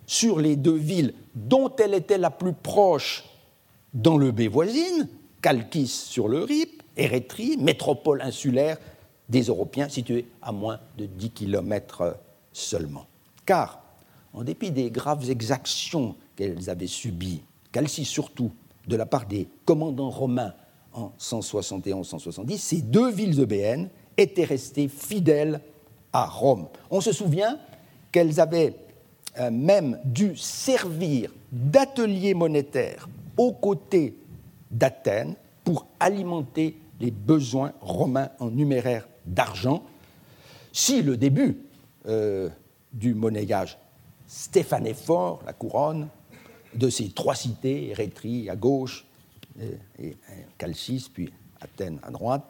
sur 0.06 0.40
les 0.40 0.56
deux 0.56 0.76
villes 0.76 1.14
dont 1.36 1.74
elle 1.78 1.94
était 1.94 2.18
la 2.18 2.32
plus 2.32 2.54
proche 2.54 3.26
dans 3.94 4.18
le 4.18 4.32
baie 4.32 4.48
voisine, 4.48 5.08
Calchis 5.42 5.88
sur 5.88 6.28
le 6.28 6.44
Rip, 6.44 6.84
Érétrie, 6.96 7.58
métropole 7.58 8.22
insulaire 8.22 8.78
des 9.30 9.44
Européens 9.44 9.90
située 9.90 10.26
à 10.42 10.52
moins 10.52 10.80
de 10.98 11.06
10 11.06 11.32
km 11.32 12.18
seulement. 12.54 13.06
Car, 13.46 13.82
en 14.34 14.44
dépit 14.44 14.72
des 14.72 14.90
graves 14.90 15.30
exactions 15.30 16.16
qu'elles 16.36 16.70
avaient 16.70 16.88
subies, 16.88 17.42
Calcis 17.72 18.06
surtout, 18.06 18.52
de 18.88 18.96
la 18.96 19.06
part 19.06 19.26
des 19.26 19.48
commandants 19.66 20.10
romains 20.10 20.54
en 20.94 21.12
171-170, 21.20 22.58
ces 22.58 22.82
deux 22.82 23.12
villes 23.12 23.40
eubéennes 23.42 23.90
étaient 24.18 24.46
restées 24.46 24.88
fidèles 24.88 25.62
On 26.90 27.02
se 27.02 27.12
souvient 27.12 27.58
qu'elles 28.12 28.40
avaient 28.40 28.76
euh, 29.40 29.52
même 29.52 30.00
dû 30.04 30.36
servir 30.36 31.32
d'atelier 31.52 32.34
monétaire 32.34 33.08
aux 33.38 33.54
côtés 33.54 34.18
d'Athènes 34.72 35.36
pour 35.64 35.88
alimenter 36.00 36.78
les 37.00 37.12
besoins 37.12 37.74
romains 37.82 38.30
en 38.40 38.50
numéraire 38.50 39.08
d'argent, 39.26 39.84
si 40.72 41.02
le 41.02 41.18
début 41.18 41.58
euh, 42.08 42.50
du 42.94 43.14
monnayage 43.14 43.78
stéphanéphore, 44.26 45.42
la 45.46 45.54
couronne, 45.54 46.08
de 46.74 46.90
ces 46.90 47.10
trois 47.10 47.36
cités, 47.36 47.90
Érétrie 47.90 48.50
à 48.50 48.56
gauche, 48.56 49.06
et, 50.00 50.16
Calcis, 50.58 51.10
puis 51.12 51.32
Athènes 51.62 52.00
à 52.04 52.12
droite, 52.12 52.44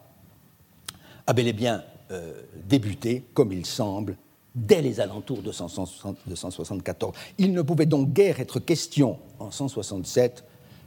a 1.26 1.34
bel 1.34 1.48
et 1.48 1.54
bien 1.54 1.84
euh, 2.12 2.42
débuté, 2.68 3.26
comme 3.34 3.52
il 3.52 3.66
semble, 3.66 4.18
dès 4.56 4.82
les 4.82 5.00
alentours 5.00 5.42
de 5.42 5.52
174. 5.52 7.14
Il 7.38 7.54
ne 7.54 7.62
pouvait 7.62 7.86
donc 7.86 8.12
guère 8.14 8.40
être 8.40 8.60
question, 8.60 9.20
en 9.40 9.52
167, 9.52 10.44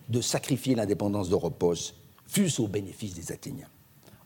de 0.09 0.21
sacrifier 0.21 0.75
l'indépendance 0.75 1.29
d'Europos, 1.29 1.95
fût-ce 2.27 2.61
au 2.61 2.67
bénéfice 2.67 3.15
des 3.15 3.33
Athéniens. 3.33 3.69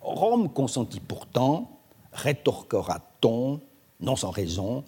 Rome 0.01 0.51
consentit 0.51 1.01
pourtant, 1.01 1.79
rétorquera-t-on, 2.13 3.61
non 4.01 4.17
sans 4.17 4.31
raison, 4.31 4.85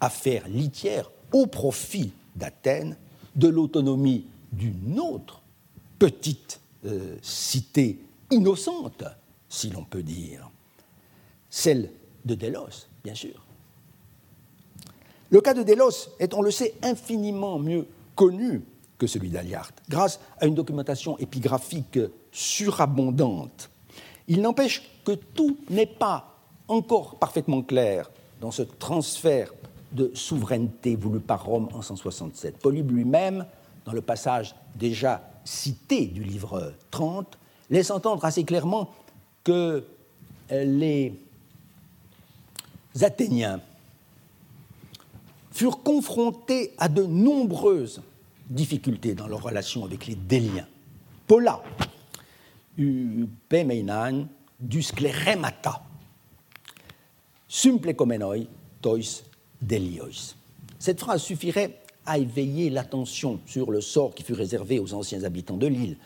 à 0.00 0.10
faire 0.10 0.48
litière 0.48 1.10
au 1.32 1.46
profit 1.46 2.12
d'Athènes 2.34 2.96
de 3.36 3.48
l'autonomie 3.48 4.26
d'une 4.52 4.98
autre 4.98 5.42
petite 5.98 6.60
euh, 6.84 7.16
cité 7.22 8.00
innocente, 8.30 9.04
si 9.48 9.70
l'on 9.70 9.84
peut 9.84 10.02
dire, 10.02 10.50
celle 11.50 11.90
de 12.24 12.34
Délos, 12.34 12.88
bien 13.04 13.14
sûr. 13.14 13.44
Le 15.30 15.40
cas 15.40 15.54
de 15.54 15.62
Délos 15.62 16.08
est, 16.18 16.34
on 16.34 16.42
le 16.42 16.50
sait, 16.50 16.74
infiniment 16.82 17.58
mieux 17.58 17.86
connu 18.14 18.62
que 18.98 19.06
celui 19.06 19.30
d'Aliart, 19.30 19.70
grâce 19.88 20.20
à 20.40 20.46
une 20.46 20.54
documentation 20.54 21.18
épigraphique 21.18 21.98
surabondante. 22.32 23.70
Il 24.28 24.42
n'empêche 24.42 24.82
que 25.04 25.12
tout 25.12 25.56
n'est 25.70 25.86
pas 25.86 26.36
encore 26.68 27.16
parfaitement 27.16 27.62
clair 27.62 28.10
dans 28.40 28.50
ce 28.50 28.62
transfert 28.62 29.52
de 29.92 30.10
souveraineté 30.14 30.96
voulu 30.96 31.20
par 31.20 31.44
Rome 31.44 31.68
en 31.72 31.82
167. 31.82 32.58
Polybe 32.58 32.92
lui-même, 32.92 33.46
dans 33.84 33.92
le 33.92 34.02
passage 34.02 34.54
déjà 34.76 35.22
cité 35.44 36.06
du 36.06 36.22
livre 36.22 36.74
30, 36.90 37.38
laisse 37.70 37.90
entendre 37.90 38.24
assez 38.24 38.44
clairement 38.44 38.90
que 39.42 39.84
les 40.50 41.18
Athéniens 43.00 43.60
furent 45.52 45.82
confrontés 45.82 46.72
à 46.78 46.88
de 46.88 47.02
nombreuses 47.02 48.02
difficultés 48.48 49.14
dans 49.14 49.28
leur 49.28 49.42
relation 49.42 49.84
avec 49.84 50.06
les 50.06 50.14
Déliens. 50.14 50.66
Paula, 51.26 51.62
pemeinan, 53.48 54.26
dus 54.58 54.88
scleremata, 54.88 55.82
sumplecomenoi 57.48 58.46
tois 58.80 59.22
deliois. 59.60 60.34
Cette 60.78 61.00
phrase 61.00 61.22
suffirait 61.22 61.80
à 62.06 62.18
éveiller 62.18 62.70
l'attention 62.70 63.40
sur 63.46 63.70
le 63.70 63.80
sort 63.80 64.14
qui 64.14 64.22
fut 64.22 64.32
réservé 64.32 64.78
aux 64.78 64.94
anciens 64.94 65.24
habitants 65.24 65.56
de 65.56 65.66
l'île. 65.66 65.96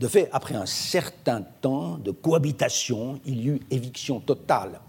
De 0.00 0.08
fait, 0.08 0.28
après 0.32 0.54
un 0.54 0.66
certain 0.66 1.42
temps 1.42 1.98
de 1.98 2.10
cohabitation, 2.10 3.20
il 3.24 3.40
y 3.40 3.48
eut 3.48 3.60
éviction 3.70 4.20
totale 4.20 4.80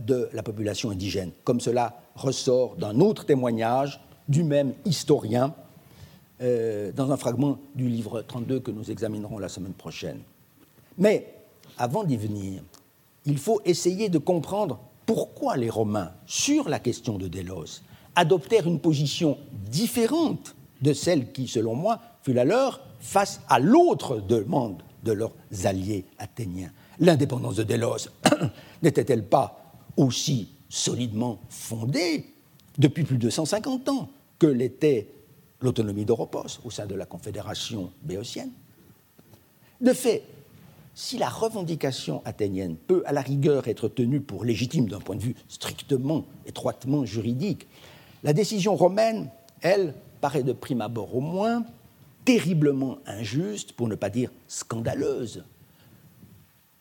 de 0.00 0.28
la 0.32 0.42
population 0.42 0.90
indigène, 0.90 1.30
comme 1.44 1.60
cela 1.60 2.00
ressort 2.16 2.74
d'un 2.76 2.98
autre 2.98 3.24
témoignage 3.24 4.00
du 4.28 4.42
même 4.42 4.74
historien 4.84 5.54
euh, 6.40 6.92
dans 6.92 7.10
un 7.10 7.16
fragment 7.16 7.58
du 7.74 7.88
livre 7.88 8.22
32 8.22 8.60
que 8.60 8.70
nous 8.70 8.92
examinerons 8.92 9.38
la 9.38 9.48
semaine 9.48 9.72
prochaine. 9.72 10.20
Mais 10.96 11.34
avant 11.78 12.04
d'y 12.04 12.16
venir, 12.16 12.62
il 13.24 13.38
faut 13.38 13.60
essayer 13.64 14.08
de 14.08 14.18
comprendre 14.18 14.78
pourquoi 15.04 15.56
les 15.56 15.70
Romains, 15.70 16.12
sur 16.26 16.68
la 16.68 16.78
question 16.78 17.18
de 17.18 17.26
Délos, 17.26 17.82
adoptèrent 18.14 18.68
une 18.68 18.78
position 18.78 19.36
différente 19.68 20.54
de 20.80 20.92
celle 20.92 21.32
qui, 21.32 21.48
selon 21.48 21.74
moi, 21.74 21.98
fut 22.22 22.32
la 22.34 22.44
leur 22.44 22.82
face 23.00 23.40
à 23.48 23.58
l'autre 23.58 24.20
demande 24.20 24.82
de 25.02 25.12
leurs 25.12 25.34
alliés 25.64 26.04
athéniens. 26.18 26.70
L'indépendance 27.00 27.56
de 27.56 27.62
Délos 27.64 28.10
n'était-elle 28.82 29.24
pas 29.24 29.57
aussi 29.98 30.48
solidement 30.70 31.40
fondée 31.50 32.32
depuis 32.78 33.04
plus 33.04 33.18
de 33.18 33.28
150 33.28 33.88
ans 33.90 34.08
que 34.38 34.46
l'était 34.46 35.08
l'autonomie 35.60 36.04
d'Europos 36.04 36.60
au 36.64 36.70
sein 36.70 36.86
de 36.86 36.94
la 36.94 37.04
Confédération 37.04 37.90
béotienne 38.02 38.50
De 39.80 39.92
fait, 39.92 40.22
si 40.94 41.18
la 41.18 41.28
revendication 41.28 42.22
athénienne 42.24 42.76
peut 42.76 43.02
à 43.06 43.12
la 43.12 43.20
rigueur 43.20 43.68
être 43.68 43.88
tenue 43.88 44.20
pour 44.20 44.44
légitime 44.44 44.88
d'un 44.88 45.00
point 45.00 45.16
de 45.16 45.22
vue 45.22 45.34
strictement, 45.48 46.24
étroitement 46.46 47.04
juridique, 47.04 47.66
la 48.22 48.32
décision 48.32 48.76
romaine, 48.76 49.28
elle, 49.60 49.94
paraît 50.20 50.42
de 50.42 50.52
prime 50.52 50.80
abord 50.80 51.14
au 51.14 51.20
moins 51.20 51.64
terriblement 52.24 52.98
injuste, 53.06 53.72
pour 53.72 53.88
ne 53.88 53.94
pas 53.94 54.10
dire 54.10 54.30
scandaleuse. 54.48 55.44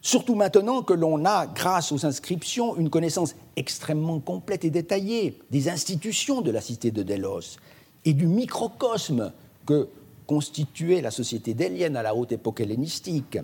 Surtout 0.02 0.36
maintenant 0.36 0.84
que 0.84 0.94
l'on 0.94 1.26
a, 1.26 1.48
grâce 1.48 1.92
aux 1.92 2.06
inscriptions, 2.06 2.78
une 2.78 2.90
connaissance 2.90 3.36
extrêmement 3.56 4.20
complète 4.20 4.64
et 4.64 4.70
détaillée 4.70 5.40
des 5.50 5.70
institutions 5.70 6.42
de 6.42 6.52
la 6.52 6.62
cité 6.62 6.92
de 6.92 7.04
Délos 7.04 7.58
et 8.06 8.14
du 8.14 8.28
microcosme 8.28 9.34
que 9.66 9.90
constituait 10.28 11.02
la 11.02 11.12
société 11.12 11.54
délienne 11.54 11.98
à 11.98 12.04
la 12.04 12.16
haute 12.16 12.32
époque 12.32 12.62
hellénistique. 12.62 13.40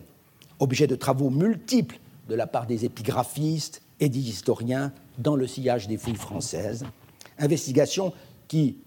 Objet 0.59 0.87
de 0.87 0.95
travaux 0.95 1.29
multiples 1.29 1.99
de 2.29 2.35
la 2.35 2.47
part 2.47 2.67
des 2.67 2.85
épigraphistes 2.85 3.81
et 3.99 4.09
des 4.09 4.29
historiens 4.29 4.93
dans 5.17 5.35
le 5.35 5.47
sillage 5.47 5.87
des 5.87 5.97
fouilles 5.97 6.15
françaises, 6.15 6.85
investigations 7.37 8.13
qui, 8.47 8.77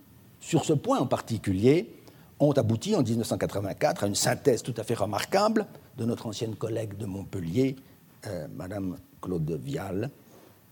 sur 0.40 0.64
ce 0.64 0.72
point 0.72 0.98
en 0.98 1.06
particulier, 1.06 1.90
ont 2.38 2.52
abouti 2.52 2.94
en 2.94 3.02
1984 3.02 4.04
à 4.04 4.06
une 4.06 4.14
synthèse 4.14 4.62
tout 4.62 4.74
à 4.76 4.84
fait 4.84 4.94
remarquable 4.94 5.66
de 5.96 6.04
notre 6.04 6.26
ancienne 6.26 6.54
collègue 6.54 6.96
de 6.96 7.06
Montpellier, 7.06 7.76
euh, 8.26 8.46
Madame 8.54 8.96
Claude 9.20 9.50
Vial, 9.62 10.10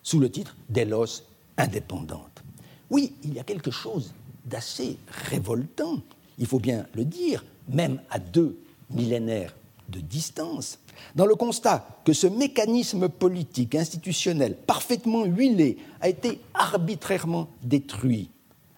sous 0.03 0.21
le 0.21 0.31
titre 0.31 0.57
Délos 0.69 1.23
indépendante. 1.57 2.43
Oui, 2.91 3.15
il 3.23 3.35
y 3.35 3.39
a 3.39 3.45
quelque 3.45 3.71
chose 3.71 4.12
d'assez 4.45 4.99
révoltant, 5.31 5.99
il 6.39 6.47
faut 6.47 6.59
bien 6.59 6.87
le 6.95 7.05
dire, 7.05 7.45
même 7.69 8.01
à 8.11 8.19
deux 8.19 8.59
millénaires 8.91 9.55
de 9.89 10.01
distance, 10.01 10.79
dans 11.15 11.27
le 11.27 11.35
constat 11.35 11.87
que 12.05 12.12
ce 12.12 12.27
mécanisme 12.27 13.09
politique, 13.09 13.75
institutionnel, 13.75 14.57
parfaitement 14.57 15.25
huilé, 15.25 15.79
a 16.01 16.09
été 16.09 16.41
arbitrairement 16.53 17.49
détruit, 17.62 18.31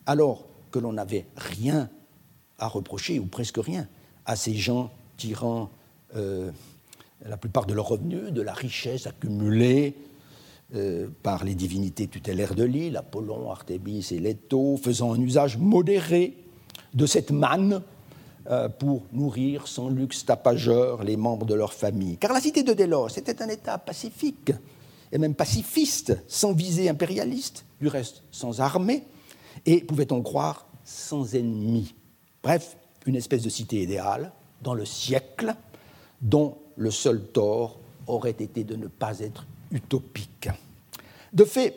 alors 0.06 0.44
que 0.70 0.78
l'on 0.78 0.92
n'avait 0.92 1.26
rien 1.36 1.88
à 2.58 2.68
reprocher, 2.68 3.18
ou 3.18 3.26
presque 3.26 3.58
rien, 3.58 3.88
à 4.24 4.36
ces 4.36 4.54
gens 4.54 4.90
tirant 5.16 5.70
euh, 6.14 6.50
la 7.24 7.36
plupart 7.36 7.66
de 7.66 7.74
leurs 7.74 7.88
revenus, 7.88 8.32
de 8.32 8.42
la 8.42 8.52
richesse 8.52 9.06
accumulée 9.06 9.94
euh, 10.74 11.08
par 11.22 11.44
les 11.44 11.54
divinités 11.54 12.08
tutélaires 12.08 12.54
de 12.54 12.64
l'île, 12.64 12.96
Apollon, 12.96 13.50
Artémis 13.50 14.06
et 14.10 14.18
Leto, 14.18 14.76
faisant 14.82 15.14
un 15.14 15.20
usage 15.20 15.58
modéré 15.58 16.36
de 16.92 17.06
cette 17.06 17.30
manne 17.30 17.82
euh, 18.50 18.68
pour 18.68 19.02
nourrir 19.12 19.66
sans 19.66 19.88
luxe 19.88 20.24
tapageur 20.24 21.04
les 21.04 21.16
membres 21.16 21.46
de 21.46 21.54
leur 21.54 21.72
famille. 21.72 22.16
Car 22.16 22.32
la 22.32 22.40
cité 22.40 22.62
de 22.62 22.72
Délos 22.72 23.08
était 23.16 23.42
un 23.42 23.48
État 23.48 23.78
pacifique, 23.78 24.52
et 25.12 25.18
même 25.18 25.34
pacifiste, 25.34 26.16
sans 26.26 26.52
visée 26.52 26.88
impérialiste, 26.88 27.64
du 27.80 27.88
reste 27.88 28.22
sans 28.30 28.60
armée, 28.60 29.04
et, 29.64 29.80
pouvait-on 29.80 30.22
croire, 30.22 30.66
sans 30.84 31.34
ennemis. 31.34 31.94
Bref, 32.46 32.76
une 33.06 33.16
espèce 33.16 33.42
de 33.42 33.48
cité 33.48 33.82
idéale 33.82 34.30
dans 34.62 34.74
le 34.74 34.84
siècle 34.84 35.52
dont 36.22 36.56
le 36.76 36.92
seul 36.92 37.20
tort 37.20 37.80
aurait 38.06 38.36
été 38.38 38.62
de 38.62 38.76
ne 38.76 38.86
pas 38.86 39.18
être 39.18 39.48
utopique. 39.72 40.48
De 41.32 41.44
fait, 41.44 41.74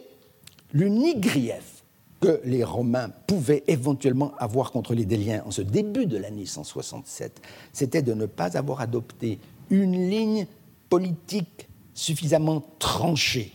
l'unique 0.72 1.22
grief 1.22 1.84
que 2.22 2.40
les 2.44 2.64
Romains 2.64 3.10
pouvaient 3.26 3.64
éventuellement 3.66 4.32
avoir 4.38 4.72
contre 4.72 4.94
les 4.94 5.06
Déliens 5.06 5.42
en 5.44 5.50
ce 5.50 5.64
début 5.64 6.06
de 6.06 6.18
l'année 6.18 6.46
167, 6.46 7.42
c'était 7.74 8.04
de 8.04 8.14
ne 8.14 8.28
pas 8.28 8.56
avoir 8.56 8.82
adopté 8.82 9.40
une 9.72 10.08
ligne 10.08 10.46
politique 10.88 11.68
suffisamment 11.96 12.64
tranchée 12.78 13.52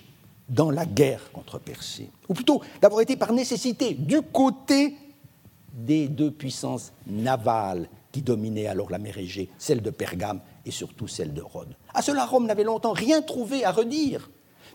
dans 0.48 0.72
la 0.72 0.84
guerre 0.84 1.30
contre 1.30 1.60
Persée, 1.60 2.10
ou 2.28 2.34
plutôt 2.34 2.60
d'avoir 2.82 3.02
été 3.02 3.16
par 3.16 3.32
nécessité 3.32 3.94
du 3.94 4.20
côté 4.20 4.96
des 5.74 6.08
deux 6.08 6.30
puissances 6.30 6.92
navales 7.06 7.88
qui 8.12 8.22
dominaient 8.22 8.68
alors 8.68 8.90
la 8.90 8.98
mer 8.98 9.18
Égée, 9.18 9.48
celle 9.58 9.82
de 9.82 9.90
Pergame 9.90 10.40
et 10.64 10.70
surtout 10.70 11.08
celle 11.08 11.34
de 11.34 11.42
Rhodes. 11.42 11.74
À 11.92 12.00
cela, 12.00 12.24
Rome 12.24 12.46
n'avait 12.46 12.64
longtemps 12.64 12.92
rien 12.92 13.20
trouvé 13.20 13.64
à 13.64 13.72
redire 13.72 14.30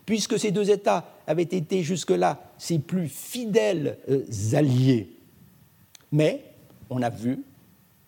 puisque 0.05 0.39
ces 0.39 0.51
deux 0.51 0.69
États 0.69 1.05
avaient 1.27 1.43
été 1.43 1.83
jusque-là 1.83 2.41
ses 2.57 2.79
plus 2.79 3.07
fidèles 3.07 3.97
euh, 4.09 4.25
alliés. 4.53 5.15
Mais 6.11 6.43
on 6.89 7.01
a 7.01 7.09
vu 7.09 7.43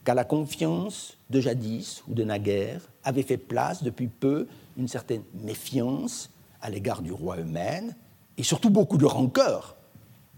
qu'à 0.04 0.14
la 0.14 0.24
confiance 0.24 1.18
de 1.30 1.40
jadis 1.40 2.04
ou 2.08 2.14
de 2.14 2.24
naguère 2.24 2.82
avait 3.04 3.24
fait 3.24 3.38
place 3.38 3.84
depuis 3.84 4.08
peu 4.08 4.48
une 4.78 4.88
certaine 4.88 5.24
méfiance 5.44 6.32
à 6.62 6.70
l'égard 6.70 7.02
du 7.02 7.12
roi 7.12 7.38
Eumène 7.38 7.96
et 8.38 8.44
surtout 8.44 8.70
beaucoup 8.70 8.98
de 8.98 9.06
rancœur 9.06 9.76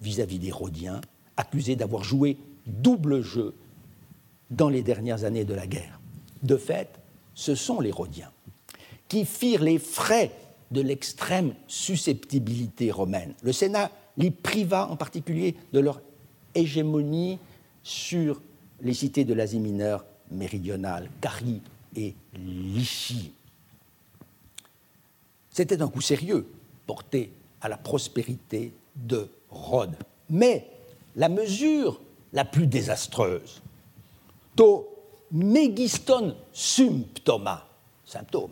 vis-à-vis 0.02 0.40
des 0.40 0.52
Rhodiens, 0.52 1.00
accusés 1.38 1.76
d'avoir 1.76 2.04
joué 2.04 2.38
double 2.66 3.22
jeu 3.22 3.56
dans 4.52 4.70
les 4.70 4.84
dernières 4.84 5.24
années 5.24 5.46
de 5.46 5.54
la 5.54 5.68
guerre. 5.68 6.00
De 6.44 6.58
fait, 6.58 7.00
ce 7.34 7.56
sont 7.56 7.80
les 7.80 7.92
Rhodiens 7.92 8.32
qui 9.08 9.26
firent 9.26 9.64
les 9.64 9.80
frais 9.80 10.32
de 10.72 10.82
l'extrême 10.82 11.54
susceptibilité 11.68 12.92
romaine. 12.92 13.34
Le 13.44 13.52
Sénat 13.52 13.92
les 14.18 14.32
priva 14.32 14.90
en 14.90 14.96
particulier 14.96 15.56
de 15.72 15.80
leur 15.80 16.02
hégémonie 16.56 17.40
sur 17.84 18.42
les 18.82 18.94
cités 18.94 19.26
de 19.26 19.34
l'Asie 19.34 19.60
mineure 19.60 20.06
méridionale, 20.32 21.10
Carie 21.22 21.62
et 21.96 22.16
Lycie. 22.34 23.34
C'était 25.52 25.82
un 25.82 25.88
coup 25.88 26.02
sérieux 26.02 26.48
porté 26.88 27.32
à 27.62 27.70
la 27.70 27.78
prospérité 27.78 28.74
de 28.96 29.30
Rhodes. 29.50 29.96
La 31.16 31.30
mesure 31.30 32.02
la 32.32 32.46
plus 32.46 32.68
désastreuse, 32.68 33.62
to 34.56 34.88
megiston 35.32 36.36
symptoma, 36.52 37.68
symptôme, 38.06 38.52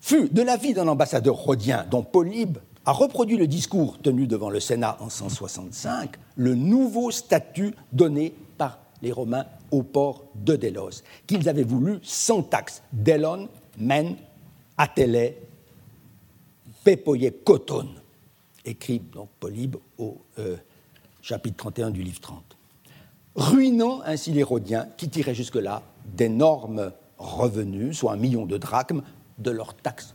fut 0.00 0.28
de 0.28 0.42
l'avis 0.42 0.74
d'un 0.74 0.88
ambassadeur 0.88 1.36
rhodien 1.36 1.86
dont 1.90 2.02
Polybe 2.02 2.58
a 2.86 2.92
reproduit 2.92 3.36
le 3.36 3.46
discours 3.46 3.98
tenu 4.00 4.26
devant 4.26 4.50
le 4.50 4.60
Sénat 4.60 4.96
en 5.00 5.10
165, 5.10 6.16
le 6.36 6.54
nouveau 6.54 7.10
statut 7.10 7.74
donné 7.92 8.34
par 8.56 8.78
les 9.02 9.12
Romains 9.12 9.46
au 9.70 9.82
port 9.82 10.24
de 10.34 10.56
Délos, 10.56 11.02
qu'ils 11.26 11.48
avaient 11.48 11.62
voulu 11.62 11.98
sans 12.02 12.42
taxe, 12.42 12.82
Delon, 12.92 13.48
men, 13.78 14.16
atele, 14.78 15.34
pepoye, 16.82 17.32
coton, 17.44 17.88
écrit 18.64 19.00
donc 19.14 19.28
Polybe 19.38 19.76
au 19.98 20.18
euh, 20.38 20.56
chapitre 21.22 21.56
31 21.56 21.90
du 21.90 22.02
livre 22.02 22.20
30. 22.20 22.42
Ruinant 23.36 24.00
ainsi 24.04 24.32
les 24.32 24.42
Rhodiens 24.42 24.88
qui 24.96 25.08
tiraient 25.08 25.34
jusque-là 25.34 25.82
d'énormes 26.04 26.92
revenus, 27.18 27.98
soit 27.98 28.12
un 28.12 28.16
million 28.16 28.46
de 28.46 28.56
drachmes, 28.56 29.02
de 29.38 29.50
leurs 29.50 29.74
taxes 29.74 30.14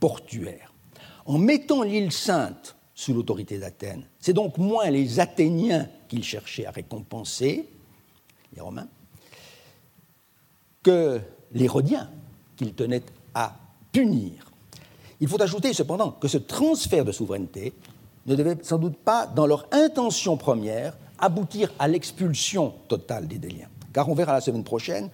portuaires. 0.00 0.72
En 1.24 1.38
mettant 1.38 1.82
l'île 1.82 2.12
sainte 2.12 2.76
sous 2.94 3.12
l'autorité 3.12 3.58
d'Athènes, 3.58 4.06
c'est 4.18 4.32
donc 4.32 4.58
moins 4.58 4.90
les 4.90 5.20
Athéniens 5.20 5.88
qu'ils 6.08 6.24
cherchaient 6.24 6.66
à 6.66 6.70
récompenser, 6.70 7.68
les 8.54 8.60
Romains, 8.60 8.88
que 10.82 11.20
les 11.52 11.68
Rhodiens 11.68 12.10
qu'ils 12.56 12.74
tenaient 12.74 13.02
à 13.34 13.56
punir. 13.92 14.50
Il 15.20 15.28
faut 15.28 15.40
ajouter 15.40 15.72
cependant 15.72 16.12
que 16.12 16.28
ce 16.28 16.38
transfert 16.38 17.04
de 17.04 17.12
souveraineté 17.12 17.72
ne 18.26 18.34
devait 18.34 18.56
sans 18.62 18.78
doute 18.78 18.96
pas, 18.96 19.26
dans 19.26 19.46
leur 19.46 19.66
intention 19.72 20.36
première, 20.36 20.96
aboutir 21.18 21.72
à 21.78 21.88
l'expulsion 21.88 22.74
totale 22.88 23.26
des 23.26 23.38
Déliens. 23.38 23.68
Car 23.92 24.08
on 24.08 24.14
verra 24.14 24.32
la 24.32 24.40
semaine 24.40 24.64
prochaine 24.64 25.10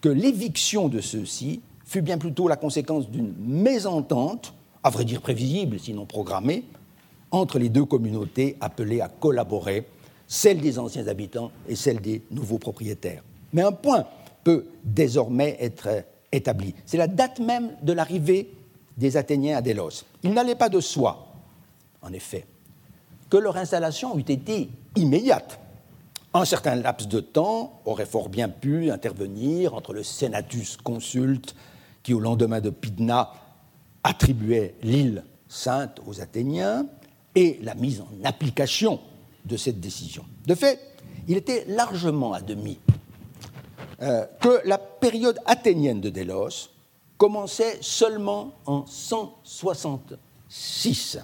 que 0.00 0.08
l'éviction 0.08 0.88
de 0.88 1.00
ceux-ci 1.00 1.60
fut 1.84 2.02
bien 2.02 2.18
plutôt 2.18 2.48
la 2.48 2.56
conséquence 2.56 3.10
d'une 3.10 3.34
mésentente, 3.38 4.54
à 4.82 4.90
vrai 4.90 5.04
dire 5.04 5.20
prévisible, 5.20 5.78
sinon 5.78 6.06
programmée, 6.06 6.64
entre 7.30 7.58
les 7.58 7.68
deux 7.68 7.84
communautés 7.84 8.56
appelées 8.60 9.00
à 9.00 9.08
collaborer, 9.08 9.86
celle 10.26 10.60
des 10.60 10.78
anciens 10.78 11.08
habitants 11.08 11.50
et 11.68 11.76
celle 11.76 12.00
des 12.00 12.22
nouveaux 12.30 12.58
propriétaires. 12.58 13.22
Mais 13.52 13.62
un 13.62 13.72
point 13.72 14.06
peut 14.44 14.66
désormais 14.84 15.56
être 15.60 16.04
établi. 16.32 16.74
C'est 16.86 16.96
la 16.96 17.06
date 17.06 17.38
même 17.38 17.72
de 17.82 17.92
l'arrivée 17.92 18.50
des 18.96 19.16
Athéniens 19.16 19.58
à 19.58 19.62
Délos. 19.62 20.04
Il 20.22 20.32
n'allait 20.32 20.54
pas 20.54 20.68
de 20.68 20.80
soi, 20.80 21.26
en 22.00 22.12
effet, 22.12 22.46
que 23.32 23.38
leur 23.38 23.56
installation 23.56 24.16
eût 24.18 24.30
été 24.30 24.68
immédiate. 24.94 25.58
Un 26.34 26.44
certain 26.44 26.74
laps 26.74 27.08
de 27.08 27.20
temps 27.20 27.80
aurait 27.86 28.04
fort 28.04 28.28
bien 28.28 28.50
pu 28.50 28.90
intervenir 28.90 29.72
entre 29.72 29.94
le 29.94 30.02
Senatus 30.02 30.76
consulte, 30.76 31.54
qui 32.02 32.12
au 32.12 32.20
lendemain 32.20 32.60
de 32.60 32.68
Pydna 32.68 33.32
attribuait 34.04 34.74
l'île 34.82 35.24
sainte 35.48 35.98
aux 36.06 36.20
Athéniens, 36.20 36.84
et 37.34 37.58
la 37.62 37.74
mise 37.74 38.02
en 38.02 38.08
application 38.22 39.00
de 39.46 39.56
cette 39.56 39.80
décision. 39.80 40.26
De 40.46 40.54
fait, 40.54 40.78
il 41.26 41.38
était 41.38 41.64
largement 41.68 42.34
admis 42.34 42.80
euh, 44.02 44.26
que 44.42 44.60
la 44.66 44.76
période 44.76 45.38
athénienne 45.46 46.02
de 46.02 46.10
Délos 46.10 46.68
commençait 47.16 47.78
seulement 47.80 48.52
en 48.66 48.84
166. 48.84 51.18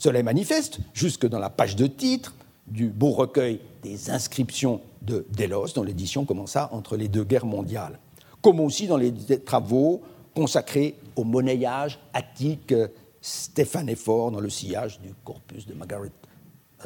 Cela 0.00 0.18
est 0.18 0.24
manifeste 0.24 0.78
jusque 0.94 1.28
dans 1.28 1.38
la 1.38 1.50
page 1.50 1.76
de 1.76 1.86
titre 1.86 2.34
du 2.66 2.88
beau 2.88 3.10
recueil 3.10 3.60
des 3.82 4.10
inscriptions 4.10 4.80
de 5.02 5.26
Délos, 5.30 5.74
dont 5.74 5.82
l'édition 5.82 6.24
commença 6.24 6.70
entre 6.72 6.96
les 6.96 7.08
deux 7.08 7.22
guerres 7.22 7.44
mondiales, 7.44 7.98
comme 8.40 8.60
aussi 8.60 8.86
dans 8.86 8.96
les 8.96 9.12
travaux 9.44 10.00
consacrés 10.34 10.96
au 11.16 11.24
monnayage 11.24 11.98
attique 12.14 12.74
stéphanéphore 13.20 14.30
dans 14.30 14.40
le 14.40 14.48
sillage 14.48 15.00
du 15.00 15.12
corpus 15.22 15.66
de 15.66 15.74
Margaret 15.74 16.12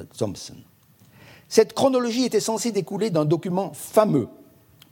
euh, 0.01 0.05
Thompson. 0.19 0.57
Cette 1.49 1.73
chronologie 1.73 2.25
était 2.25 2.41
censée 2.41 2.73
découler 2.73 3.11
d'un 3.11 3.25
document 3.25 3.73
fameux, 3.75 4.27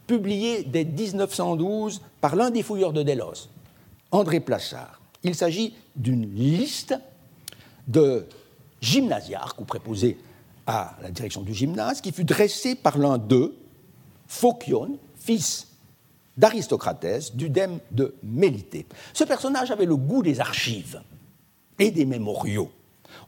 publié 0.06 0.62
dès 0.62 0.84
1912 0.84 2.00
par 2.20 2.36
l'un 2.36 2.50
des 2.50 2.62
fouilleurs 2.62 2.92
de 2.92 3.02
Délos, 3.02 3.48
André 4.12 4.38
Plachard. 4.38 5.00
Il 5.24 5.34
s'agit 5.34 5.74
d'une 5.96 6.32
liste 6.32 6.94
de 7.86 8.26
gymnasiarques 8.80 9.60
ou 9.60 9.64
préposés 9.64 10.18
à 10.66 10.96
la 11.02 11.10
direction 11.10 11.42
du 11.42 11.54
gymnase 11.54 12.00
qui 12.00 12.12
fut 12.12 12.24
dressée 12.24 12.74
par 12.74 12.98
l'un 12.98 13.18
d'eux, 13.18 13.56
Phocion, 14.26 14.98
fils 15.16 15.68
d'Aristocratès, 16.36 17.34
d'Udème 17.34 17.78
de 17.90 18.14
Mélité. 18.22 18.86
Ce 19.12 19.24
personnage 19.24 19.70
avait 19.70 19.84
le 19.84 19.96
goût 19.96 20.22
des 20.22 20.40
archives 20.40 21.02
et 21.78 21.90
des 21.90 22.06
mémoriaux. 22.06 22.70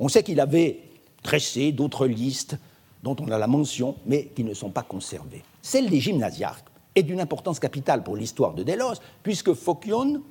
On 0.00 0.08
sait 0.08 0.22
qu'il 0.22 0.40
avait 0.40 0.80
dressé 1.22 1.72
d'autres 1.72 2.06
listes 2.06 2.56
dont 3.02 3.16
on 3.20 3.30
a 3.30 3.38
la 3.38 3.46
mention, 3.46 3.96
mais 4.06 4.26
qui 4.34 4.44
ne 4.44 4.54
sont 4.54 4.70
pas 4.70 4.82
conservées. 4.82 5.42
Celle 5.60 5.90
des 5.90 6.00
gymnasiarques 6.00 6.66
est 6.94 7.02
d'une 7.02 7.20
importance 7.20 7.58
capitale 7.58 8.02
pour 8.02 8.16
l'histoire 8.16 8.54
de 8.54 8.62
Délos, 8.62 9.00
puisque 9.22 9.52
Phocion 9.52 10.22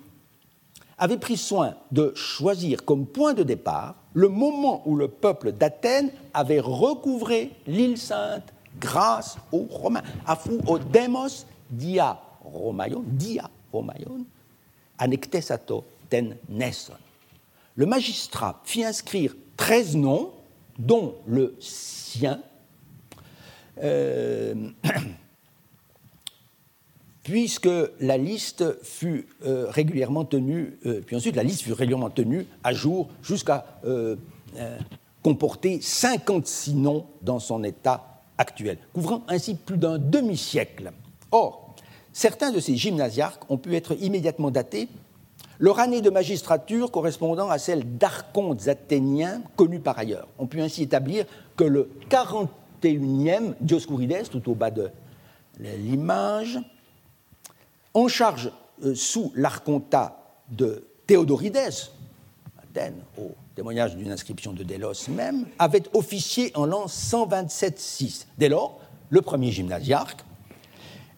avait 1.04 1.18
pris 1.18 1.36
soin 1.36 1.76
de 1.92 2.14
choisir 2.16 2.86
comme 2.86 3.06
point 3.06 3.34
de 3.34 3.44
départ 3.44 3.96
le 4.14 4.30
moment 4.30 4.84
où 4.86 4.96
le 4.96 5.10
peuple 5.10 5.52
d'Athènes 5.52 6.10
avait 6.34 6.62
recouvré 6.62 7.52
l'île 7.68 7.98
sainte 7.98 8.54
grâce 8.80 9.36
aux 9.52 9.68
Romains. 9.70 10.04
Afou 10.26 10.62
au 10.66 10.80
demos 10.80 11.46
dia 11.70 12.18
Romaion, 12.46 13.04
dia 13.06 13.50
Romaion, 13.74 14.26
anectesato 14.98 15.84
ten 16.10 16.38
nesson. 16.48 16.94
Le 17.76 17.86
magistrat 17.86 18.62
fit 18.64 18.86
inscrire 18.86 19.36
13 19.58 19.98
noms, 19.98 20.32
dont 20.80 21.16
le 21.28 21.54
sien, 21.60 22.40
euh, 23.84 24.70
puisque 27.24 27.70
la 28.02 28.18
liste 28.18 28.84
fut 28.84 29.28
euh, 29.46 29.66
régulièrement 29.70 30.26
tenue, 30.26 30.78
euh, 30.86 31.02
puis 31.06 31.16
ensuite 31.16 31.36
la 31.36 31.44
liste 31.44 31.62
fut 31.62 31.74
régulièrement 31.74 32.10
tenue 32.10 32.46
à 32.64 32.74
jour 32.74 33.08
jusqu'à 33.24 33.66
euh, 33.86 34.16
comporter 35.24 35.80
56 35.82 36.76
noms 36.76 37.06
dans 37.22 37.40
son 37.40 37.64
état 37.64 38.22
actuel, 38.38 38.78
couvrant 38.94 39.24
ainsi 39.30 39.56
plus 39.56 39.78
d'un 39.78 39.98
demi-siècle. 39.98 40.92
Or, 41.32 41.76
certains 42.12 42.52
de 42.52 42.60
ces 42.60 42.76
gymnasiarques 42.76 43.50
ont 43.50 43.58
pu 43.58 43.76
être 43.76 43.96
immédiatement 44.02 44.52
datés, 44.52 44.90
leur 45.60 45.80
année 45.80 46.02
de 46.02 46.10
magistrature 46.10 46.92
correspondant 46.92 47.50
à 47.50 47.58
celle 47.58 47.98
d'archontes 47.98 48.68
athéniens 48.68 49.42
connus 49.56 49.80
par 49.80 49.98
ailleurs. 49.98 50.28
On 50.38 50.46
peut 50.46 50.60
ainsi 50.60 50.84
établir 50.84 51.26
que 51.56 51.64
le 51.64 51.90
41e 52.10 53.54
Dioscurides, 53.62 54.30
tout 54.30 54.52
au 54.52 54.56
bas 54.56 54.72
de 54.72 54.90
l'image, 55.60 56.60
en 57.94 58.08
charge 58.08 58.52
euh, 58.84 58.96
sous 58.96 59.32
l'archontat 59.36 60.18
de 60.50 60.88
Théodorides, 61.06 61.58
Athènes, 62.62 63.04
au 63.18 63.32
témoignage 63.56 63.96
d'une 63.96 64.12
inscription 64.12 64.54
de 64.54 64.64
Délos 64.64 65.10
même, 65.10 65.46
avait 65.60 65.84
officié 65.94 66.52
en 66.56 66.66
l'an 66.66 66.86
127-6. 66.88 68.26
Dès 68.38 68.50
lors, 68.50 68.80
le 69.10 69.22
premier 69.22 69.52
gymnasiarque 69.52 70.24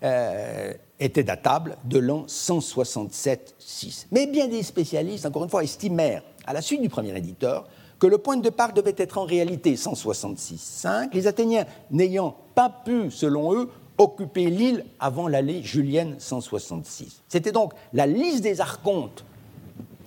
euh, 0.04 0.74
était 1.00 1.24
datable 1.24 1.78
de 1.86 2.00
l'an 2.00 2.26
167-6. 2.28 4.08
Mais 4.12 4.28
bien 4.28 4.48
des 4.48 4.64
spécialistes, 4.64 5.26
encore 5.26 5.44
une 5.44 5.50
fois, 5.50 5.64
estimèrent, 5.64 6.24
à 6.46 6.54
la 6.54 6.62
suite 6.62 6.82
du 6.82 6.90
premier 6.90 7.16
éditeur, 7.18 7.68
que 8.00 8.08
le 8.08 8.18
point 8.18 8.36
de 8.36 8.42
départ 8.42 8.74
devait 8.74 8.96
être 8.98 9.18
en 9.18 9.24
réalité 9.24 9.76
166-5, 9.76 11.14
les 11.14 11.28
Athéniens 11.28 11.66
n'ayant 11.92 12.36
pas 12.54 12.70
pu, 12.70 13.10
selon 13.10 13.54
eux, 13.54 13.70
occuper 13.98 14.50
l'île 14.50 14.86
avant 15.00 15.28
l'allée 15.28 15.64
julienne 15.64 16.16
166. 16.18 17.22
C'était 17.28 17.52
donc 17.52 17.74
la 17.94 18.06
liste 18.06 18.42
des 18.42 18.62
archontes 18.62 19.26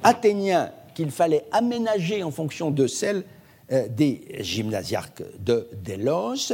athéniens 0.02 0.70
qu'il 0.94 1.10
fallait 1.10 1.44
aménager 1.52 2.22
en 2.22 2.30
fonction 2.30 2.70
de 2.70 2.86
celle 2.86 3.24
euh, 3.72 3.88
des 3.88 4.22
gymnasiarques 4.40 5.22
de 5.40 5.68
Délos, 5.84 6.52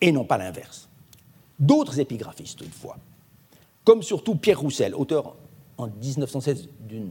et 0.00 0.12
non 0.12 0.24
pas 0.24 0.38
l'inverse. 0.38 0.88
D'autres 1.58 2.00
épigraphistes, 2.00 2.58
toutefois, 2.58 2.96
comme 3.84 4.02
surtout 4.02 4.36
Pierre 4.36 4.60
Roussel, 4.60 4.94
auteur 4.94 5.36
en 5.78 5.88
1916 5.88 6.68
d'une 6.80 7.10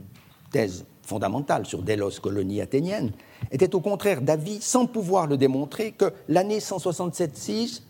thèse 0.50 0.84
fondamentale 1.02 1.66
sur 1.66 1.82
Délos, 1.82 2.20
colonie 2.20 2.60
athénienne, 2.60 3.12
était 3.50 3.74
au 3.74 3.80
contraire 3.80 4.22
d'avis, 4.22 4.60
sans 4.60 4.86
pouvoir 4.86 5.26
le 5.26 5.36
démontrer, 5.36 5.92
que 5.92 6.12
l'année 6.28 6.58
167-6 6.58 7.82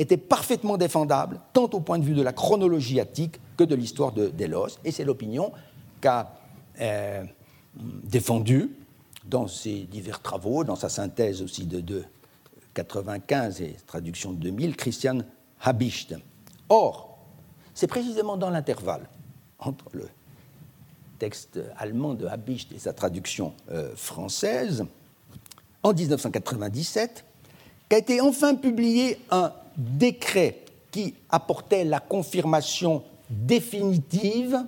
était 0.00 0.16
parfaitement 0.16 0.78
défendable, 0.78 1.40
tant 1.52 1.68
au 1.72 1.80
point 1.80 1.98
de 1.98 2.04
vue 2.04 2.14
de 2.14 2.22
la 2.22 2.32
chronologie 2.32 3.00
attique 3.00 3.38
que 3.58 3.64
de 3.64 3.74
l'histoire 3.74 4.12
de 4.12 4.28
Délos. 4.28 4.78
Et 4.84 4.92
c'est 4.92 5.04
l'opinion 5.04 5.52
qu'a 6.00 6.32
euh, 6.80 7.22
défendue 7.74 8.70
dans 9.26 9.46
ses 9.46 9.80
divers 9.80 10.22
travaux, 10.22 10.64
dans 10.64 10.76
sa 10.76 10.88
synthèse 10.88 11.42
aussi 11.42 11.66
de, 11.66 11.76
1995 11.76 13.60
et 13.60 13.76
traduction 13.86 14.32
de 14.32 14.38
2000, 14.38 14.76
Christian 14.76 15.18
Habicht. 15.60 16.14
Or, 16.70 17.18
c'est 17.74 17.86
précisément 17.86 18.38
dans 18.38 18.48
l'intervalle 18.48 19.06
entre 19.58 19.84
le 19.92 20.08
texte 21.18 21.60
allemand 21.76 22.14
de 22.14 22.26
Habicht 22.26 22.72
et 22.72 22.78
sa 22.78 22.94
traduction 22.94 23.52
euh, 23.70 23.94
française, 23.96 24.86
en 25.82 25.92
1997, 25.92 27.24
qu'a 27.90 27.98
été 27.98 28.22
enfin 28.22 28.54
publié 28.54 29.18
un 29.30 29.52
décret 29.76 30.64
qui 30.90 31.14
apportait 31.28 31.84
la 31.84 32.00
confirmation 32.00 33.02
définitive 33.28 34.64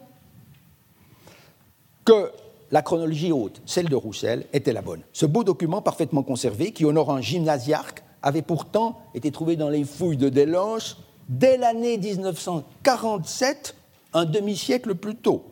que 2.05 2.31
la 2.71 2.83
chronologie 2.83 3.33
haute, 3.33 3.61
celle 3.67 3.89
de 3.89 3.97
Roussel, 3.97 4.47
était 4.53 4.73
la 4.73 4.83
bonne. 4.83 5.03
Ce 5.13 5.27
beau 5.27 5.45
document 5.45 5.83
parfaitement 5.83 6.23
conservé, 6.23 6.73
qui 6.73 6.85
honore 6.85 7.11
un 7.11 7.21
gymnasiarque, 7.21 8.03
avait 8.23 8.43
pourtant 8.43 9.01
été 9.15 9.31
trouvé 9.31 9.57
dans 9.57 9.69
les 9.69 9.85
fouilles 9.85 10.17
de 10.17 10.29
Delange 10.29 10.97
dès 11.29 11.57
l'année 11.57 11.99
1947, 11.99 13.77
un 14.15 14.25
demi-siècle 14.25 14.95
plus 14.95 15.17
tôt, 15.17 15.45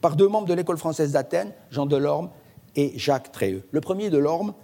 par 0.00 0.14
deux 0.14 0.28
membres 0.28 0.46
de 0.46 0.54
l'école 0.54 0.78
française 0.78 1.12
d'Athènes, 1.12 1.52
Jean 1.70 1.86
Delorme 1.86 2.30
et 2.76 2.92
Jacques 2.96 3.32
Tréheux. 3.32 3.66
Le 3.70 3.80
premier, 3.80 4.10
Delorme, 4.10 4.54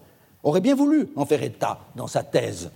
aurait 0.42 0.60
bien 0.60 0.74
voulu 0.74 1.08
en 1.16 1.24
faire 1.24 1.42
état 1.42 1.80
dans 1.96 2.06
sa 2.06 2.22
thèse 2.22 2.70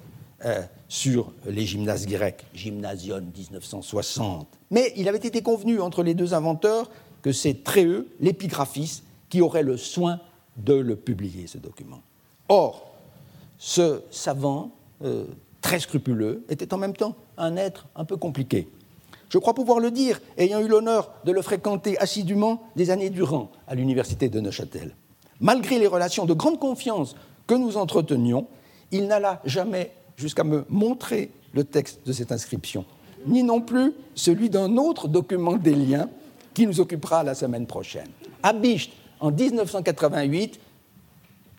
euh, 0.45 0.63
sur 0.89 1.33
les 1.47 1.67
gymnases 1.67 2.07
grecs, 2.07 2.45
Gymnasion 2.55 3.21
1960. 3.21 4.47
Mais 4.71 4.93
il 4.97 5.09
avait 5.09 5.19
été 5.19 5.43
convenu 5.43 5.81
entre 5.81 6.03
les 6.03 6.15
deux 6.15 6.33
inventeurs 6.33 6.91
que 7.23 7.33
c'est 7.33 7.65
Tréheux, 7.65 8.09
l'épigraphiste, 8.21 9.03
qui 9.29 9.41
aurait 9.41 9.63
le 9.63 9.77
soin 9.77 10.21
de 10.57 10.75
le 10.75 10.97
publier, 10.97 11.47
ce 11.47 11.59
document. 11.59 12.03
Or, 12.49 12.95
ce 13.59 14.03
savant, 14.11 14.71
euh, 15.03 15.25
très 15.61 15.81
scrupuleux, 15.81 16.45
était 16.49 16.73
en 16.73 16.79
même 16.79 16.95
temps 16.95 17.17
un 17.37 17.57
être 17.57 17.87
un 17.97 18.05
peu 18.05 18.17
compliqué. 18.17 18.69
Je 19.31 19.39
crois 19.39 19.55
pouvoir 19.55 19.81
le 19.81 19.91
dire, 19.91 20.21
ayant 20.39 20.61
eu 20.61 20.69
l'honneur 20.69 21.11
de 21.25 21.33
le 21.33 21.43
fréquenter 21.43 21.99
assidûment 21.99 22.63
des 22.77 22.91
années 22.91 23.11
durant 23.11 23.51
à 23.67 23.75
l'université 23.75 24.29
de 24.29 24.41
Neuchâtel. 24.41 24.95
Malgré 25.41 25.79
les 25.79 25.87
relations 25.87 26.25
de 26.25 26.33
grande 26.33 26.59
confiance 26.59 27.15
que 27.47 27.55
nous 27.55 27.77
entretenions, 27.77 28.47
il 28.91 29.07
n'alla 29.07 29.41
jamais 29.45 29.93
jusqu'à 30.19 30.45
me 30.45 30.67
montrer 30.69 31.31
le 31.55 31.65
texte 31.65 32.01
de 32.05 32.13
cette 32.13 32.33
inscription, 32.33 32.85
ni 33.27 33.43
non 33.43 33.63
plus 33.63 33.95
celui 34.15 34.51
d'un 34.51 34.77
autre 34.77 35.09
document 35.09 35.57
des 35.57 35.75
liens 35.75 36.11
qui 36.53 36.67
nous 36.67 36.81
occupera 36.81 37.23
la 37.23 37.35
semaine 37.35 37.67
prochaine. 37.67 38.09
À 38.43 38.53
Bicht, 38.53 38.93
en 39.21 39.31
1988, 39.31 40.61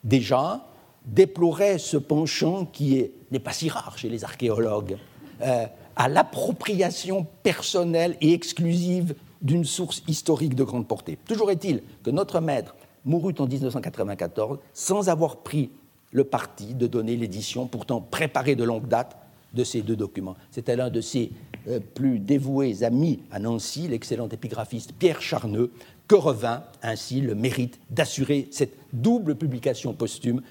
déjà, 0.04 0.66
déplorait 1.06 1.78
ce 1.78 1.98
penchant 1.98 2.66
qui 2.66 3.10
n'est 3.32 3.40
pas 3.40 3.54
si 3.54 3.70
rare 3.70 3.98
chez 3.98 4.10
les 4.10 4.24
archéologues, 4.24 4.98
euh, 5.42 5.66
à 5.96 6.08
l'appropriation 6.08 7.26
personnelle 7.44 8.18
et 8.22 8.34
exclusive 8.34 9.16
d'une 9.42 9.66
source 9.66 10.04
historique 10.08 10.56
de 10.56 10.64
grande 10.64 10.88
portée. 10.88 11.18
Toujours 11.28 11.50
est-il 11.50 11.82
que 12.04 12.10
notre 12.10 12.40
maître 12.42 12.76
mourut 13.06 13.36
en 13.40 13.48
1994 13.48 14.60
sans 14.74 15.10
avoir 15.10 15.38
pris 15.38 15.72
le 16.12 16.24
parti 16.24 16.74
de 16.74 16.88
donner 16.88 17.16
l'édition 17.16 17.68
pourtant 17.68 18.02
préparée 18.02 18.56
de 18.56 18.64
longue 18.64 18.88
date 18.88 19.18
de 19.54 19.64
ces 19.64 19.82
deux 19.82 19.96
documents. 19.96 20.36
C'était 20.52 20.76
l'un 20.76 20.90
de 20.90 21.02
ses 21.02 21.32
euh, 21.68 21.80
plus 21.80 22.20
dévoués 22.20 22.84
amis 22.84 23.20
à 23.32 23.40
Nancy, 23.40 23.88
l'excellent 23.88 24.30
épigraphiste 24.30 24.94
Pierre 24.94 25.22
Charneux, 25.22 25.72
que 26.08 26.16
revint 26.16 26.64
ainsi 26.82 27.22
le 27.22 27.36
mérite 27.36 27.80
d'assurer 27.90 28.48
cette 28.52 28.76
double 28.94 29.36
publication 29.36 29.94
posthume 29.94 30.42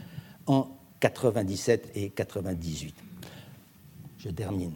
en 0.47 0.69
97 1.01 1.93
et 1.95 2.11
98. 2.11 2.95
Je 4.19 4.31
termine. 4.31 4.73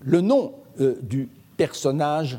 Le 0.00 0.20
nom 0.20 0.54
euh, 0.80 0.98
du 1.02 1.28
personnage 1.56 2.38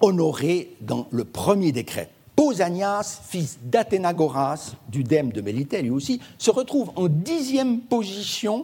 honoré 0.00 0.76
dans 0.80 1.08
le 1.10 1.24
premier 1.24 1.72
décret 1.72 2.10
Pausanias, 2.38 3.20
fils 3.24 3.58
d'Athénagoras, 3.64 4.76
du 4.88 5.02
dème 5.02 5.32
de 5.32 5.40
Mélité, 5.40 5.82
lui 5.82 5.90
aussi, 5.90 6.20
se 6.38 6.52
retrouve 6.52 6.92
en 6.94 7.08
dixième 7.08 7.80
position 7.80 8.62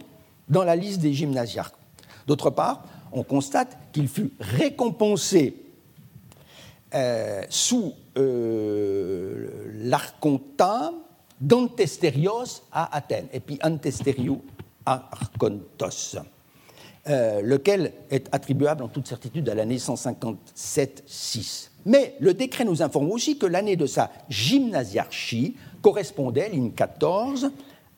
dans 0.48 0.62
la 0.62 0.76
liste 0.76 1.00
des 1.00 1.12
gymnasiarques. 1.12 1.74
D'autre 2.28 2.50
part, 2.50 2.84
on 3.10 3.24
constate 3.24 3.76
qu'il 3.90 4.06
fut 4.06 4.30
récompensé 4.38 5.56
euh, 6.94 7.42
sous 7.50 7.94
euh, 8.16 9.90
d'Antesterios 11.40 12.62
à 12.70 12.96
Athènes, 12.96 13.26
et 13.32 13.40
puis 13.40 13.58
Antesteriou 13.60 14.40
à 14.86 15.08
Archontos, 15.10 16.20
euh, 17.08 17.42
lequel 17.42 17.92
est 18.10 18.28
attribuable 18.32 18.82
en 18.82 18.88
toute 18.88 19.06
certitude 19.06 19.48
à 19.48 19.54
l'année 19.54 19.76
157-6. 19.76 21.68
Mais 21.86 22.14
le 22.18 22.32
décret 22.32 22.64
nous 22.64 22.82
informe 22.82 23.10
aussi 23.10 23.36
que 23.36 23.44
l'année 23.46 23.76
de 23.76 23.86
sa 23.86 24.10
gymnasiarchie 24.30 25.54
correspondait, 25.82 26.48
ligne 26.48 26.70
14, 26.72 27.50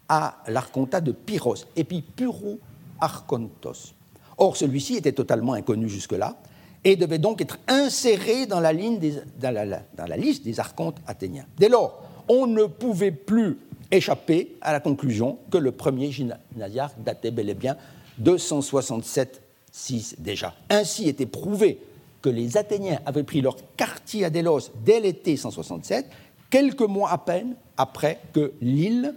à 0.09 0.39
l'archontat 0.49 1.01
de 1.01 1.13
Pyros, 1.13 1.67
et 1.77 1.85
puis 1.85 2.03
Pyrou 2.03 2.59
Archontos. 3.01 3.95
Or, 4.39 4.57
celui-ci 4.57 4.97
était 4.97 5.13
totalement 5.13 5.55
inconnu 5.55 5.89
jusque-là 5.89 6.37
et 6.85 6.97
devait 6.97 7.19
donc 7.19 7.41
être 7.41 7.59
inséré 7.69 8.47
dans 8.47 8.61
la, 8.61 8.73
ligne 8.73 8.99
dans, 9.41 9.53
la, 9.53 10.17
liste 10.17 10.45
des 10.45 10.61
archontes 10.61 10.99
athéniens. 11.07 11.47
Dès 11.59 11.69
lors, 11.69 12.03
on 12.29 12.47
ne 12.47 12.65
pouvait 12.65 13.13
plus 13.13 13.59
échapper 13.91 14.57
à 14.61 14.73
la 14.73 14.81
conclusion 14.81 15.39
que 15.51 15.59
le 15.59 15.73
premier 15.73 16.11
gymnasiarque 16.11 16.97
datait 17.03 17.31
bel 17.31 17.49
et 17.49 17.55
bien 17.55 17.77
de 18.19 18.37
167-6 18.37 20.17
déjà. 20.19 20.55
Ainsi 20.71 21.09
était 21.09 21.27
prouvé 21.27 21.79
que 22.23 22.29
les 22.29 22.57
Athéniens 22.57 23.01
avaient 23.07 23.23
pris 23.23 23.41
leur 23.41 23.57
quartier 23.77 24.25
à 24.25 24.31
Délos 24.31 24.71
dès 24.85 25.01
l'été 25.01 25.37
167, 25.37 26.07
quelques 26.51 26.81
mois 26.83 27.11
à 27.11 27.19
peine 27.19 27.57
après 27.77 28.21
que 28.33 28.53
l'île 28.61 29.15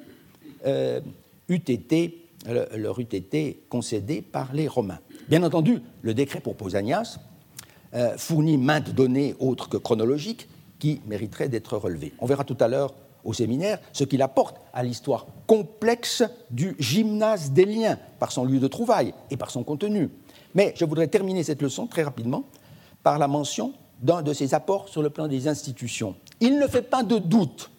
euh, 0.66 1.00
leur 2.46 3.00
eût 3.00 3.04
été 3.12 3.64
concédée 3.70 4.22
par 4.22 4.54
les 4.54 4.68
Romains. 4.68 5.00
Bien 5.28 5.44
entendu, 5.44 5.82
le 6.02 6.14
décret 6.14 6.40
pour 6.40 6.56
Pausanias 6.56 7.20
euh, 7.94 8.18
fournit 8.18 8.58
maintes 8.58 8.94
données 8.94 9.36
autres 9.40 9.68
que 9.70 9.78
chronologiques 9.78 10.48
qui 10.80 11.02
mériteraient 11.08 11.50
d'être 11.50 11.78
relevées. 11.78 12.14
On 12.20 12.26
verra 12.26 12.44
tout 12.44 12.58
à 12.60 12.68
l'heure 12.68 12.94
au 13.30 13.34
séminaire 13.34 13.80
ce 13.94 14.04
qu'il 14.04 14.22
apporte 14.22 14.58
à 14.74 14.84
l'histoire 14.84 15.28
complexe 15.46 16.24
du 16.50 16.76
gymnase 16.80 17.52
des 17.52 17.66
liens 17.66 17.98
par 18.18 18.32
son 18.32 18.44
lieu 18.44 18.60
de 18.60 18.68
trouvaille 18.68 19.14
et 19.30 19.38
par 19.38 19.52
son 19.52 19.64
contenu. 19.64 20.10
Mais 20.56 20.74
je 20.76 20.84
voudrais 20.84 21.08
terminer 21.08 21.44
cette 21.44 21.62
leçon 21.62 21.86
très 21.86 22.04
rapidement 22.04 22.44
par 23.04 23.20
la 23.20 23.28
mention 23.28 23.74
d'un 24.02 24.24
de 24.24 24.34
ses 24.34 24.54
apports 24.54 24.90
sur 24.90 25.04
le 25.04 25.12
plan 25.12 25.28
des 25.28 25.48
institutions. 25.48 26.16
Il 26.40 26.58
ne 26.58 26.68
fait 26.68 26.82
pas 26.82 27.04
de 27.04 27.20
doute 27.20 27.70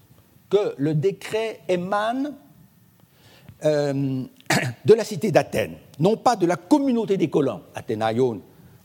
que 0.48 0.74
le 0.78 0.94
décret 0.94 1.60
émane 1.68 2.34
euh, 3.64 4.22
de 4.84 4.94
la 4.94 5.04
cité 5.04 5.32
d'Athènes, 5.32 5.76
non 5.98 6.16
pas 6.16 6.36
de 6.36 6.46
la 6.46 6.56
communauté 6.56 7.16
des 7.16 7.28
colons, 7.28 7.62
Athénaïon, 7.74 8.40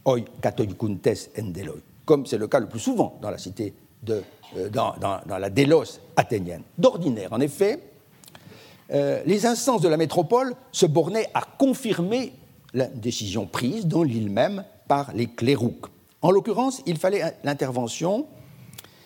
oi 0.06 0.22
katoikuntes 0.42 1.30
endeloi, 1.38 1.76
comme 2.06 2.26
c'est 2.26 2.38
le 2.38 2.48
cas 2.48 2.60
le 2.60 2.68
plus 2.68 2.80
souvent 2.80 3.20
dans 3.22 3.30
la 3.30 3.38
cité 3.38 3.74
euh, 4.10 4.70
dans, 4.70 4.96
la 5.28 5.50
Délos 5.50 6.00
athénienne. 6.16 6.62
D'ordinaire, 6.78 7.34
en 7.34 7.40
effet, 7.40 7.80
euh, 8.92 9.22
les 9.26 9.46
instances 9.46 9.82
de 9.82 9.90
la 9.90 9.98
métropole 9.98 10.54
se 10.72 10.86
bornaient 10.86 11.30
à 11.34 11.42
confirmer 11.42 12.34
la 12.74 12.86
décision 12.86 13.48
prise 13.48 13.88
dans 13.88 14.04
l'île 14.04 14.30
même 14.30 14.64
par 14.88 15.14
les 15.14 15.28
clérouques. 15.28 15.88
En 16.22 16.32
l'occurrence, 16.32 16.82
il 16.86 16.98
fallait 16.98 17.24
l'intervention, 17.44 18.28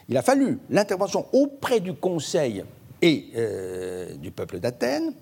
il 0.10 0.18
a 0.18 0.22
fallu 0.22 0.60
l'intervention 0.70 1.26
auprès 1.32 1.80
du 1.80 1.94
Conseil 1.94 2.66
et 3.02 3.28
euh, 3.36 4.16
du 4.16 4.32
peuple 4.32 4.60
d'Athènes 4.60 5.14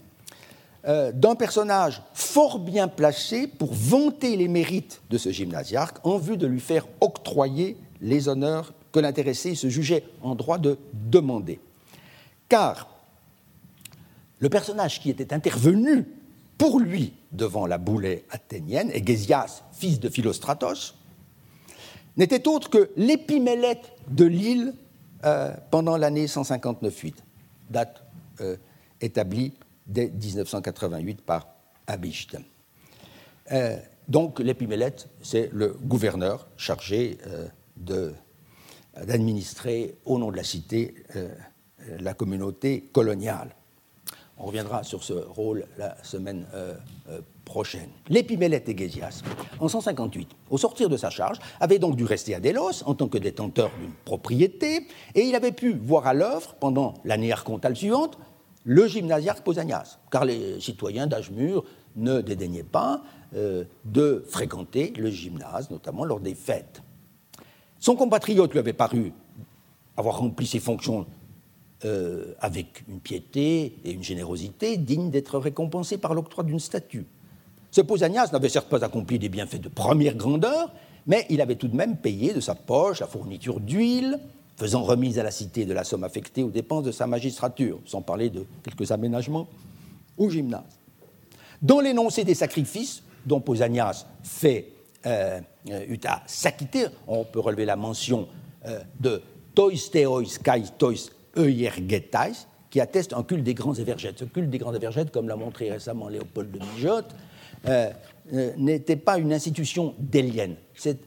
d'un 1.13 1.35
personnage 1.35 2.01
fort 2.13 2.59
bien 2.59 2.87
placé 2.87 3.45
pour 3.45 3.73
vanter 3.73 4.37
les 4.37 4.47
mérites 4.47 5.01
de 5.09 5.17
ce 5.17 5.31
gymnasiarque 5.31 5.97
en 6.05 6.17
vue 6.17 6.37
de 6.37 6.47
lui 6.47 6.61
faire 6.61 6.87
octroyer 7.01 7.75
les 7.99 8.29
honneurs 8.29 8.71
que 8.97 9.01
l'intéressé 9.01 9.53
se 9.53 9.69
jugeait 9.69 10.03
en 10.23 10.33
droit 10.33 10.57
de 10.57 10.79
demander. 10.91 11.59
Car 12.49 12.89
le 14.39 14.49
personnage 14.49 14.99
qui 15.01 15.11
était 15.11 15.35
intervenu 15.35 16.03
pour 16.57 16.79
lui 16.79 17.13
devant 17.31 17.67
la 17.67 17.77
boulée 17.77 18.25
athénienne, 18.31 18.89
Egésias, 18.89 19.61
fils 19.71 19.99
de 19.99 20.09
Philostratos, 20.09 20.95
n'était 22.15 22.47
autre 22.47 22.71
que 22.71 22.89
l'épimélète 22.97 23.91
de 24.09 24.25
l'île 24.25 24.73
euh, 25.25 25.53
pendant 25.69 25.95
l'année 25.95 26.25
159-8, 26.25 27.13
date 27.69 28.01
euh, 28.41 28.57
établie 28.99 29.53
dès 29.85 30.09
1988 30.09 31.21
par 31.21 31.49
Abicht. 31.85 32.35
Euh, 33.51 33.77
donc 34.07 34.39
l'épimélète, 34.39 35.07
c'est 35.21 35.51
le 35.53 35.77
gouverneur 35.83 36.47
chargé 36.57 37.19
d'administrer 39.05 39.95
au 40.05 40.17
nom 40.17 40.31
de 40.31 40.37
la 40.37 40.43
cité 40.43 40.95
la 41.99 42.13
communauté 42.13 42.89
coloniale. 42.91 43.55
On 44.37 44.45
reviendra 44.45 44.83
sur 44.83 45.03
ce 45.03 45.13
rôle 45.13 45.65
la 45.77 46.01
semaine 46.03 46.45
prochaine. 47.47 47.89
L'épimélète 48.09 48.69
Égésias, 48.69 49.23
en 49.59 49.67
158, 49.67 50.29
au 50.49 50.57
sortir 50.57 50.89
de 50.89 50.97
sa 50.97 51.09
charge, 51.09 51.39
avait 51.59 51.79
donc 51.79 51.95
dû 51.95 52.03
rester 52.03 52.35
à 52.35 52.39
Délos 52.39 52.83
en 52.85 52.93
tant 52.93 53.07
que 53.07 53.17
détenteur 53.17 53.71
d'une 53.79 53.93
propriété, 54.05 54.87
et 55.15 55.21
il 55.21 55.33
avait 55.33 55.53
pu 55.53 55.73
voir 55.73 56.05
à 56.07 56.13
l'œuvre, 56.13 56.55
pendant 56.59 56.95
l'année 57.05 57.31
archontale 57.31 57.75
suivante, 57.75 58.19
le 58.65 58.85
gymnasiarque 58.85 59.43
Posanias, 59.43 59.97
car 60.11 60.25
les 60.25 60.59
citoyens 60.59 61.07
d'âge 61.07 61.31
ne 61.95 62.21
dédaignaient 62.21 62.63
pas 62.63 63.01
euh, 63.33 63.63
de 63.85 64.25
fréquenter 64.27 64.93
le 64.97 65.09
gymnase, 65.09 65.71
notamment 65.71 66.03
lors 66.03 66.19
des 66.19 66.35
fêtes. 66.35 66.81
Son 67.79 67.95
compatriote 67.95 68.51
lui 68.51 68.59
avait 68.59 68.73
paru 68.73 69.13
avoir 69.95 70.19
rempli 70.19 70.45
ses 70.45 70.59
fonctions 70.59 71.05
euh, 71.85 72.33
avec 72.39 72.83
une 72.87 72.99
piété 72.99 73.77
et 73.83 73.91
une 73.91 74.03
générosité 74.03 74.77
dignes 74.77 75.09
d'être 75.09 75.37
récompensées 75.37 75.97
par 75.97 76.13
l'octroi 76.13 76.43
d'une 76.43 76.59
statue. 76.59 77.05
Ce 77.71 77.81
Pausanias 77.81 78.29
n'avait 78.31 78.49
certes 78.49 78.69
pas 78.69 78.83
accompli 78.83 79.19
des 79.19 79.29
bienfaits 79.29 79.61
de 79.61 79.69
première 79.69 80.15
grandeur, 80.15 80.73
mais 81.05 81.25
il 81.29 81.41
avait 81.41 81.55
tout 81.55 81.67
de 81.67 81.75
même 81.75 81.97
payé 81.97 82.33
de 82.33 82.39
sa 82.39 82.55
poche 82.55 82.99
la 82.99 83.07
fourniture 83.07 83.59
d'huile, 83.59 84.19
faisant 84.55 84.83
remise 84.83 85.19
à 85.19 85.23
la 85.23 85.31
cité 85.31 85.65
de 85.65 85.73
la 85.73 85.83
somme 85.83 86.03
affectée 86.03 86.41
aux 86.41 86.49
dépenses 86.49 86.83
de 86.83 86.91
sa 86.91 87.05
magistrature, 87.05 87.79
sans 87.85 88.01
parler 88.01 88.29
de 88.29 88.45
quelques 88.63 88.91
aménagements 88.91 89.47
au 90.17 90.29
gymnase. 90.29 90.79
Dans 91.61 91.79
l'énoncé 91.79 92.23
des 92.23 92.33
sacrifices 92.33 93.03
dont 93.25 93.39
Pausanias 93.39 94.05
fait 94.23 94.71
euh, 95.05 95.39
à 96.05 96.23
s'acquitter, 96.25 96.85
on 97.07 97.23
peut 97.23 97.39
relever 97.39 97.65
la 97.65 97.75
mention 97.75 98.27
euh, 98.65 98.79
de 98.99 99.21
tois 99.55 99.71
theois 99.91 100.23
kai 100.43 100.63
tois 100.77 100.93
euergetais, 101.35 102.47
qui 102.69 102.81
atteste 102.81 103.13
un 103.13 103.23
culte 103.23 103.43
des 103.43 103.53
grands 103.53 103.73
évergètes. 103.73 104.19
Ce 104.19 104.25
culte 104.25 104.49
des 104.49 104.57
grands 104.57 104.73
évergètes, 104.73 105.11
comme 105.11 105.27
l'a 105.27 105.35
montré 105.35 105.71
récemment 105.71 106.09
Léopold 106.09 106.51
de 106.51 106.59
Mijotte, 106.59 107.15
euh, 107.67 107.89
euh, 108.33 108.51
n'était 108.57 108.97
pas 108.97 109.17
une 109.17 109.33
institution 109.33 109.95
délienne. 109.99 110.55
C'est 110.75 110.99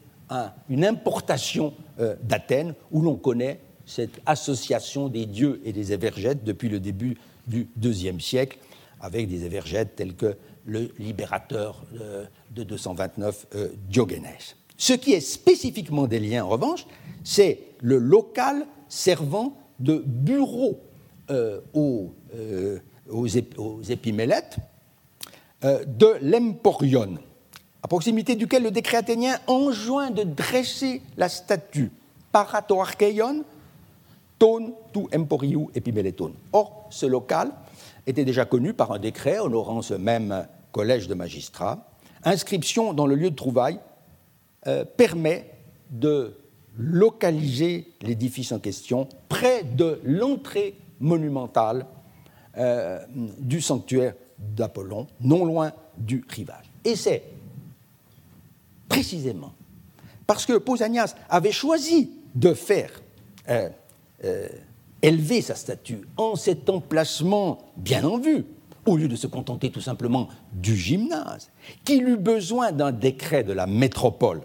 une 0.68 0.84
importation 0.84 1.74
euh, 1.98 2.14
d'Athènes 2.22 2.74
où 2.92 3.02
l'on 3.02 3.16
connaît 3.16 3.60
cette 3.84 4.20
association 4.24 5.08
des 5.08 5.26
dieux 5.26 5.60
et 5.64 5.72
des 5.72 5.92
évergètes 5.92 6.44
depuis 6.44 6.68
le 6.68 6.78
début 6.78 7.18
du 7.46 7.68
IIe 7.82 8.20
siècle, 8.20 8.58
avec 9.00 9.28
des 9.28 9.44
évergètes 9.44 9.96
tels 9.96 10.14
que 10.14 10.36
le 10.66 10.90
libérateur 10.98 11.84
de 12.50 12.62
229 12.62 13.46
Diogénès. 13.88 14.56
Ce 14.76 14.92
qui 14.92 15.12
est 15.12 15.20
spécifiquement 15.20 16.06
déliens, 16.06 16.44
en 16.44 16.48
revanche, 16.48 16.86
c'est 17.24 17.60
le 17.80 17.98
local 17.98 18.66
servant 18.88 19.56
de 19.78 20.02
bureau 20.06 20.80
aux, 21.74 22.12
aux, 23.10 23.26
épimélètes 23.88 24.56
euh, 25.64 25.84
de 25.84 26.16
l'Emporion, 26.22 27.18
à 27.82 27.88
proximité 27.88 28.34
duquel 28.34 28.62
le 28.62 28.70
décret 28.70 28.98
athénien 28.98 29.38
enjoint 29.46 30.10
de 30.10 30.22
dresser 30.22 31.02
la 31.16 31.28
statue 31.28 31.90
Paratoarcheion 32.32 33.44
ton 34.38 34.72
tu 34.92 35.00
emporiu 35.14 35.68
epimeleton. 35.74 36.32
Or, 36.52 36.86
ce 36.88 37.04
local 37.04 37.50
était 38.10 38.24
déjà 38.24 38.44
connu 38.44 38.74
par 38.74 38.92
un 38.92 38.98
décret 38.98 39.38
honorant 39.38 39.82
ce 39.82 39.94
même 39.94 40.46
collège 40.72 41.08
de 41.08 41.14
magistrats. 41.14 41.86
Inscription 42.24 42.92
dans 42.92 43.06
le 43.06 43.14
lieu 43.14 43.30
de 43.30 43.36
trouvaille 43.36 43.80
euh, 44.66 44.84
permet 44.84 45.50
de 45.90 46.36
localiser 46.76 47.92
l'édifice 48.02 48.52
en 48.52 48.58
question 48.58 49.08
près 49.28 49.64
de 49.64 50.00
l'entrée 50.04 50.76
monumentale 51.00 51.86
euh, 52.58 53.00
du 53.38 53.60
sanctuaire 53.60 54.14
d'Apollon, 54.38 55.06
non 55.20 55.44
loin 55.44 55.72
du 55.96 56.24
rivage. 56.28 56.70
Et 56.84 56.96
c'est 56.96 57.22
précisément 58.88 59.52
parce 60.26 60.46
que 60.46 60.58
Pausanias 60.58 61.14
avait 61.28 61.52
choisi 61.52 62.10
de 62.34 62.54
faire 62.54 62.90
euh, 63.48 63.68
élever 65.02 65.42
sa 65.42 65.54
statue 65.54 66.02
en 66.16 66.36
cet 66.36 66.68
emplacement 66.68 67.58
bien 67.76 68.04
en 68.04 68.18
vue, 68.18 68.44
au 68.86 68.96
lieu 68.96 69.08
de 69.08 69.16
se 69.16 69.26
contenter 69.26 69.70
tout 69.70 69.80
simplement 69.80 70.28
du 70.52 70.76
gymnase, 70.76 71.50
qu'il 71.84 72.08
eut 72.08 72.16
besoin 72.16 72.72
d'un 72.72 72.92
décret 72.92 73.44
de 73.44 73.52
la 73.52 73.66
métropole, 73.66 74.42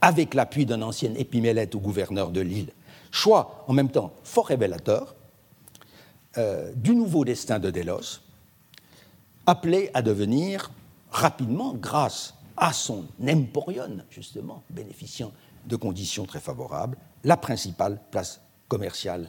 avec 0.00 0.34
l'appui 0.34 0.66
d'un 0.66 0.82
ancien 0.82 1.14
épimélète 1.14 1.74
ou 1.74 1.80
gouverneur 1.80 2.30
de 2.30 2.40
l'île, 2.40 2.70
choix 3.10 3.64
en 3.66 3.72
même 3.72 3.90
temps 3.90 4.12
fort 4.22 4.46
révélateur 4.46 5.16
euh, 6.38 6.72
du 6.74 6.94
nouveau 6.94 7.24
destin 7.24 7.58
de 7.58 7.70
Délos, 7.70 8.20
appelé 9.46 9.90
à 9.94 10.02
devenir 10.02 10.70
rapidement, 11.10 11.74
grâce 11.74 12.34
à 12.56 12.72
son 12.72 13.04
emporion, 13.26 13.98
justement, 14.10 14.62
bénéficiant 14.70 15.32
de 15.66 15.76
conditions 15.76 16.26
très 16.26 16.40
favorables, 16.40 16.98
la 17.24 17.36
principale 17.36 18.00
place 18.10 18.40
commerciale 18.68 19.28